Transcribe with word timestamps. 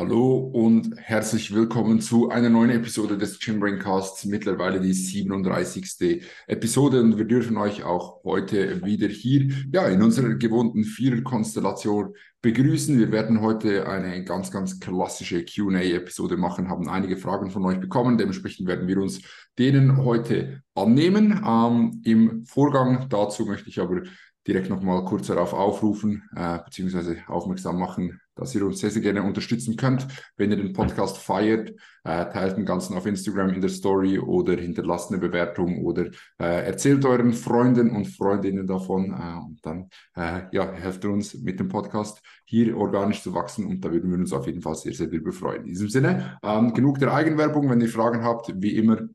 Hallo 0.00 0.36
und 0.36 0.94
herzlich 0.96 1.52
willkommen 1.52 2.00
zu 2.00 2.30
einer 2.30 2.48
neuen 2.48 2.70
Episode 2.70 3.18
des 3.18 3.40
Casts, 3.40 4.26
mittlerweile 4.26 4.80
die 4.80 4.92
37. 4.92 6.22
Episode 6.46 7.00
und 7.00 7.18
wir 7.18 7.24
dürfen 7.24 7.56
euch 7.56 7.82
auch 7.82 8.22
heute 8.22 8.80
wieder 8.84 9.08
hier 9.08 9.48
ja, 9.72 9.88
in 9.88 10.00
unserer 10.00 10.34
gewohnten 10.34 10.84
Vierer-Konstellation 10.84 12.14
begrüßen. 12.40 12.96
Wir 12.96 13.10
werden 13.10 13.40
heute 13.40 13.88
eine 13.88 14.22
ganz, 14.22 14.52
ganz 14.52 14.78
klassische 14.78 15.44
Q&A-Episode 15.44 16.36
machen, 16.36 16.68
haben 16.68 16.88
einige 16.88 17.16
Fragen 17.16 17.50
von 17.50 17.64
euch 17.64 17.80
bekommen, 17.80 18.18
dementsprechend 18.18 18.68
werden 18.68 18.86
wir 18.86 18.98
uns 18.98 19.20
denen 19.58 19.96
heute 20.04 20.62
annehmen. 20.76 21.42
Ähm, 21.44 22.02
Im 22.04 22.46
Vorgang 22.46 23.08
dazu 23.08 23.46
möchte 23.46 23.68
ich 23.68 23.80
aber 23.80 24.02
direkt 24.48 24.70
nochmal 24.70 25.04
kurz 25.04 25.26
darauf 25.26 25.52
aufrufen, 25.52 26.22
äh, 26.34 26.58
beziehungsweise 26.64 27.18
aufmerksam 27.28 27.78
machen, 27.78 28.20
dass 28.34 28.54
ihr 28.54 28.64
uns 28.64 28.80
sehr, 28.80 28.90
sehr 28.90 29.02
gerne 29.02 29.22
unterstützen 29.22 29.76
könnt. 29.76 30.06
Wenn 30.36 30.50
ihr 30.50 30.56
den 30.56 30.72
Podcast 30.72 31.18
feiert, 31.18 31.70
äh, 32.04 32.24
teilt 32.30 32.56
den 32.56 32.64
Ganzen 32.64 32.96
auf 32.96 33.04
Instagram 33.04 33.50
in 33.50 33.60
der 33.60 33.68
Story 33.68 34.18
oder 34.18 34.54
hinterlasst 34.54 35.10
eine 35.10 35.20
Bewertung 35.20 35.84
oder 35.84 36.06
äh, 36.40 36.64
erzählt 36.66 37.04
euren 37.04 37.34
Freunden 37.34 37.94
und 37.94 38.06
Freundinnen 38.06 38.66
davon 38.66 39.12
äh, 39.12 39.44
und 39.44 39.58
dann 39.62 39.90
äh, 40.16 40.42
ja, 40.52 40.72
helft 40.72 41.04
ihr 41.04 41.10
uns 41.10 41.34
mit 41.34 41.60
dem 41.60 41.68
Podcast 41.68 42.22
hier 42.44 42.74
organisch 42.76 43.22
zu 43.22 43.34
wachsen 43.34 43.66
und 43.66 43.84
da 43.84 43.92
würden 43.92 44.10
wir 44.10 44.18
uns 44.18 44.32
auf 44.32 44.46
jeden 44.46 44.62
Fall 44.62 44.76
sehr, 44.76 44.94
sehr 44.94 45.08
darüber 45.08 45.32
freuen. 45.32 45.62
In 45.62 45.68
diesem 45.68 45.90
Sinne, 45.90 46.38
ähm, 46.42 46.72
genug 46.72 46.98
der 47.00 47.12
Eigenwerbung. 47.12 47.68
Wenn 47.68 47.82
ihr 47.82 47.88
Fragen 47.88 48.24
habt, 48.24 48.50
wie 48.56 48.76
immer, 48.76 49.08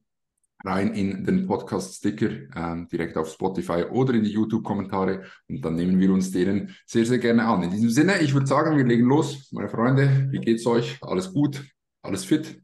rein 0.63 0.93
in 0.93 1.25
den 1.25 1.45
Podcast-Sticker 1.45 2.29
ähm, 2.55 2.87
direkt 2.87 3.17
auf 3.17 3.29
Spotify 3.29 3.83
oder 3.83 4.13
in 4.13 4.23
die 4.23 4.31
YouTube-Kommentare 4.31 5.23
und 5.49 5.63
dann 5.63 5.75
nehmen 5.75 5.99
wir 5.99 6.11
uns 6.11 6.31
denen 6.31 6.75
sehr, 6.85 7.05
sehr 7.05 7.19
gerne 7.19 7.45
an. 7.45 7.63
In 7.63 7.71
diesem 7.71 7.89
Sinne, 7.89 8.19
ich 8.21 8.33
würde 8.33 8.47
sagen, 8.47 8.77
wir 8.77 8.85
legen 8.85 9.05
los. 9.05 9.51
Meine 9.51 9.69
Freunde, 9.69 10.29
wie 10.31 10.39
geht's 10.39 10.65
euch? 10.65 10.97
Alles 11.01 11.33
gut? 11.33 11.63
Alles 12.01 12.23
fit? 12.25 12.61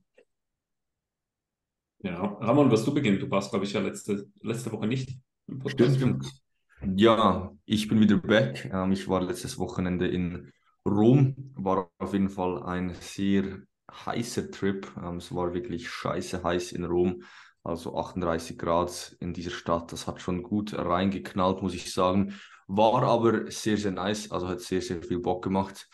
Ja, 2.01 2.23
Ramon, 2.23 2.71
was 2.71 2.85
du 2.85 2.93
beginnen? 2.93 3.19
Du 3.19 3.29
warst, 3.29 3.49
glaube 3.49 3.65
ich, 3.65 3.73
ja 3.73 3.81
letzte, 3.81 4.27
letzte 4.41 4.71
Woche 4.71 4.87
nicht 4.87 5.19
im 5.47 5.59
Podcast. 5.59 5.97
Stimmt. 5.97 6.25
Ja, 6.95 7.51
ich 7.65 7.89
bin 7.89 7.99
wieder 7.99 8.17
back. 8.17 8.69
Ähm, 8.71 8.93
ich 8.93 9.09
war 9.09 9.21
letztes 9.21 9.59
Wochenende 9.59 10.07
in 10.07 10.53
Rom. 10.85 11.35
War 11.55 11.91
auf 11.97 12.13
jeden 12.13 12.29
Fall 12.29 12.63
ein 12.63 12.95
sehr 13.01 13.63
heißer 14.05 14.49
Trip. 14.51 14.89
Ähm, 15.03 15.17
es 15.17 15.35
war 15.35 15.53
wirklich 15.53 15.89
scheiße 15.89 16.41
heiß 16.41 16.71
in 16.71 16.85
Rom 16.85 17.23
also 17.63 17.97
38 17.97 18.57
Grad 18.57 19.15
in 19.19 19.33
dieser 19.33 19.51
Stadt. 19.51 19.91
Das 19.91 20.07
hat 20.07 20.21
schon 20.21 20.43
gut 20.43 20.73
reingeknallt, 20.73 21.61
muss 21.61 21.73
ich 21.73 21.93
sagen. 21.93 22.35
War 22.67 23.03
aber 23.03 23.49
sehr, 23.51 23.77
sehr 23.77 23.91
nice, 23.91 24.31
also 24.31 24.47
hat 24.47 24.61
sehr, 24.61 24.81
sehr 24.81 25.01
viel 25.01 25.19
Bock 25.19 25.43
gemacht. 25.43 25.87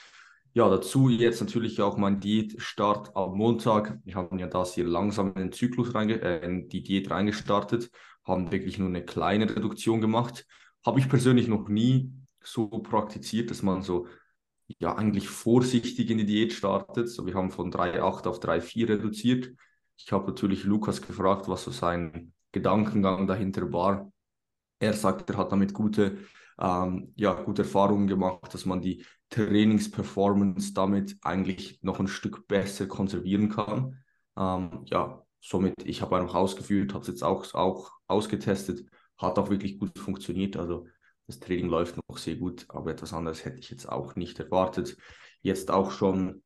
Ja, 0.54 0.70
dazu 0.70 1.10
jetzt 1.10 1.42
natürlich 1.42 1.82
auch 1.82 1.98
mein 1.98 2.22
Diätstart 2.22 3.16
am 3.16 3.38
Montag. 3.38 4.00
Wir 4.06 4.16
haben 4.16 4.40
ja 4.40 4.48
das 4.48 4.74
hier 4.74 4.86
langsam 4.86 5.28
in 5.36 5.36
den 5.36 5.52
Zyklus 5.52 5.94
reinge 5.94 6.22
äh, 6.22 6.46
in 6.46 6.70
die 6.70 6.82
Diät 6.82 7.12
reingestartet, 7.12 7.92
haben 8.24 8.52
wirklich 8.54 8.80
nur 8.80 8.88
eine 8.88 9.04
kleine 9.04 9.54
Reduktion 9.54 10.00
gemacht. 10.00 10.46
Habe 10.86 11.00
ich 11.00 11.10
persönlich 11.10 11.50
noch 11.50 11.68
nie 11.68 12.14
so 12.42 12.68
praktiziert, 12.68 13.52
dass 13.52 13.64
man 13.64 13.82
so 13.82 14.08
ja 14.80 14.96
eigentlich 14.96 15.28
vorsichtig 15.28 16.10
in 16.10 16.20
die 16.20 16.26
Diät 16.26 16.54
startet. 16.54 17.10
So, 17.10 17.26
wir 17.26 17.34
haben 17.34 17.52
von 17.52 17.72
3,8 17.72 18.28
auf 18.28 18.40
3,4 18.40 18.88
reduziert. 18.90 19.52
Ich 19.98 20.12
habe 20.12 20.28
natürlich 20.28 20.64
Lukas 20.64 21.02
gefragt, 21.02 21.48
was 21.48 21.64
so 21.64 21.72
sein 21.72 22.34
Gedankengang 22.52 23.28
dahinter 23.28 23.72
war. 23.72 24.12
Er 24.80 24.94
sagt, 24.94 25.30
er 25.30 25.38
hat 25.38 25.52
damit 25.52 25.74
gute, 25.74 26.18
ähm, 26.60 27.14
ja, 27.16 27.34
gute 27.34 27.64
Erfahrungen 27.64 28.08
gemacht, 28.08 28.54
dass 28.54 28.66
man 28.66 28.82
die 28.82 29.06
Trainingsperformance 29.30 30.74
damit 30.74 31.18
eigentlich 31.22 31.80
noch 31.82 32.00
ein 32.00 32.08
Stück 32.08 32.48
besser 32.48 32.88
konservieren 32.88 33.50
kann. 33.50 34.04
Ähm, 34.38 34.86
ja, 34.86 35.24
somit, 35.42 35.76
ich 35.86 36.02
habe 36.02 36.18
einfach 36.18 36.36
ausgeführt, 36.36 36.94
habe 36.94 37.02
es 37.02 37.08
jetzt 37.08 37.24
auch, 37.24 37.54
auch 37.54 37.92
ausgetestet, 38.08 38.86
hat 39.18 39.40
auch 39.40 39.50
wirklich 39.50 39.80
gut 39.80 39.98
funktioniert. 39.98 40.58
Also 40.58 40.88
das 41.28 41.40
Training 41.40 41.70
läuft 41.70 41.98
noch 42.10 42.18
sehr 42.18 42.36
gut, 42.36 42.66
aber 42.70 42.92
etwas 42.92 43.14
anderes 43.14 43.46
hätte 43.46 43.60
ich 43.60 43.70
jetzt 43.70 43.90
auch 43.90 44.16
nicht 44.16 44.40
erwartet. 44.40 44.98
Jetzt 45.42 45.72
auch 45.72 45.92
schon, 45.92 46.44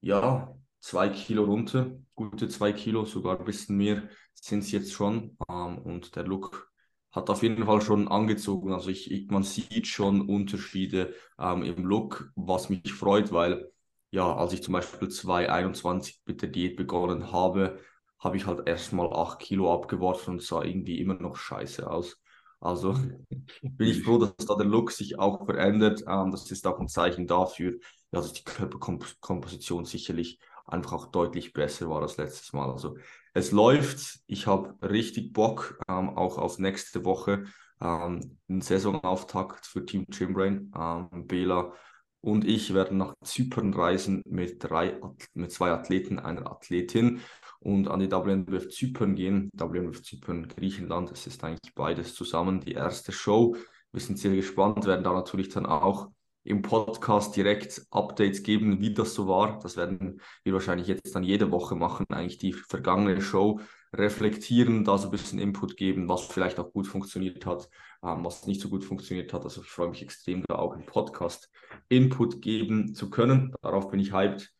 ja, 0.00 0.54
zwei 0.80 1.08
Kilo 1.08 1.44
runter, 1.44 1.90
gute 2.14 2.48
zwei 2.48 2.72
Kilo, 2.72 3.04
sogar 3.04 3.38
ein 3.38 3.44
bisschen 3.44 3.76
mehr 3.76 4.08
sind 4.34 4.60
es 4.60 4.70
jetzt 4.70 4.92
schon. 4.92 5.36
Ähm, 5.48 5.78
und 5.78 6.16
der 6.16 6.24
Look 6.24 6.70
hat 7.10 7.30
auf 7.30 7.42
jeden 7.42 7.64
Fall 7.64 7.80
schon 7.80 8.08
angezogen. 8.08 8.72
Also 8.72 8.90
ich, 8.90 9.10
ich 9.10 9.28
man 9.30 9.42
sieht 9.42 9.86
schon 9.86 10.28
Unterschiede 10.28 11.14
ähm, 11.38 11.62
im 11.62 11.84
Look, 11.84 12.30
was 12.36 12.68
mich 12.70 12.92
freut, 12.92 13.32
weil 13.32 13.70
ja, 14.10 14.34
als 14.34 14.52
ich 14.52 14.62
zum 14.62 14.72
Beispiel 14.72 15.08
2021 15.08 16.22
mit 16.26 16.40
der 16.42 16.48
Diät 16.48 16.76
begonnen 16.76 17.32
habe, 17.32 17.78
habe 18.18 18.36
ich 18.36 18.46
halt 18.46 18.66
erstmal 18.66 19.12
acht 19.12 19.38
Kilo 19.40 19.72
abgeworfen 19.72 20.34
und 20.34 20.42
sah 20.42 20.62
irgendwie 20.62 20.98
immer 20.98 21.14
noch 21.14 21.36
scheiße 21.36 21.88
aus. 21.88 22.18
Also 22.60 22.92
bin 23.62 23.88
ich 23.88 24.02
froh, 24.02 24.18
dass 24.18 24.34
da 24.46 24.56
der 24.56 24.66
Look 24.66 24.90
sich 24.92 25.18
auch 25.18 25.44
verändert. 25.46 26.02
Ähm, 26.06 26.30
das 26.30 26.50
ist 26.50 26.66
auch 26.66 26.80
ein 26.80 26.88
Zeichen 26.88 27.26
dafür, 27.26 27.72
ja, 28.12 28.20
dass 28.20 28.32
die 28.32 28.44
Körperkomposition 28.44 29.84
sicherlich 29.84 30.38
einfach 30.68 30.92
auch 30.92 31.06
deutlich 31.06 31.52
besser 31.52 31.88
war 31.88 32.02
als 32.02 32.16
letztes 32.16 32.52
Mal. 32.52 32.70
Also 32.70 32.96
es 33.34 33.52
läuft, 33.52 34.20
ich 34.26 34.46
habe 34.46 34.74
richtig 34.86 35.32
Bock, 35.32 35.78
ähm, 35.88 36.10
auch 36.10 36.38
auf 36.38 36.58
nächste 36.58 37.04
Woche, 37.04 37.44
ähm, 37.80 38.38
einen 38.48 38.60
Saisonauftakt 38.60 39.66
für 39.66 39.84
Team 39.84 40.06
Gymbrain. 40.08 40.72
Ähm, 40.76 41.26
Bela 41.26 41.72
und 42.20 42.44
ich 42.44 42.74
werden 42.74 42.98
nach 42.98 43.14
Zypern 43.22 43.72
reisen 43.72 44.22
mit, 44.26 44.62
drei, 44.64 45.00
mit 45.34 45.52
zwei 45.52 45.70
Athleten, 45.70 46.18
einer 46.18 46.50
Athletin 46.50 47.20
und 47.60 47.88
an 47.88 48.00
die 48.00 48.10
WNBF 48.10 48.68
Zypern 48.68 49.14
gehen. 49.14 49.50
WNBF 49.54 50.02
Zypern, 50.02 50.48
Griechenland, 50.48 51.12
es 51.12 51.26
ist 51.26 51.44
eigentlich 51.44 51.74
beides 51.74 52.14
zusammen 52.14 52.60
die 52.60 52.72
erste 52.72 53.12
Show. 53.12 53.56
Wir 53.92 54.00
sind 54.00 54.18
sehr 54.18 54.34
gespannt, 54.34 54.84
werden 54.84 55.04
da 55.04 55.12
natürlich 55.12 55.48
dann 55.48 55.66
auch 55.66 56.08
im 56.44 56.62
Podcast 56.62 57.36
direkt 57.36 57.82
Updates 57.90 58.42
geben, 58.42 58.80
wie 58.80 58.94
das 58.94 59.14
so 59.14 59.28
war. 59.28 59.58
Das 59.58 59.76
werden 59.76 60.20
wir 60.44 60.52
wahrscheinlich 60.52 60.86
jetzt 60.86 61.14
dann 61.14 61.22
jede 61.22 61.50
Woche 61.50 61.74
machen, 61.74 62.06
eigentlich 62.08 62.38
die 62.38 62.52
vergangene 62.52 63.20
Show 63.20 63.60
reflektieren, 63.94 64.84
da 64.84 64.98
so 64.98 65.08
ein 65.08 65.10
bisschen 65.10 65.38
Input 65.38 65.76
geben, 65.76 66.08
was 66.08 66.26
vielleicht 66.26 66.58
auch 66.58 66.72
gut 66.72 66.86
funktioniert 66.86 67.46
hat, 67.46 67.68
ähm, 68.02 68.24
was 68.24 68.46
nicht 68.46 68.60
so 68.60 68.68
gut 68.68 68.84
funktioniert 68.84 69.32
hat. 69.32 69.44
Also 69.44 69.62
ich 69.62 69.68
freue 69.68 69.88
mich 69.88 70.02
extrem, 70.02 70.44
da 70.46 70.56
auch 70.56 70.74
im 70.74 70.84
Podcast 70.84 71.50
Input 71.88 72.42
geben 72.42 72.94
zu 72.94 73.10
können. 73.10 73.54
Darauf 73.62 73.90
bin 73.90 74.00
ich 74.00 74.12
hyped. 74.12 74.52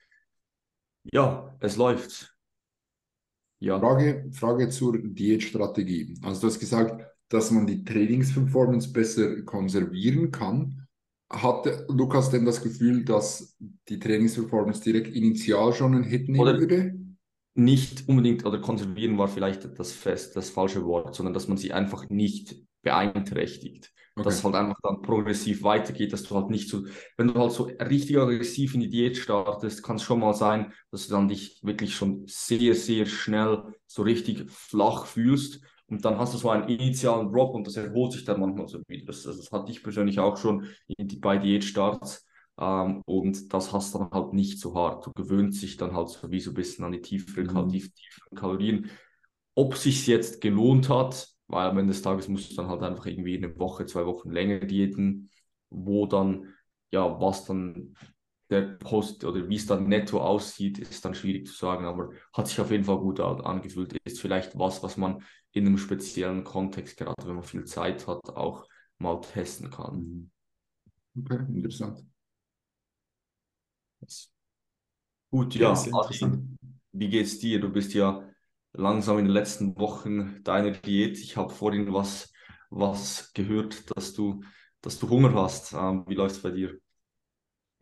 Ja, 1.12 1.54
es 1.60 1.76
läuft. 1.76 2.34
Ja. 3.60 3.78
Frage, 3.80 4.30
Frage 4.32 4.68
zur 4.68 4.98
Diätstrategie. 4.98 6.18
Also 6.22 6.42
du 6.42 6.46
hast 6.46 6.60
gesagt, 6.60 7.04
dass 7.28 7.50
man 7.50 7.66
die 7.66 7.84
Trainingsperformance 7.84 8.92
besser 8.92 9.42
konservieren 9.42 10.30
kann. 10.30 10.87
Hatte 11.30 11.86
Lukas 11.88 12.30
denn 12.30 12.46
das 12.46 12.62
Gefühl, 12.62 13.04
dass 13.04 13.56
die 13.88 13.98
Trainingsperformance 13.98 14.82
direkt 14.82 15.14
initial 15.14 15.72
schon 15.74 15.94
einen 15.94 16.04
Hit 16.04 16.28
nehmen 16.28 16.40
oder 16.40 16.58
würde? 16.58 16.94
Nicht 17.54 18.08
unbedingt, 18.08 18.46
oder 18.46 18.60
konservieren 18.60 19.18
war 19.18 19.28
vielleicht 19.28 19.78
das, 19.78 19.92
fest, 19.92 20.36
das 20.36 20.48
falsche 20.48 20.84
Wort, 20.84 21.14
sondern 21.14 21.34
dass 21.34 21.48
man 21.48 21.58
sie 21.58 21.72
einfach 21.72 22.08
nicht 22.08 22.56
beeinträchtigt. 22.82 23.92
Okay. 24.14 24.24
Dass 24.24 24.38
es 24.38 24.44
halt 24.44 24.54
einfach 24.54 24.78
dann 24.82 25.02
progressiv 25.02 25.62
weitergeht, 25.62 26.12
dass 26.12 26.22
du 26.22 26.34
halt 26.34 26.50
nicht 26.50 26.68
so, 26.68 26.84
wenn 27.16 27.28
du 27.28 27.34
halt 27.34 27.52
so 27.52 27.64
richtig 27.64 28.18
aggressiv 28.18 28.74
in 28.74 28.80
die 28.80 28.88
Diät 28.88 29.16
startest, 29.16 29.82
kann 29.82 29.96
es 29.96 30.02
schon 30.02 30.20
mal 30.20 30.34
sein, 30.34 30.72
dass 30.90 31.06
du 31.06 31.14
dann 31.14 31.28
dich 31.28 31.60
wirklich 31.62 31.94
schon 31.94 32.24
sehr, 32.26 32.74
sehr 32.74 33.06
schnell 33.06 33.64
so 33.86 34.02
richtig 34.02 34.50
flach 34.50 35.06
fühlst 35.06 35.60
und 35.88 36.04
dann 36.04 36.18
hast 36.18 36.34
du 36.34 36.38
so 36.38 36.50
einen 36.50 36.68
initialen 36.68 37.32
Drop 37.32 37.54
und 37.54 37.66
das 37.66 37.76
erholt 37.76 38.12
sich 38.12 38.24
dann 38.24 38.40
manchmal 38.40 38.68
so 38.68 38.80
wieder. 38.86 39.06
Das, 39.06 39.22
das 39.22 39.50
hatte 39.50 39.72
ich 39.72 39.82
persönlich 39.82 40.20
auch 40.20 40.36
schon 40.36 40.66
in 40.86 41.20
bei 41.20 41.38
Diätstarts. 41.38 42.26
Ähm, 42.60 43.02
und 43.06 43.52
das 43.54 43.72
hast 43.72 43.94
du 43.94 43.98
dann 43.98 44.10
halt 44.10 44.34
nicht 44.34 44.60
so 44.60 44.74
hart. 44.74 45.06
Du 45.06 45.12
gewöhnst 45.12 45.62
dich 45.62 45.76
dann 45.76 45.94
halt 45.94 46.08
so 46.08 46.30
wie 46.30 46.40
so 46.40 46.50
ein 46.50 46.54
bisschen 46.54 46.84
an 46.84 46.92
die 46.92 47.00
tieferen, 47.00 47.46
mhm. 47.46 47.68
tief, 47.70 47.92
tieferen 47.94 48.36
Kalorien. 48.38 48.90
Ob 49.54 49.76
sich 49.76 50.06
jetzt 50.06 50.40
gelohnt 50.40 50.88
hat, 50.90 51.28
weil 51.46 51.68
am 51.68 51.78
Ende 51.78 51.92
des 51.92 52.02
Tages 52.02 52.28
musst 52.28 52.50
du 52.50 52.56
dann 52.56 52.68
halt 52.68 52.82
einfach 52.82 53.06
irgendwie 53.06 53.36
eine 53.36 53.58
Woche, 53.58 53.86
zwei 53.86 54.04
Wochen 54.04 54.30
länger 54.30 54.60
diäten, 54.60 55.30
wo 55.70 56.06
dann, 56.06 56.54
ja, 56.90 57.20
was 57.20 57.46
dann 57.46 57.94
der 58.50 58.62
Post 58.62 59.24
oder 59.24 59.48
wie 59.48 59.56
es 59.56 59.66
dann 59.66 59.88
netto 59.88 60.20
aussieht, 60.20 60.78
ist 60.78 61.04
dann 61.04 61.14
schwierig 61.14 61.46
zu 61.46 61.54
sagen, 61.54 61.84
aber 61.84 62.10
hat 62.32 62.48
sich 62.48 62.60
auf 62.60 62.70
jeden 62.70 62.84
Fall 62.84 62.98
gut 62.98 63.20
angefühlt. 63.20 63.96
Ist 64.04 64.20
vielleicht 64.20 64.58
was, 64.58 64.82
was 64.82 64.96
man 64.96 65.22
in 65.58 65.66
einem 65.66 65.78
speziellen 65.78 66.44
Kontext, 66.44 66.96
gerade 66.96 67.26
wenn 67.26 67.34
man 67.36 67.44
viel 67.44 67.64
Zeit 67.64 68.06
hat, 68.06 68.28
auch 68.30 68.66
mal 68.98 69.20
testen 69.20 69.70
kann. 69.70 70.30
Mhm. 71.14 71.24
Okay, 71.24 71.38
interessant. 71.54 72.04
Gut, 75.30 75.54
ja, 75.56 75.72
Adi, 75.92 76.38
wie 76.92 77.08
geht's 77.08 77.38
dir? 77.38 77.60
Du 77.60 77.70
bist 77.70 77.92
ja 77.94 78.28
langsam 78.72 79.18
in 79.18 79.26
den 79.26 79.32
letzten 79.34 79.76
Wochen 79.78 80.42
deiner 80.44 80.70
Diät. 80.70 81.18
Ich 81.18 81.36
habe 81.36 81.52
vorhin 81.52 81.92
was, 81.92 82.32
was 82.70 83.32
gehört, 83.34 83.94
dass 83.96 84.14
du, 84.14 84.42
dass 84.80 84.98
du 84.98 85.08
Hunger 85.10 85.34
hast. 85.34 85.72
Ähm, 85.74 86.04
wie 86.08 86.14
läuft 86.14 86.36
es 86.36 86.42
bei 86.42 86.50
dir? 86.50 86.78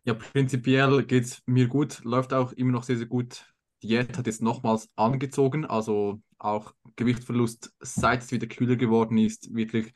Ja, 0.04 0.14
prinzipiell 0.14 1.04
geht 1.04 1.24
es 1.24 1.42
mir 1.46 1.66
gut, 1.68 2.00
läuft 2.04 2.32
auch 2.32 2.52
immer 2.52 2.72
noch 2.72 2.84
sehr, 2.84 2.96
sehr 2.96 3.06
gut. 3.06 3.44
Diät 3.82 4.16
hat 4.16 4.26
jetzt 4.26 4.42
nochmals 4.42 4.88
angezogen, 4.96 5.64
also 5.64 6.20
auch 6.38 6.74
Gewichtsverlust, 6.96 7.72
seit 7.80 8.22
es 8.22 8.32
wieder 8.32 8.46
kühler 8.46 8.76
geworden 8.76 9.18
ist, 9.18 9.54
wirklich 9.54 9.92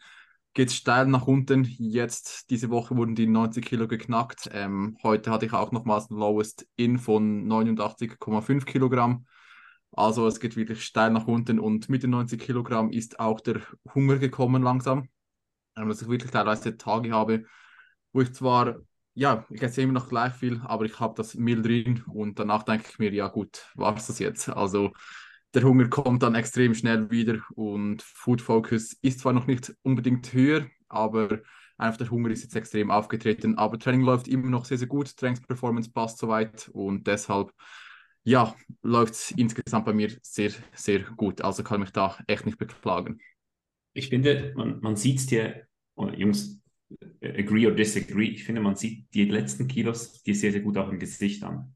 geht 0.54 0.68
es 0.68 0.76
steil 0.76 1.06
nach 1.06 1.26
unten. 1.26 1.64
Jetzt, 1.78 2.50
diese 2.50 2.70
Woche 2.70 2.96
wurden 2.96 3.14
die 3.14 3.26
90 3.26 3.64
Kilo 3.64 3.86
geknackt. 3.86 4.50
Ähm, 4.52 4.96
heute 5.02 5.30
hatte 5.30 5.46
ich 5.46 5.52
auch 5.52 5.72
nochmals 5.72 6.10
ein 6.10 6.16
Lowest 6.16 6.66
In 6.76 6.98
von 6.98 7.46
89,5 7.46 8.64
Kilogramm. 8.64 9.26
Also 9.92 10.26
es 10.26 10.40
geht 10.40 10.56
wirklich 10.56 10.84
steil 10.84 11.10
nach 11.10 11.26
unten 11.26 11.58
und 11.58 11.88
mit 11.88 12.02
den 12.02 12.10
90 12.10 12.40
Kilogramm 12.40 12.90
ist 12.90 13.18
auch 13.18 13.40
der 13.40 13.60
Hunger 13.94 14.18
gekommen 14.18 14.62
langsam. 14.62 15.08
Ähm, 15.76 15.88
dass 15.88 16.02
ich 16.02 16.08
wirklich 16.08 16.30
teilweise 16.30 16.76
Tage 16.76 17.12
habe, 17.12 17.44
wo 18.12 18.20
ich 18.20 18.32
zwar, 18.32 18.76
ja, 19.14 19.44
ich 19.50 19.62
esse 19.62 19.82
immer 19.82 19.92
noch 19.92 20.08
gleich 20.08 20.32
viel, 20.34 20.60
aber 20.64 20.84
ich 20.84 21.00
habe 21.00 21.14
das 21.16 21.34
Mehl 21.34 21.62
drin 21.62 22.02
und 22.06 22.38
danach 22.38 22.62
denke 22.62 22.86
ich 22.90 22.98
mir, 22.98 23.12
ja 23.12 23.28
gut, 23.28 23.66
war 23.74 23.96
es 23.96 24.06
das 24.06 24.18
jetzt? 24.18 24.48
Also 24.48 24.92
der 25.54 25.64
Hunger 25.64 25.88
kommt 25.88 26.22
dann 26.22 26.34
extrem 26.34 26.74
schnell 26.74 27.10
wieder 27.10 27.40
und 27.54 28.02
Food 28.02 28.40
Focus 28.40 28.92
ist 29.02 29.20
zwar 29.20 29.32
noch 29.32 29.46
nicht 29.46 29.74
unbedingt 29.82 30.32
höher, 30.32 30.66
aber 30.88 31.40
einfach 31.76 31.98
der 31.98 32.10
Hunger 32.10 32.30
ist 32.30 32.42
jetzt 32.42 32.54
extrem 32.56 32.90
aufgetreten. 32.90 33.58
Aber 33.58 33.78
Training 33.78 34.02
läuft 34.02 34.28
immer 34.28 34.48
noch 34.48 34.64
sehr, 34.64 34.78
sehr 34.78 34.88
gut, 34.88 35.16
Trainingsperformance 35.16 35.90
passt 35.90 36.18
soweit 36.18 36.68
und 36.72 37.06
deshalb 37.06 37.52
ja, 38.22 38.54
läuft 38.82 39.14
es 39.14 39.30
insgesamt 39.32 39.86
bei 39.86 39.92
mir 39.92 40.10
sehr, 40.22 40.52
sehr 40.74 41.00
gut. 41.16 41.40
Also 41.40 41.62
kann 41.64 41.80
mich 41.80 41.90
da 41.90 42.16
echt 42.26 42.46
nicht 42.46 42.58
beklagen. 42.58 43.20
Ich 43.92 44.08
finde, 44.08 44.52
man, 44.56 44.80
man 44.80 44.96
sieht 44.96 45.18
es 45.18 45.26
dir, 45.26 45.66
oh, 45.96 46.08
Jungs, 46.08 46.59
agree 47.22 47.66
or 47.66 47.72
disagree, 47.72 48.28
ich 48.28 48.44
finde, 48.44 48.60
man 48.60 48.76
sieht 48.76 49.12
die 49.14 49.24
letzten 49.24 49.68
Kilos 49.68 50.22
dir 50.22 50.34
sehr, 50.34 50.52
sehr 50.52 50.60
gut 50.60 50.76
auch 50.78 50.90
im 50.90 50.98
Gesicht 50.98 51.42
an. 51.42 51.74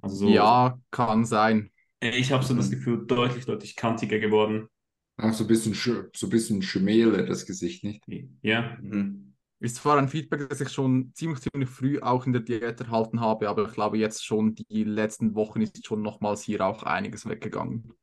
Also 0.00 0.16
so, 0.16 0.28
ja, 0.28 0.78
kann 0.90 1.24
sein. 1.24 1.70
Ich 2.00 2.32
habe 2.32 2.44
so 2.44 2.54
das 2.54 2.70
Gefühl, 2.70 3.06
deutlich, 3.06 3.44
deutlich 3.46 3.76
kantiger 3.76 4.18
geworden. 4.18 4.68
Auch 5.16 5.32
so 5.32 5.44
ein 5.44 5.46
bisschen, 5.46 5.74
so 5.74 6.26
ein 6.26 6.30
bisschen 6.30 6.62
schmäler, 6.62 7.24
das 7.24 7.46
Gesicht, 7.46 7.84
nicht? 7.84 8.02
Ja. 8.42 8.76
Mhm. 8.80 9.34
Ist 9.60 9.76
zwar 9.76 9.96
ein 9.98 10.08
Feedback, 10.08 10.48
das 10.48 10.60
ich 10.60 10.70
schon 10.70 11.12
ziemlich, 11.14 11.40
ziemlich 11.40 11.70
früh 11.70 12.00
auch 12.00 12.26
in 12.26 12.32
der 12.32 12.42
Diät 12.42 12.80
erhalten 12.80 13.20
habe, 13.20 13.48
aber 13.48 13.68
ich 13.68 13.72
glaube, 13.72 13.96
jetzt 13.96 14.24
schon 14.24 14.56
die 14.56 14.82
letzten 14.82 15.36
Wochen 15.36 15.60
ist 15.60 15.86
schon 15.86 16.02
nochmals 16.02 16.42
hier 16.42 16.66
auch 16.66 16.82
einiges 16.82 17.28
weggegangen. 17.28 17.94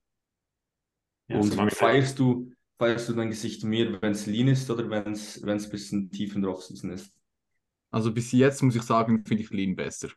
Ja, 1.27 1.37
und 1.37 1.53
feierst 1.73 2.17
du, 2.19 2.49
feierst 2.79 3.09
du 3.09 3.13
dein 3.13 3.29
Gesicht 3.29 3.63
mehr, 3.63 4.01
wenn 4.01 4.13
es 4.13 4.25
lean 4.25 4.47
ist 4.47 4.71
oder 4.71 4.89
wenn 4.89 5.11
es 5.11 5.43
ein 5.43 5.69
bisschen 5.69 6.09
tief 6.09 6.35
in 6.35 6.41
der 6.41 6.51
Offseason 6.51 6.89
ist? 6.91 7.13
Also 7.91 8.11
bis 8.11 8.31
jetzt 8.31 8.63
muss 8.63 8.75
ich 8.75 8.83
sagen, 8.83 9.23
finde 9.25 9.43
ich 9.43 9.51
lean 9.51 9.75
besser. 9.75 10.09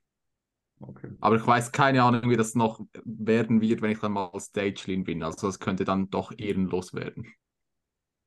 Okay. 0.80 1.10
Aber 1.20 1.36
ich 1.36 1.46
weiß 1.46 1.72
keine 1.72 2.02
Ahnung, 2.02 2.30
wie 2.30 2.36
das 2.36 2.54
noch 2.54 2.80
werden 3.04 3.60
wird, 3.60 3.82
wenn 3.82 3.90
ich 3.90 3.98
dann 3.98 4.12
mal 4.12 4.30
Stage 4.40 4.84
lean 4.86 5.04
bin. 5.04 5.22
Also 5.22 5.48
es 5.48 5.58
könnte 5.58 5.84
dann 5.84 6.08
doch 6.10 6.32
ehrenlos 6.36 6.94
werden. 6.94 7.26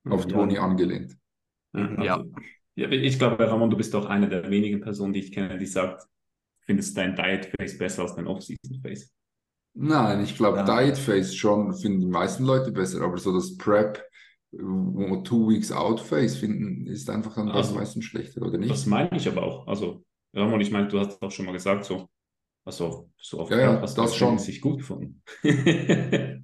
Auf 0.07 0.27
Toni 0.27 0.57
angelehnt. 0.57 1.17
Mhm. 1.73 2.01
Ja. 2.01 2.23
Ja, 2.75 2.89
ich 2.89 3.17
glaube, 3.17 3.49
Ramon, 3.49 3.69
du 3.69 3.77
bist 3.77 3.95
auch 3.95 4.05
eine 4.05 4.27
der 4.27 4.49
wenigen 4.49 4.81
Personen, 4.81 5.13
die 5.13 5.21
ich 5.21 5.31
kenne, 5.31 5.57
die 5.57 5.65
sagt, 5.65 6.07
findest 6.59 6.97
dein 6.97 7.15
Diet 7.15 7.49
Face 7.57 7.77
besser 7.77 8.03
als 8.03 8.15
dein 8.15 8.27
Off-Season 8.27 8.81
Face? 8.81 9.13
Nein, 9.73 10.23
ich 10.23 10.35
glaube, 10.35 10.57
ja. 10.57 10.83
Diet 10.83 10.97
Face 10.97 11.35
schon 11.35 11.73
finden 11.73 12.01
die 12.01 12.07
meisten 12.07 12.43
Leute 12.43 12.71
besser, 12.71 13.01
aber 13.01 13.17
so 13.17 13.33
das 13.33 13.57
Prep, 13.57 14.03
Two 14.57 15.49
Weeks 15.49 15.71
Out 15.71 15.99
Face 15.99 16.37
finden, 16.37 16.87
ist 16.87 17.09
einfach 17.09 17.35
dann 17.35 17.49
also, 17.49 17.75
meistens 17.75 18.05
schlechter, 18.05 18.41
oder 18.41 18.57
nicht? 18.57 18.71
Das 18.71 18.85
meine 18.85 19.15
ich 19.17 19.27
aber 19.27 19.43
auch. 19.43 19.67
Also, 19.67 20.03
Ramon, 20.33 20.61
ich 20.61 20.71
meine, 20.71 20.87
du 20.87 20.99
hast 20.99 21.21
auch 21.21 21.31
schon 21.31 21.45
mal 21.45 21.51
gesagt, 21.51 21.85
so, 21.85 22.07
also, 22.63 23.09
so 23.17 23.39
auf 23.41 23.49
ja, 23.51 23.59
ja, 23.59 23.81
hast 23.81 23.97
das 23.97 24.15
schon 24.15 24.39
sich 24.39 24.61
gut 24.61 24.77
gefunden. 24.79 25.21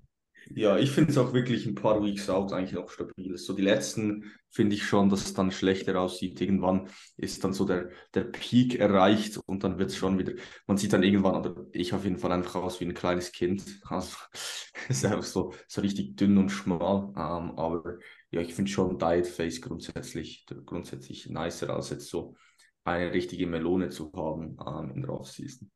Ja, 0.55 0.77
ich 0.77 0.91
finde 0.91 1.11
es 1.11 1.17
auch 1.17 1.33
wirklich 1.33 1.65
ein 1.65 1.75
paar 1.75 2.03
Weeks 2.03 2.29
out 2.29 2.51
eigentlich 2.51 2.77
auch 2.77 2.89
stabil. 2.89 3.37
So 3.37 3.53
die 3.53 3.61
letzten 3.61 4.31
finde 4.49 4.75
ich 4.75 4.83
schon, 4.83 5.09
dass 5.09 5.23
es 5.23 5.33
dann 5.33 5.51
schlechter 5.51 5.99
aussieht. 5.99 6.41
Irgendwann 6.41 6.89
ist 7.15 7.43
dann 7.43 7.53
so 7.53 7.63
der, 7.65 7.89
der 8.13 8.25
Peak 8.25 8.75
erreicht 8.75 9.37
und 9.45 9.63
dann 9.63 9.77
wird 9.79 9.91
es 9.91 9.95
schon 9.97 10.17
wieder, 10.19 10.33
man 10.67 10.77
sieht 10.77 10.93
dann 10.93 11.03
irgendwann, 11.03 11.35
oder 11.35 11.65
ich 11.71 11.93
auf 11.93 12.03
jeden 12.03 12.17
Fall 12.17 12.31
einfach 12.31 12.55
aus 12.55 12.79
wie 12.79 12.85
ein 12.85 12.93
kleines 12.93 13.31
Kind. 13.31 13.63
Also 13.85 14.17
ist 14.89 15.05
einfach 15.05 15.23
so, 15.23 15.53
so 15.67 15.81
richtig 15.81 16.17
dünn 16.17 16.37
und 16.37 16.49
schmal. 16.49 17.09
Ähm, 17.15 17.57
aber 17.57 17.99
ja, 18.31 18.41
ich 18.41 18.53
finde 18.53 18.71
schon 18.71 18.97
Diet 18.99 19.27
Face 19.27 19.61
grundsätzlich, 19.61 20.45
grundsätzlich 20.65 21.29
nicer 21.29 21.69
als 21.73 21.91
jetzt 21.91 22.07
so 22.09 22.35
eine 22.83 23.13
richtige 23.13 23.47
Melone 23.47 23.89
zu 23.89 24.11
haben 24.13 24.57
ähm, 24.65 24.91
in 24.95 25.01
der 25.03 25.11
Offseason. 25.13 25.71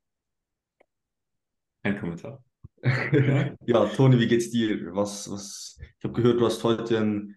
Ein 1.84 1.98
Kommentar. 2.00 2.44
ja, 3.66 3.86
Toni, 3.88 4.20
wie 4.20 4.28
geht's 4.28 4.52
dir? 4.52 4.96
Was, 4.96 5.30
was, 5.32 5.80
ich 5.80 6.04
habe 6.04 6.14
gehört, 6.14 6.40
du 6.40 6.46
hast 6.46 6.64
heute 6.64 7.00
ein, 7.00 7.36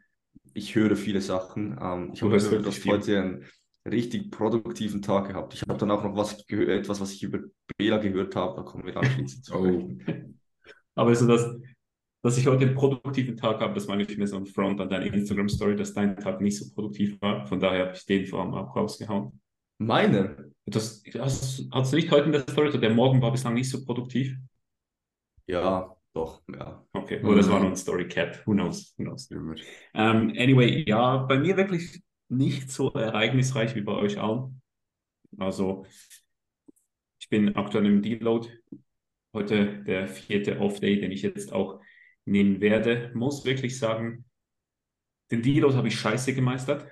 ich 0.52 0.74
höre 0.74 0.96
viele 0.96 1.20
Sachen. 1.20 1.78
Ähm, 1.80 2.10
ich 2.12 2.22
habe 2.22 2.36
gehört, 2.36 2.64
du 2.64 2.68
hast 2.68 2.84
heute 2.86 3.20
einen 3.20 3.44
richtig 3.86 4.30
produktiven 4.30 5.00
Tag 5.00 5.28
gehabt. 5.28 5.54
Ich 5.54 5.62
habe 5.62 5.78
dann 5.78 5.90
auch 5.90 6.04
noch 6.04 6.16
was 6.16 6.46
gehört, 6.46 6.68
etwas, 6.68 7.00
was 7.00 7.12
ich 7.12 7.22
über 7.22 7.40
Bela 7.76 7.98
gehört 7.98 8.36
habe. 8.36 8.56
Da 8.56 8.62
kommen 8.62 8.86
wir 8.86 8.96
anschließend 8.96 9.44
zu. 9.44 9.54
oh. 9.54 9.98
Aber 10.94 11.10
also 11.10 11.26
das, 11.28 11.56
dass 12.22 12.36
ich 12.36 12.46
heute 12.46 12.66
einen 12.66 12.74
produktiven 12.74 13.36
Tag 13.36 13.60
habe, 13.60 13.72
das 13.74 13.86
meine 13.86 14.02
ich 14.02 14.18
mir 14.18 14.26
so 14.26 14.44
Front 14.44 14.80
an 14.80 14.90
deine 14.90 15.06
Instagram-Story, 15.06 15.76
dass 15.76 15.94
dein 15.94 16.16
Tag 16.16 16.40
nicht 16.40 16.58
so 16.58 16.74
produktiv 16.74 17.20
war. 17.20 17.46
Von 17.46 17.60
daher 17.60 17.86
habe 17.86 17.96
ich 17.96 18.04
den 18.04 18.26
vor 18.26 18.40
allem 18.40 18.54
auch 18.54 18.74
rausgehauen. 18.74 19.40
Meine? 19.78 20.52
Das, 20.66 21.02
hast, 21.18 21.68
hast 21.70 21.92
du 21.92 21.96
nicht 21.96 22.10
heute 22.10 22.26
in 22.26 22.32
der 22.32 22.42
Story, 22.42 22.76
der 22.78 22.90
Morgen 22.90 23.22
war 23.22 23.30
bislang 23.30 23.54
nicht 23.54 23.70
so 23.70 23.84
produktiv? 23.84 24.36
Ja, 25.48 25.96
doch, 26.12 26.42
ja. 26.54 26.86
Okay, 26.92 27.22
oder 27.22 27.36
das 27.36 27.50
war 27.50 27.58
nur 27.58 27.70
ein 27.70 27.76
Story 27.76 28.06
Cap. 28.06 28.46
Who 28.46 28.52
knows? 28.52 28.94
Who 28.98 29.04
knows? 29.04 29.30
Um, 29.30 30.30
anyway, 30.36 30.84
ja, 30.86 31.16
bei 31.16 31.38
mir 31.38 31.56
wirklich 31.56 32.02
nicht 32.28 32.70
so 32.70 32.92
ereignisreich 32.92 33.74
wie 33.74 33.80
bei 33.80 33.92
euch 33.92 34.18
allen. 34.20 34.60
Also, 35.38 35.86
ich 37.18 37.28
bin 37.30 37.56
aktuell 37.56 37.86
im 37.86 38.02
Deload. 38.02 38.48
Heute 39.32 39.82
der 39.84 40.06
vierte 40.06 40.58
Off-Day, 40.60 41.00
den 41.00 41.12
ich 41.12 41.22
jetzt 41.22 41.52
auch 41.52 41.80
nehmen 42.26 42.60
werde. 42.60 43.10
Muss 43.14 43.46
wirklich 43.46 43.78
sagen, 43.78 44.26
den 45.30 45.40
Deload 45.40 45.76
habe 45.76 45.88
ich 45.88 45.98
scheiße 45.98 46.34
gemeistert. 46.34 46.86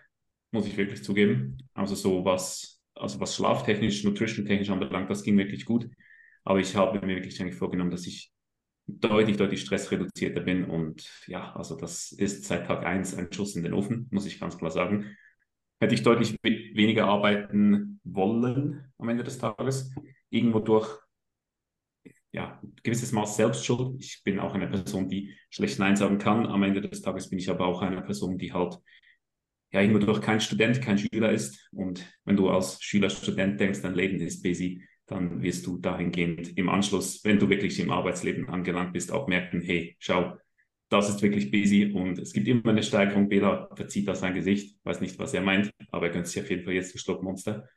Muss 0.51 0.67
ich 0.67 0.79
wirklich 0.79 1.05
zugeben. 1.05 1.59
Also, 1.75 1.95
so 1.95 2.25
was, 2.25 2.83
also 2.95 3.21
was 3.21 3.37
schlaftechnisch, 3.37 4.03
nutrition-technisch 4.05 4.71
anbelangt, 4.71 5.11
das 5.11 5.23
ging 5.23 5.37
wirklich 5.37 5.67
gut. 5.67 5.91
Aber 6.45 6.59
ich 6.59 6.75
habe 6.75 7.05
mir 7.05 7.17
wirklich 7.17 7.39
eigentlich 7.39 7.57
vorgenommen, 7.57 7.91
dass 7.91 8.07
ich 8.07 8.33
deutlich, 8.87 9.37
deutlich 9.37 9.61
stressreduzierter 9.63 10.41
bin. 10.41 10.65
Und 10.65 11.11
ja, 11.27 11.55
also 11.55 11.77
das 11.77 12.13
ist 12.13 12.45
seit 12.45 12.67
Tag 12.67 12.85
1 12.85 13.15
ein 13.17 13.33
Schuss 13.33 13.57
in 13.57 13.63
den 13.63 13.75
Ofen, 13.75 14.09
muss 14.11 14.27
ich 14.27 14.41
ganz 14.41 14.57
klar 14.57 14.71
sagen. 14.71 15.17
Hätte 15.81 15.95
ich 15.95 16.03
deutlich 16.03 16.39
weniger 16.43 17.07
arbeiten 17.07 18.01
wollen 18.03 18.93
am 18.99 19.09
Ende 19.09 19.25
des 19.25 19.39
Tages. 19.39 19.93
Irgendwo 20.31 20.61
durch 20.61 20.99
ja, 22.33 22.61
gewisses 22.83 23.13
Maß 23.13 23.37
Selbstschuld. 23.37 23.97
Ich 23.99 24.23
bin 24.25 24.39
auch 24.39 24.55
eine 24.55 24.69
Person, 24.69 25.09
die 25.09 25.35
schlecht 25.51 25.79
Nein 25.79 25.97
sagen 25.97 26.19
kann. 26.19 26.47
Am 26.47 26.63
Ende 26.63 26.81
des 26.81 27.03
Tages 27.03 27.31
bin 27.31 27.39
ich 27.39 27.51
aber 27.51 27.67
auch 27.67 27.83
eine 27.83 28.03
Person, 28.03 28.39
die 28.39 28.53
halt 28.53 28.79
ja 29.73 29.81
irgendwo 29.81 30.05
durch 30.05 30.21
kein 30.21 30.41
Student, 30.41 30.81
kein 30.81 30.99
Schüler 30.99 31.33
ist. 31.33 31.69
Und 31.73 32.07
wenn 32.25 32.37
du 32.37 32.49
als 32.49 32.83
Schüler, 32.83 33.11
Student 33.11 33.61
denkst, 33.61 33.83
dein 33.83 33.95
Leben 33.95 34.21
ist 34.21 34.43
busy, 34.43 34.83
dann 35.07 35.43
wirst 35.43 35.67
du 35.67 35.79
dahingehend 35.79 36.57
im 36.59 36.69
Anschluss, 36.69 37.25
wenn 37.25 37.39
du 37.39 37.49
wirklich 37.49 37.79
im 37.81 37.91
Arbeitsleben 37.91 38.49
angelangt 38.49 38.93
bist, 38.93 39.13
auch 39.13 39.29
merken, 39.29 39.61
hey, 39.61 39.97
schau, 39.99 40.37
das 40.89 41.09
ist 41.09 41.23
wirklich 41.23 41.51
busy 41.51 41.93
und 41.93 42.19
es 42.19 42.33
gibt 42.33 42.47
immer 42.49 42.71
eine 42.71 42.83
Steigerung. 42.83 43.29
Bela 43.29 43.69
verzieht 43.75 44.07
da 44.09 44.15
sein 44.15 44.35
Gesicht, 44.35 44.79
weiß 44.85 45.01
nicht, 45.01 45.19
was 45.19 45.35
er 45.35 45.43
meint, 45.43 45.73
aber 45.91 46.07
er 46.07 46.13
gönnt 46.13 46.27
sich 46.29 46.43
auf 46.43 46.51
jeden 46.51 46.65
Fall 46.65 46.75
jetzt 46.75 46.95
die 46.95 46.99
Stockmonster. 46.99 47.69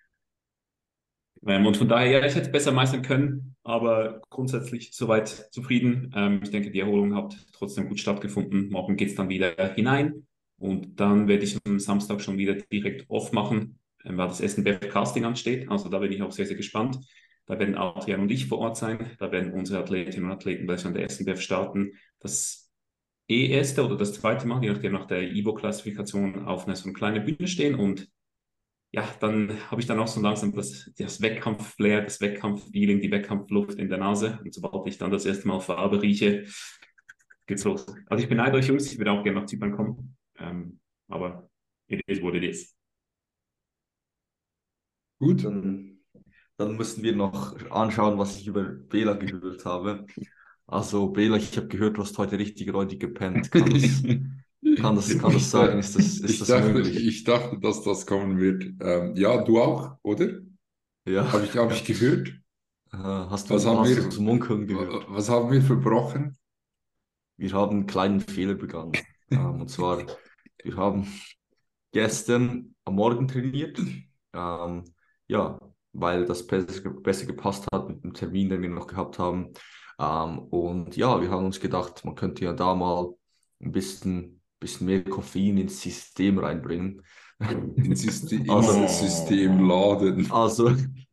Ähm, 1.45 1.65
und 1.65 1.77
von 1.77 1.87
daher, 1.87 2.19
ja, 2.19 2.25
ich 2.25 2.35
hätte 2.35 2.47
es 2.47 2.51
besser 2.51 2.71
meistern 2.71 3.01
können, 3.01 3.55
aber 3.63 4.21
grundsätzlich 4.29 4.91
soweit 4.93 5.27
zufrieden. 5.27 6.11
Ähm, 6.15 6.41
ich 6.43 6.51
denke, 6.51 6.71
die 6.71 6.79
Erholung 6.79 7.15
hat 7.15 7.35
trotzdem 7.53 7.87
gut 7.87 7.99
stattgefunden. 7.99 8.69
Morgen 8.69 8.95
geht 8.95 9.09
es 9.09 9.15
dann 9.15 9.29
wieder 9.29 9.55
hinein 9.73 10.27
und 10.57 10.99
dann 10.99 11.27
werde 11.27 11.45
ich 11.45 11.57
am 11.65 11.79
Samstag 11.79 12.21
schon 12.21 12.37
wieder 12.37 12.55
direkt 12.55 13.09
off 13.09 13.31
machen, 13.31 13.78
weil 14.03 14.27
das 14.27 14.39
SNBF 14.39 14.89
Casting 14.89 15.25
ansteht. 15.25 15.69
Also 15.69 15.89
da 15.89 15.99
bin 15.99 16.11
ich 16.11 16.21
auch 16.21 16.31
sehr, 16.31 16.45
sehr 16.45 16.57
gespannt. 16.57 16.99
Da 17.45 17.57
werden 17.57 17.75
Adrian 17.75 18.21
und 18.21 18.31
ich 18.31 18.47
vor 18.47 18.59
Ort 18.59 18.77
sein. 18.77 19.11
Da 19.17 19.31
werden 19.31 19.53
unsere 19.53 19.79
Athletinnen 19.79 20.25
und 20.25 20.31
Athleten 20.31 20.67
welche 20.67 20.87
an 20.87 20.93
der 20.93 21.09
SNBF 21.09 21.41
starten. 21.41 21.93
Das 22.19 22.71
erste 23.27 23.85
oder 23.85 23.95
das 23.95 24.13
zweite 24.13 24.47
Mal, 24.47 24.63
je 24.63 24.71
nachdem 24.71 24.93
nach 24.93 25.05
der 25.05 25.23
IBO-Klassifikation, 25.31 26.45
auf 26.45 26.65
einer 26.65 26.75
so 26.75 26.85
einer 26.85 26.93
kleinen 26.93 27.25
Bühne 27.25 27.47
stehen. 27.47 27.75
Und 27.75 28.07
ja, 28.91 29.07
dann 29.19 29.57
habe 29.69 29.81
ich 29.81 29.87
dann 29.87 29.99
auch 29.99 30.07
so 30.07 30.19
langsam 30.21 30.53
das, 30.53 30.91
das 30.97 31.21
Wettkampf-Flair, 31.21 32.01
das 32.03 32.21
Wettkampf-Feeling, 32.21 33.01
die 33.01 33.11
Wettkampfluft 33.11 33.77
in 33.77 33.89
der 33.89 33.99
Nase. 33.99 34.39
Und 34.43 34.53
sobald 34.53 34.87
ich 34.87 34.97
dann 34.97 35.11
das 35.11 35.25
erste 35.25 35.47
Mal 35.47 35.59
Farbe 35.59 36.01
rieche, 36.01 36.45
geht's 37.45 37.63
los. 37.63 37.85
Also 38.07 38.23
ich 38.23 38.29
beneide 38.29 38.57
euch 38.57 38.67
Jungs, 38.67 38.91
ich 38.91 38.97
würde 38.97 39.11
auch 39.11 39.23
gerne 39.23 39.39
nach 39.39 39.47
Zypern 39.47 39.75
kommen. 39.75 40.17
Ähm, 40.37 40.79
aber 41.07 41.49
it 41.87 42.01
is 42.07 42.21
what 42.21 42.35
it 42.35 42.43
is. 42.43 42.78
Gut, 45.19 45.43
dann 45.43 45.85
dann 46.57 46.75
müssen 46.75 47.03
wir 47.03 47.15
noch 47.15 47.55
anschauen, 47.71 48.17
was 48.17 48.37
ich 48.37 48.47
über 48.47 48.63
Bela 48.63 49.13
gehört 49.13 49.63
habe. 49.65 50.05
Also 50.67 51.07
Bela, 51.09 51.37
ich 51.37 51.55
habe 51.57 51.67
gehört, 51.67 51.97
du 51.97 52.01
hast 52.01 52.17
heute 52.17 52.37
richtig 52.37 52.73
räudig 52.73 52.99
gepennt. 52.99 53.49
Kann 53.53 53.65
das, 53.73 54.03
kann 54.77 54.95
das, 54.95 55.17
kann 55.17 55.31
das 55.33 55.51
sagen? 55.51 55.79
Ist 55.79 55.95
das, 55.95 56.05
ist 56.19 56.29
ich, 56.29 56.39
das 56.39 56.49
dachte, 56.49 56.73
möglich? 56.73 56.97
ich 57.07 57.23
dachte, 57.23 57.57
dass 57.59 57.81
das 57.83 58.05
kommen 58.05 58.39
wird. 58.39 58.63
Ähm, 58.81 59.15
ja, 59.15 59.41
du 59.41 59.59
auch, 59.61 59.97
oder? 60.03 60.39
Ja. 61.05 61.31
Habe 61.31 61.45
ich, 61.45 61.55
hab 61.55 61.71
ich 61.71 61.85
gehört? 61.85 62.33
Hast 62.91 63.49
du, 63.49 63.53
Was 63.55 63.65
haben 63.65 63.87
wir- 63.87 64.09
zum 64.09 64.25
Munkeln 64.25 64.67
gehört? 64.67 65.05
Was 65.09 65.29
haben 65.29 65.51
wir 65.51 65.61
verbrochen? 65.61 66.37
Wir 67.37 67.53
haben 67.53 67.71
einen 67.77 67.87
kleinen 67.87 68.19
Fehler 68.19 68.55
begangen. 68.55 68.93
Ähm, 69.31 69.61
und 69.61 69.69
zwar, 69.69 70.05
wir 70.63 70.75
haben 70.75 71.07
gestern 71.93 72.75
am 72.83 72.95
Morgen 72.95 73.27
trainiert. 73.27 73.79
Ähm, 74.33 74.83
ja, 75.29 75.59
weil 75.93 76.25
das 76.25 76.47
besser, 76.47 76.89
besser 76.91 77.27
gepasst 77.27 77.67
hat 77.73 77.89
mit 77.89 78.03
dem 78.03 78.13
Termin, 78.13 78.49
den 78.49 78.61
wir 78.63 78.69
noch 78.69 78.87
gehabt 78.87 79.19
haben. 79.19 79.53
Ähm, 79.99 80.39
und 80.39 80.97
ja, 80.97 81.21
wir 81.21 81.29
haben 81.31 81.45
uns 81.45 81.59
gedacht, 81.61 82.05
man 82.05 82.15
könnte 82.15 82.45
ja 82.45 82.53
da 82.53 82.75
mal 82.75 83.13
ein 83.61 83.71
bisschen, 83.71 84.41
bisschen 84.59 84.87
mehr 84.87 85.03
Koffein 85.05 85.57
ins 85.57 85.81
System 85.81 86.39
reinbringen. 86.39 87.03
Ins 87.77 88.01
System, 88.01 88.49
Also- 88.49 88.73
ins 88.81 88.99
System 88.99 89.67
laden. 89.67 90.31
Also, 90.31 90.71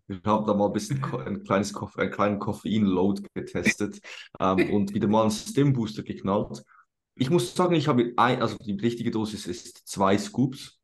wir 0.08 0.20
haben 0.24 0.46
da 0.46 0.54
mal 0.54 0.66
ein 0.68 0.72
bisschen 0.72 1.02
ein 1.26 1.44
kleines 1.44 1.72
Koff 1.72 1.96
einen 1.98 2.10
kleinen 2.12 2.38
Koffein-Load 2.38 3.22
getestet 3.34 4.00
ähm, 4.40 4.70
und 4.72 4.94
wieder 4.94 5.08
mal 5.08 5.22
einen 5.22 5.30
Stim-Booster 5.32 6.02
geknallt. 6.04 6.64
Ich 7.16 7.30
muss 7.30 7.54
sagen, 7.54 7.74
ich 7.74 7.88
habe 7.88 8.04
mir 8.04 8.12
ein, 8.16 8.42
also 8.42 8.56
die 8.58 8.72
richtige 8.74 9.10
Dosis 9.10 9.46
ist 9.46 9.88
zwei 9.88 10.18
Scoops 10.18 10.80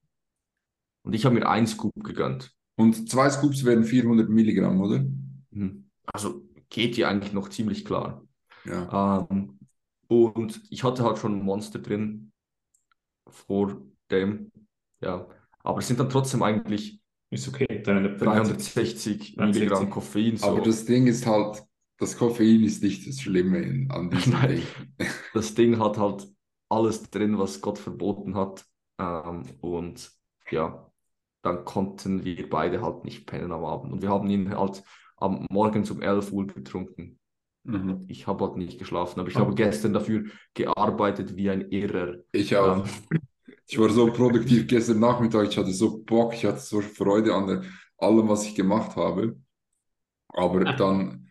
und 1.02 1.14
ich 1.14 1.24
habe 1.24 1.34
mir 1.36 1.48
ein 1.48 1.66
Scoop 1.66 1.92
gegönnt. 2.02 2.52
Und 2.76 3.10
zwei 3.10 3.28
Scoops 3.30 3.64
wären 3.64 3.84
400 3.84 4.28
Milligramm, 4.28 4.80
oder? 4.80 5.04
Mhm. 5.50 5.90
Also 6.12 6.42
geht 6.68 6.96
ja 6.96 7.08
eigentlich 7.08 7.32
noch 7.32 7.48
ziemlich 7.48 7.84
klar. 7.84 8.26
Ja. 8.64 9.26
Ähm, 9.30 9.58
und 10.08 10.60
ich 10.70 10.84
hatte 10.84 11.04
halt 11.04 11.18
schon 11.18 11.38
ein 11.38 11.44
Monster 11.44 11.78
drin 11.78 12.32
vor 13.28 13.80
dem, 14.10 14.50
ja. 15.00 15.26
Aber 15.64 15.78
es 15.78 15.86
sind 15.88 16.00
dann 16.00 16.10
trotzdem 16.10 16.42
eigentlich 16.42 17.00
Ist 17.30 17.48
okay. 17.48 17.66
350. 17.82 18.16
360 18.18 19.36
Milligramm 19.36 19.88
360. 19.88 19.90
Koffein. 19.90 20.36
So. 20.36 20.46
Aber 20.46 20.60
das 20.60 20.84
Ding 20.84 21.06
ist 21.06 21.26
halt, 21.26 21.62
das 21.98 22.16
Koffein 22.16 22.64
ist 22.64 22.82
nicht 22.82 23.06
das 23.06 23.20
Schlimme 23.20 23.86
an 23.90 24.10
diesem 24.10 24.32
Nein. 24.32 24.48
Ding. 24.48 24.66
das 25.34 25.54
Ding 25.54 25.78
hat 25.78 25.98
halt 25.98 26.26
alles 26.68 27.02
drin, 27.10 27.38
was 27.38 27.60
Gott 27.60 27.78
verboten 27.78 28.34
hat. 28.34 28.64
Ähm, 28.98 29.44
und 29.60 30.10
ja, 30.50 30.91
dann 31.42 31.64
konnten 31.64 32.24
wir 32.24 32.48
beide 32.48 32.82
halt 32.82 33.04
nicht 33.04 33.26
pennen 33.26 33.52
am 33.52 33.64
Abend. 33.64 33.92
Und 33.92 34.02
wir 34.02 34.08
haben 34.10 34.28
ihn 34.30 34.56
halt 34.56 34.82
am 35.16 35.46
Morgen 35.50 35.88
um 35.90 36.00
11 36.02 36.32
Uhr 36.32 36.46
getrunken. 36.46 37.18
Mhm. 37.64 38.04
Ich 38.08 38.26
habe 38.26 38.44
halt 38.46 38.56
nicht 38.56 38.78
geschlafen, 38.78 39.20
aber 39.20 39.28
ich 39.28 39.36
Oh. 39.36 39.40
habe 39.40 39.54
gestern 39.54 39.92
dafür 39.92 40.24
gearbeitet 40.54 41.36
wie 41.36 41.50
ein 41.50 41.70
Irrer. 41.70 42.16
Ich 42.32 42.56
auch. 42.56 42.84
Ähm, 42.84 42.84
Ich 43.68 43.78
war 43.78 43.88
so 43.90 44.12
produktiv 44.12 44.66
gestern 44.66 45.00
Nachmittag, 45.00 45.48
ich 45.48 45.56
hatte 45.58 45.72
so 45.72 46.02
Bock, 46.04 46.34
ich 46.34 46.44
hatte 46.44 46.60
so 46.60 46.80
Freude 46.82 47.34
an 47.34 47.46
der, 47.46 47.62
allem, 47.98 48.28
was 48.28 48.44
ich 48.46 48.54
gemacht 48.54 48.96
habe. 48.96 49.36
Aber 50.28 50.64
dann 50.64 51.30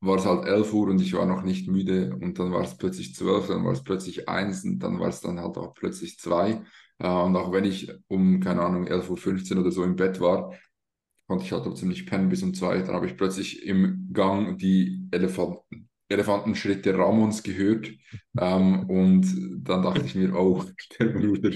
war 0.00 0.16
es 0.18 0.26
halt 0.26 0.46
11 0.46 0.72
Uhr 0.74 0.88
und 0.88 1.00
ich 1.00 1.14
war 1.14 1.26
noch 1.26 1.42
nicht 1.42 1.68
müde 1.68 2.16
und 2.20 2.38
dann 2.38 2.52
war 2.52 2.62
es 2.62 2.76
plötzlich 2.78 3.14
12, 3.14 3.48
dann 3.48 3.64
war 3.64 3.72
es 3.72 3.84
plötzlich 3.84 4.28
1 4.28 4.64
und 4.64 4.78
dann 4.80 4.98
war 5.00 5.08
es 5.08 5.20
dann 5.20 5.40
halt 5.40 5.56
auch 5.58 5.74
plötzlich 5.74 6.18
2. 6.18 6.62
Äh, 7.00 7.08
und 7.08 7.34
auch 7.36 7.52
wenn 7.52 7.64
ich 7.64 7.90
um, 8.08 8.40
keine 8.40 8.62
Ahnung, 8.62 8.86
11.15 8.86 9.54
Uhr 9.54 9.62
oder 9.62 9.72
so 9.72 9.82
im 9.82 9.96
Bett 9.96 10.20
war, 10.20 10.54
konnte 11.26 11.44
ich 11.44 11.52
halt 11.52 11.64
trotzdem 11.64 11.88
nicht 11.88 12.06
pennen 12.06 12.28
bis 12.28 12.42
um 12.42 12.54
2. 12.54 12.82
Dann 12.82 12.94
habe 12.94 13.06
ich 13.06 13.16
plötzlich 13.16 13.64
im 13.66 14.10
Gang 14.12 14.58
die 14.58 15.08
Elefanten, 15.10 15.88
Elefantenschritte 16.08 16.96
Ramons 16.96 17.42
gehört 17.42 17.90
ähm, 18.38 18.88
und 18.90 19.26
dann 19.64 19.82
dachte 19.82 20.04
ich 20.04 20.14
mir, 20.14 20.34
oh, 20.34 20.64
der 20.98 21.04
Bruder. 21.06 21.50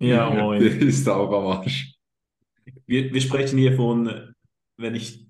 Ja, 0.00 0.30
Der 0.34 0.42
moin. 0.42 0.62
ist 0.62 1.08
auch 1.08 1.32
am 1.32 1.58
Arsch. 1.58 1.94
Wir, 2.86 3.12
wir 3.12 3.20
sprechen 3.20 3.58
hier 3.58 3.76
von, 3.76 4.34
wenn 4.78 4.94
ich 4.94 5.28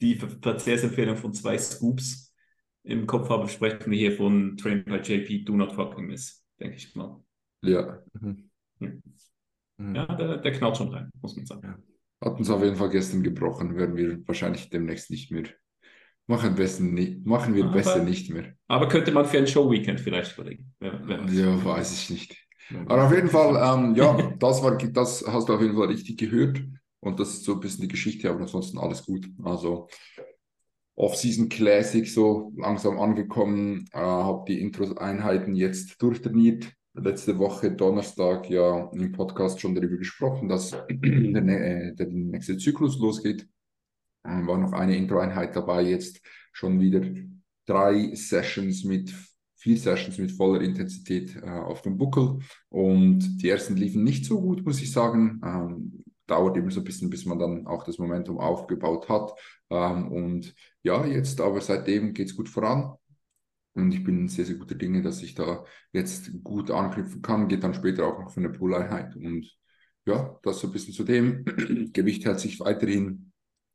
die 0.00 0.14
Ver 0.14 0.28
Verzehrsempfehlung 0.40 1.16
von 1.16 1.34
zwei 1.34 1.58
Scoops 1.58 2.32
im 2.84 3.06
Kopf 3.06 3.28
habe, 3.28 3.48
sprechen 3.48 3.90
wir 3.90 3.98
hier 3.98 4.12
von 4.12 4.56
Train 4.56 4.84
by 4.84 4.98
JP, 4.98 5.44
Do 5.44 5.54
Not 5.54 5.72
Fucking 5.72 6.06
Miss, 6.06 6.44
denke 6.60 6.76
ich 6.76 6.94
mal. 6.94 7.20
Ja, 7.62 7.98
mhm. 8.20 8.47
Ja. 8.80 8.88
Mhm. 9.78 9.94
Ja, 9.94 10.06
der, 10.06 10.38
der 10.38 10.52
knallt 10.52 10.76
schon 10.76 10.88
rein, 10.88 11.10
muss 11.22 11.36
man 11.36 11.46
sagen. 11.46 11.82
hat 12.20 12.38
uns 12.38 12.50
auf 12.50 12.62
jeden 12.62 12.76
Fall 12.76 12.90
gestern 12.90 13.22
gebrochen, 13.22 13.76
werden 13.76 13.96
wir 13.96 14.26
wahrscheinlich 14.26 14.70
demnächst 14.70 15.10
nicht 15.10 15.30
mehr. 15.30 15.44
Machen, 16.26 16.56
besten, 16.56 17.22
machen 17.24 17.54
wir 17.54 17.64
Aber- 17.64 17.72
besser 17.74 18.02
nicht 18.02 18.30
mehr. 18.30 18.52
Aber 18.66 18.88
könnte 18.88 19.12
man 19.12 19.24
für 19.24 19.38
ein 19.38 19.46
Show-Weekend 19.46 20.00
vielleicht 20.00 20.36
überlegen. 20.36 20.74
Weiß. 20.80 21.32
Ja, 21.32 21.64
weiß 21.64 21.92
ich 21.92 22.10
nicht. 22.10 22.46
Aber 22.86 23.06
auf 23.06 23.14
jeden 23.14 23.28
Fall, 23.30 23.56
ähm, 23.56 23.94
ja, 23.94 24.12
das 24.38 24.62
war, 24.62 24.76
das 24.76 25.24
hast 25.26 25.48
du 25.48 25.54
auf 25.54 25.62
jeden 25.62 25.74
Fall 25.76 25.86
richtig 25.88 26.18
gehört. 26.18 26.60
Und 27.00 27.20
das 27.20 27.30
ist 27.30 27.44
so 27.44 27.54
ein 27.54 27.60
bisschen 27.60 27.82
die 27.82 27.88
Geschichte, 27.88 28.28
aber 28.28 28.40
ansonsten 28.40 28.76
alles 28.78 29.06
gut. 29.06 29.26
Also 29.42 29.88
Off-Season 30.96 31.48
Classic 31.48 32.06
so 32.06 32.52
langsam 32.56 32.98
angekommen, 32.98 33.84
äh, 33.92 33.98
habe 33.98 34.44
die 34.48 34.60
Intro-Einheiten 34.60 35.54
jetzt 35.54 36.02
durchtrainiert. 36.02 36.72
Letzte 37.00 37.38
Woche 37.38 37.70
Donnerstag 37.70 38.50
ja 38.50 38.90
im 38.92 39.12
Podcast 39.12 39.60
schon 39.60 39.74
darüber 39.74 39.96
gesprochen, 39.96 40.48
dass 40.48 40.70
der, 40.90 41.42
äh, 41.42 41.94
der 41.94 42.06
nächste 42.08 42.56
Zyklus 42.56 42.98
losgeht. 42.98 43.48
Äh, 44.24 44.46
war 44.46 44.58
noch 44.58 44.72
eine 44.72 44.96
Intro-Einheit 44.96 45.54
dabei, 45.54 45.82
jetzt 45.82 46.20
schon 46.52 46.80
wieder 46.80 47.02
drei 47.66 48.14
Sessions 48.14 48.84
mit 48.84 49.14
vier 49.56 49.76
Sessions 49.76 50.18
mit 50.18 50.32
voller 50.32 50.60
Intensität 50.60 51.36
äh, 51.36 51.48
auf 51.48 51.82
dem 51.82 51.98
Buckel. 51.98 52.38
Und 52.68 53.42
die 53.42 53.48
ersten 53.48 53.76
liefen 53.76 54.02
nicht 54.02 54.24
so 54.24 54.40
gut, 54.40 54.64
muss 54.64 54.80
ich 54.80 54.90
sagen. 54.90 55.40
Ähm, 55.44 56.04
dauert 56.26 56.56
immer 56.56 56.70
so 56.70 56.80
ein 56.80 56.84
bisschen, 56.84 57.10
bis 57.10 57.24
man 57.24 57.38
dann 57.38 57.66
auch 57.66 57.84
das 57.84 57.98
Momentum 57.98 58.38
aufgebaut 58.38 59.08
hat. 59.08 59.32
Ähm, 59.70 60.12
und 60.12 60.54
ja, 60.82 61.06
jetzt 61.06 61.40
aber 61.40 61.60
seitdem 61.60 62.12
geht 62.12 62.28
es 62.28 62.36
gut 62.36 62.48
voran. 62.48 62.97
Und 63.74 63.92
ich 63.94 64.02
bin 64.02 64.28
sehr, 64.28 64.44
sehr 64.44 64.56
guter 64.56 64.74
Dinge, 64.74 65.02
dass 65.02 65.22
ich 65.22 65.34
da 65.34 65.64
jetzt 65.92 66.30
gut 66.42 66.70
anknüpfen 66.70 67.22
kann. 67.22 67.48
Geht 67.48 67.62
dann 67.62 67.74
später 67.74 68.06
auch 68.06 68.18
noch 68.18 68.30
für 68.30 68.40
eine 68.40 68.50
Pull-Einheit. 68.50 69.14
Und 69.14 69.46
ja, 70.06 70.38
das 70.42 70.60
so 70.60 70.68
ein 70.68 70.72
bisschen 70.72 70.94
zu 70.94 71.04
dem. 71.04 71.44
Gewicht 71.92 72.24
hält 72.24 72.40
sich 72.40 72.58
weiterhin 72.60 73.32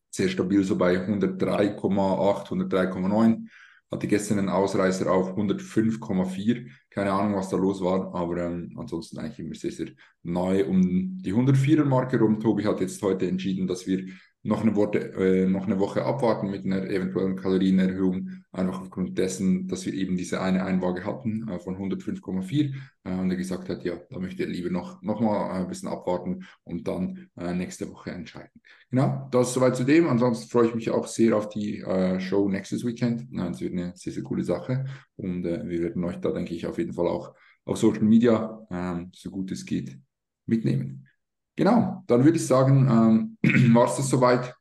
sehr 0.09 0.29
stabil, 0.29 0.63
so 0.63 0.77
bei 0.77 0.97
103,8, 1.07 2.47
103,9. 2.47 3.47
Hatte 3.91 4.07
gestern 4.07 4.39
einen 4.39 4.49
Ausreißer 4.49 5.11
auf 5.11 5.35
105,4. 5.37 6.67
Keine 6.89 7.11
Ahnung, 7.11 7.35
was 7.35 7.49
da 7.49 7.57
los 7.57 7.81
war, 7.81 8.13
aber 8.13 8.37
ähm, 8.37 8.73
ansonsten 8.77 9.19
eigentlich 9.19 9.39
immer 9.39 9.55
sehr, 9.55 9.71
sehr 9.71 9.89
neu 10.23 10.65
um 10.65 11.17
die 11.21 11.33
104er-Marke 11.33 12.19
rum. 12.19 12.39
Tobi 12.39 12.65
hat 12.65 12.81
jetzt 12.81 13.01
heute 13.03 13.27
entschieden, 13.27 13.67
dass 13.67 13.85
wir 13.85 14.05
noch 14.45 14.61
eine, 14.61 14.75
Woche, 14.75 14.99
äh, 14.99 15.47
noch 15.47 15.65
eine 15.65 15.79
Woche 15.79 16.03
abwarten 16.03 16.51
mit 16.51 16.65
einer 16.65 16.83
eventuellen 16.89 17.37
Kalorienerhöhung, 17.37 18.29
einfach 18.51 18.81
aufgrund 18.81 19.17
dessen, 19.17 19.67
dass 19.67 19.85
wir 19.85 19.93
eben 19.93 20.17
diese 20.17 20.41
eine 20.41 20.65
Einwaage 20.65 21.05
hatten 21.05 21.47
äh, 21.47 21.59
von 21.59 21.77
105,4 21.77 22.73
äh, 23.05 23.13
und 23.13 23.31
er 23.31 23.37
gesagt 23.37 23.69
hat, 23.69 23.85
ja, 23.85 23.95
da 24.09 24.19
möchte 24.19 24.43
er 24.43 24.49
lieber 24.49 24.69
noch, 24.69 25.01
noch 25.01 25.21
mal 25.21 25.47
äh, 25.47 25.61
ein 25.61 25.69
bisschen 25.69 25.87
abwarten 25.87 26.45
und 26.65 26.87
dann 26.89 27.29
äh, 27.37 27.53
nächste 27.53 27.89
Woche 27.89 28.11
entscheiden. 28.11 28.61
Genau, 28.89 29.29
das 29.31 29.53
soweit 29.53 29.77
zu 29.77 29.85
dem. 29.85 30.09
Ansonsten 30.09 30.49
freue 30.49 30.67
ich 30.67 30.75
mich 30.75 30.91
auch 30.91 31.07
sehr 31.07 31.37
auf 31.37 31.47
die 31.47 31.79
äh, 31.79 32.19
Show 32.19 32.49
nächstes 32.49 32.85
Weekend. 32.85 33.27
Es 33.51 33.61
wird 33.61 33.73
eine 33.73 33.93
sehr, 33.95 34.11
sehr 34.11 34.23
coole 34.23 34.43
Sache 34.43 34.85
und 35.15 35.43
wir 35.43 35.81
werden 35.81 36.03
euch 36.03 36.17
da, 36.17 36.31
denke 36.31 36.53
ich, 36.53 36.67
auf 36.67 36.77
jeden 36.77 36.93
Fall 36.93 37.07
auch 37.07 37.33
auf 37.65 37.77
Social 37.77 38.03
Media, 38.03 38.65
ähm, 38.69 39.09
so 39.13 39.31
gut 39.31 39.51
es 39.51 39.65
geht, 39.65 39.97
mitnehmen. 40.45 41.07
Genau, 41.55 42.03
dann 42.07 42.23
würde 42.23 42.37
ich 42.37 42.47
sagen, 42.47 43.37
ähm, 43.43 43.73
war 43.75 43.85
es 43.85 43.97
das 43.97 44.09
soweit 44.09 44.55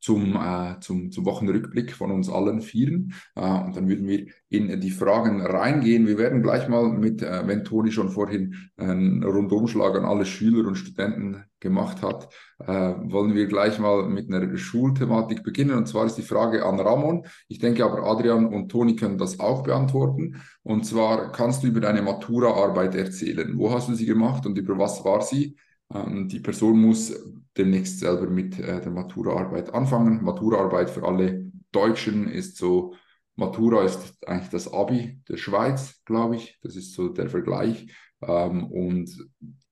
zum, 0.00 0.34
äh, 0.34 0.80
zum, 0.80 1.12
zum 1.12 1.26
Wochenrückblick 1.26 1.92
von 1.92 2.10
uns 2.10 2.30
allen 2.30 2.62
Vieren. 2.62 3.12
Äh, 3.36 3.42
und 3.42 3.76
dann 3.76 3.88
würden 3.88 4.08
wir 4.08 4.26
in 4.48 4.80
die 4.80 4.90
Fragen 4.90 5.42
reingehen. 5.42 6.06
Wir 6.06 6.18
werden 6.18 6.42
gleich 6.42 6.68
mal 6.68 6.88
mit, 6.88 7.22
äh, 7.22 7.46
wenn 7.46 7.64
Toni 7.64 7.92
schon 7.92 8.08
vorhin 8.08 8.56
einen 8.76 9.22
Rundumschlag 9.22 9.94
an 9.96 10.06
alle 10.06 10.24
Schüler 10.24 10.66
und 10.66 10.76
Studenten 10.76 11.44
gemacht 11.60 12.02
hat, 12.02 12.30
äh, 12.66 12.94
wollen 13.04 13.34
wir 13.34 13.46
gleich 13.46 13.78
mal 13.78 14.08
mit 14.08 14.32
einer 14.32 14.56
Schulthematik 14.56 15.42
beginnen. 15.42 15.76
Und 15.76 15.86
zwar 15.86 16.06
ist 16.06 16.16
die 16.16 16.22
Frage 16.22 16.64
an 16.64 16.80
Ramon. 16.80 17.26
Ich 17.48 17.58
denke 17.58 17.84
aber, 17.84 18.04
Adrian 18.04 18.46
und 18.46 18.70
Toni 18.70 18.96
können 18.96 19.18
das 19.18 19.38
auch 19.38 19.62
beantworten. 19.62 20.40
Und 20.62 20.86
zwar 20.86 21.30
kannst 21.32 21.62
du 21.62 21.66
über 21.66 21.80
deine 21.80 22.00
Matura-Arbeit 22.00 22.94
erzählen. 22.94 23.52
Wo 23.58 23.70
hast 23.70 23.90
du 23.90 23.94
sie 23.94 24.06
gemacht 24.06 24.46
und 24.46 24.56
über 24.56 24.78
was 24.78 25.04
war 25.04 25.20
sie? 25.20 25.56
Ähm, 25.92 26.28
die 26.28 26.40
Person 26.40 26.80
muss 26.80 27.12
demnächst 27.56 27.98
selber 27.98 28.28
mit 28.28 28.58
äh, 28.58 28.80
der 28.80 28.90
Matura-Arbeit 28.90 29.74
anfangen. 29.74 30.22
Matura-Arbeit 30.22 30.90
für 30.90 31.04
alle 31.06 31.50
Deutschen 31.72 32.28
ist 32.28 32.56
so, 32.56 32.94
Matura 33.36 33.84
ist 33.84 34.16
eigentlich 34.26 34.50
das 34.50 34.72
Abi 34.72 35.20
der 35.28 35.36
Schweiz, 35.36 36.02
glaube 36.04 36.36
ich. 36.36 36.58
Das 36.62 36.76
ist 36.76 36.94
so 36.94 37.08
der 37.08 37.28
Vergleich. 37.28 37.92
Ähm, 38.22 38.66
und 38.66 39.10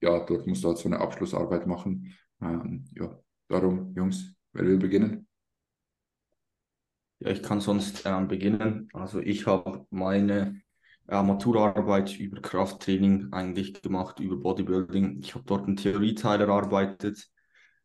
ja, 0.01 0.19
dort 0.25 0.47
musst 0.47 0.63
du 0.63 0.69
halt 0.69 0.77
so 0.77 0.89
eine 0.89 0.99
Abschlussarbeit 0.99 1.67
machen. 1.67 2.13
Ähm, 2.41 2.85
ja, 2.95 3.17
darum, 3.47 3.93
Jungs, 3.95 4.35
wer 4.53 4.65
will 4.65 4.77
beginnen? 4.77 5.27
Ja, 7.19 7.31
ich 7.31 7.43
kann 7.43 7.59
sonst 7.59 8.03
ähm, 8.05 8.27
beginnen. 8.27 8.87
Also 8.93 9.19
ich 9.19 9.45
habe 9.45 9.85
meine 9.89 10.61
Maturaarbeit 11.11 12.19
über 12.19 12.41
Krafttraining 12.41 13.31
eigentlich 13.31 13.81
gemacht, 13.81 14.19
über 14.19 14.37
Bodybuilding. 14.37 15.19
Ich 15.21 15.35
habe 15.35 15.43
dort 15.45 15.67
einen 15.67 15.77
Theorieteil 15.77 16.41
erarbeitet, 16.41 17.29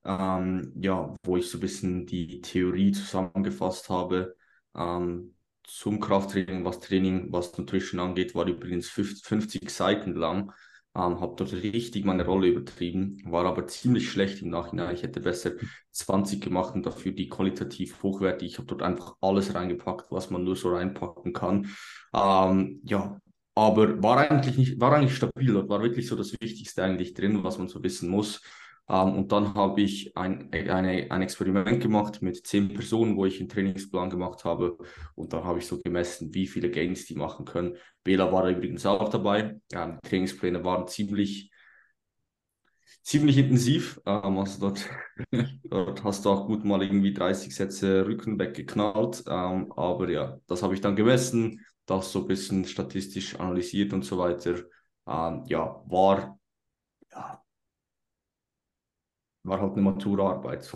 ähm, 0.05 0.73
ja, 0.77 1.15
wo 1.25 1.37
ich 1.37 1.49
so 1.49 1.59
ein 1.59 1.61
bisschen 1.61 2.07
die 2.07 2.41
Theorie 2.41 2.93
zusammengefasst 2.93 3.89
habe. 3.89 4.37
Ähm, 4.77 5.35
zum 5.65 6.01
Krafttraining, 6.01 6.65
was 6.65 6.81
Training, 6.81 7.33
was 7.33 7.57
Nutrition 7.57 8.01
angeht, 8.01 8.35
war 8.35 8.47
übrigens 8.47 8.89
50 8.89 9.71
Seiten 9.71 10.15
lang. 10.15 10.53
Ähm, 10.97 11.21
habe 11.21 11.35
dort 11.37 11.53
richtig 11.53 12.05
meine 12.05 12.25
Rolle 12.25 12.49
übertrieben, 12.49 13.21
war 13.27 13.45
aber 13.47 13.67
ziemlich 13.67 14.11
schlecht 14.11 14.43
im 14.43 14.51
Nachhinein. 14.51 14.95
Ich 14.95 15.03
hätte 15.03 15.21
besser 15.21 15.53
20 15.91 16.41
gemacht 16.41 16.75
und 16.75 16.87
dafür 16.87 17.13
die 17.13 17.29
qualitativ 17.29 18.03
hochwertig. 18.03 18.49
Ich 18.53 18.59
habe 18.59 18.67
dort 18.69 18.83
einfach 18.83 19.17
alles 19.21 19.55
reingepackt, 19.55 20.11
was 20.13 20.31
man 20.31 20.45
nur 20.45 20.55
so 20.57 20.73
reinpacken 20.75 21.33
kann. 21.33 21.69
Ähm, 22.15 22.81
ja, 22.85 23.19
aber 23.57 24.03
war 24.03 24.19
eigentlich 24.19 24.57
nicht, 24.57 24.81
war 24.81 24.93
eigentlich 24.95 25.17
stabil. 25.17 25.53
Dort 25.53 25.69
war 25.69 25.83
wirklich 25.83 26.07
so 26.07 26.17
das 26.17 26.33
Wichtigste 26.41 26.83
eigentlich 26.85 27.15
drin, 27.15 27.43
was 27.45 27.59
man 27.59 27.69
so 27.69 27.83
wissen 27.83 28.09
muss. 28.09 28.41
Um, 28.87 28.95
ähm, 29.09 29.15
und 29.17 29.33
dann 29.33 29.55
habe 29.55 29.81
ich 29.81 30.17
ein, 30.17 30.53
eine, 30.53 31.11
ein 31.11 31.23
Experiment 31.23 31.83
gemacht 31.83 32.21
mit 32.21 32.47
zehn 32.47 32.69
Personen, 32.75 33.17
wo 33.17 33.25
ich 33.25 33.41
einen 33.41 33.49
Trainingsplan 33.49 34.11
gemacht 34.11 34.45
habe. 34.45 34.77
Und 35.15 35.33
dann 35.33 35.45
habe 35.45 35.59
ich 35.59 35.67
so 35.67 35.81
gemessen, 35.81 36.35
wie 36.35 36.47
viele 36.47 36.71
Gains 36.71 37.07
die 37.07 37.15
machen 37.15 37.47
können. 37.47 37.77
Bela 38.03 38.31
war 38.33 38.47
übrigens 38.49 38.85
auch 38.85 39.09
dabei. 39.09 39.59
Ja, 39.73 39.99
die 40.05 40.09
Trainingspläne 40.09 40.65
waren 40.65 40.87
ziemlich, 40.87 41.51
ziemlich 43.03 43.39
intensiv. 43.39 44.01
Ähm, 44.07 44.39
also 44.39 44.61
dort, 44.69 44.89
dort 45.65 46.05
hast 46.05 46.25
du 46.25 46.31
auch 46.31 46.47
gut 46.47 46.65
mal 46.65 46.83
irgendwie 46.83 47.13
30 47.15 47.55
Sätze 47.55 48.07
Rücken 48.07 48.39
weggeknallt. 48.39 49.25
Ähm, 49.27 49.73
aber 49.73 50.11
ja, 50.11 50.39
das 50.47 50.63
habe 50.63 50.75
ich 50.75 50.81
dann 50.81 50.97
gemessen, 50.97 51.65
das 51.87 52.13
so 52.13 52.21
ein 52.23 52.27
bisschen 52.29 52.65
statistisch 52.67 53.39
analysiert 53.41 53.93
und 53.93 54.05
so 54.05 54.19
weiter. 54.19 54.57
ja, 55.07 55.83
war 55.87 56.39
ja, 57.13 57.44
war 59.45 59.61
halt 59.61 59.73
eine 59.75 59.83
Maturaarbeit. 59.83 60.71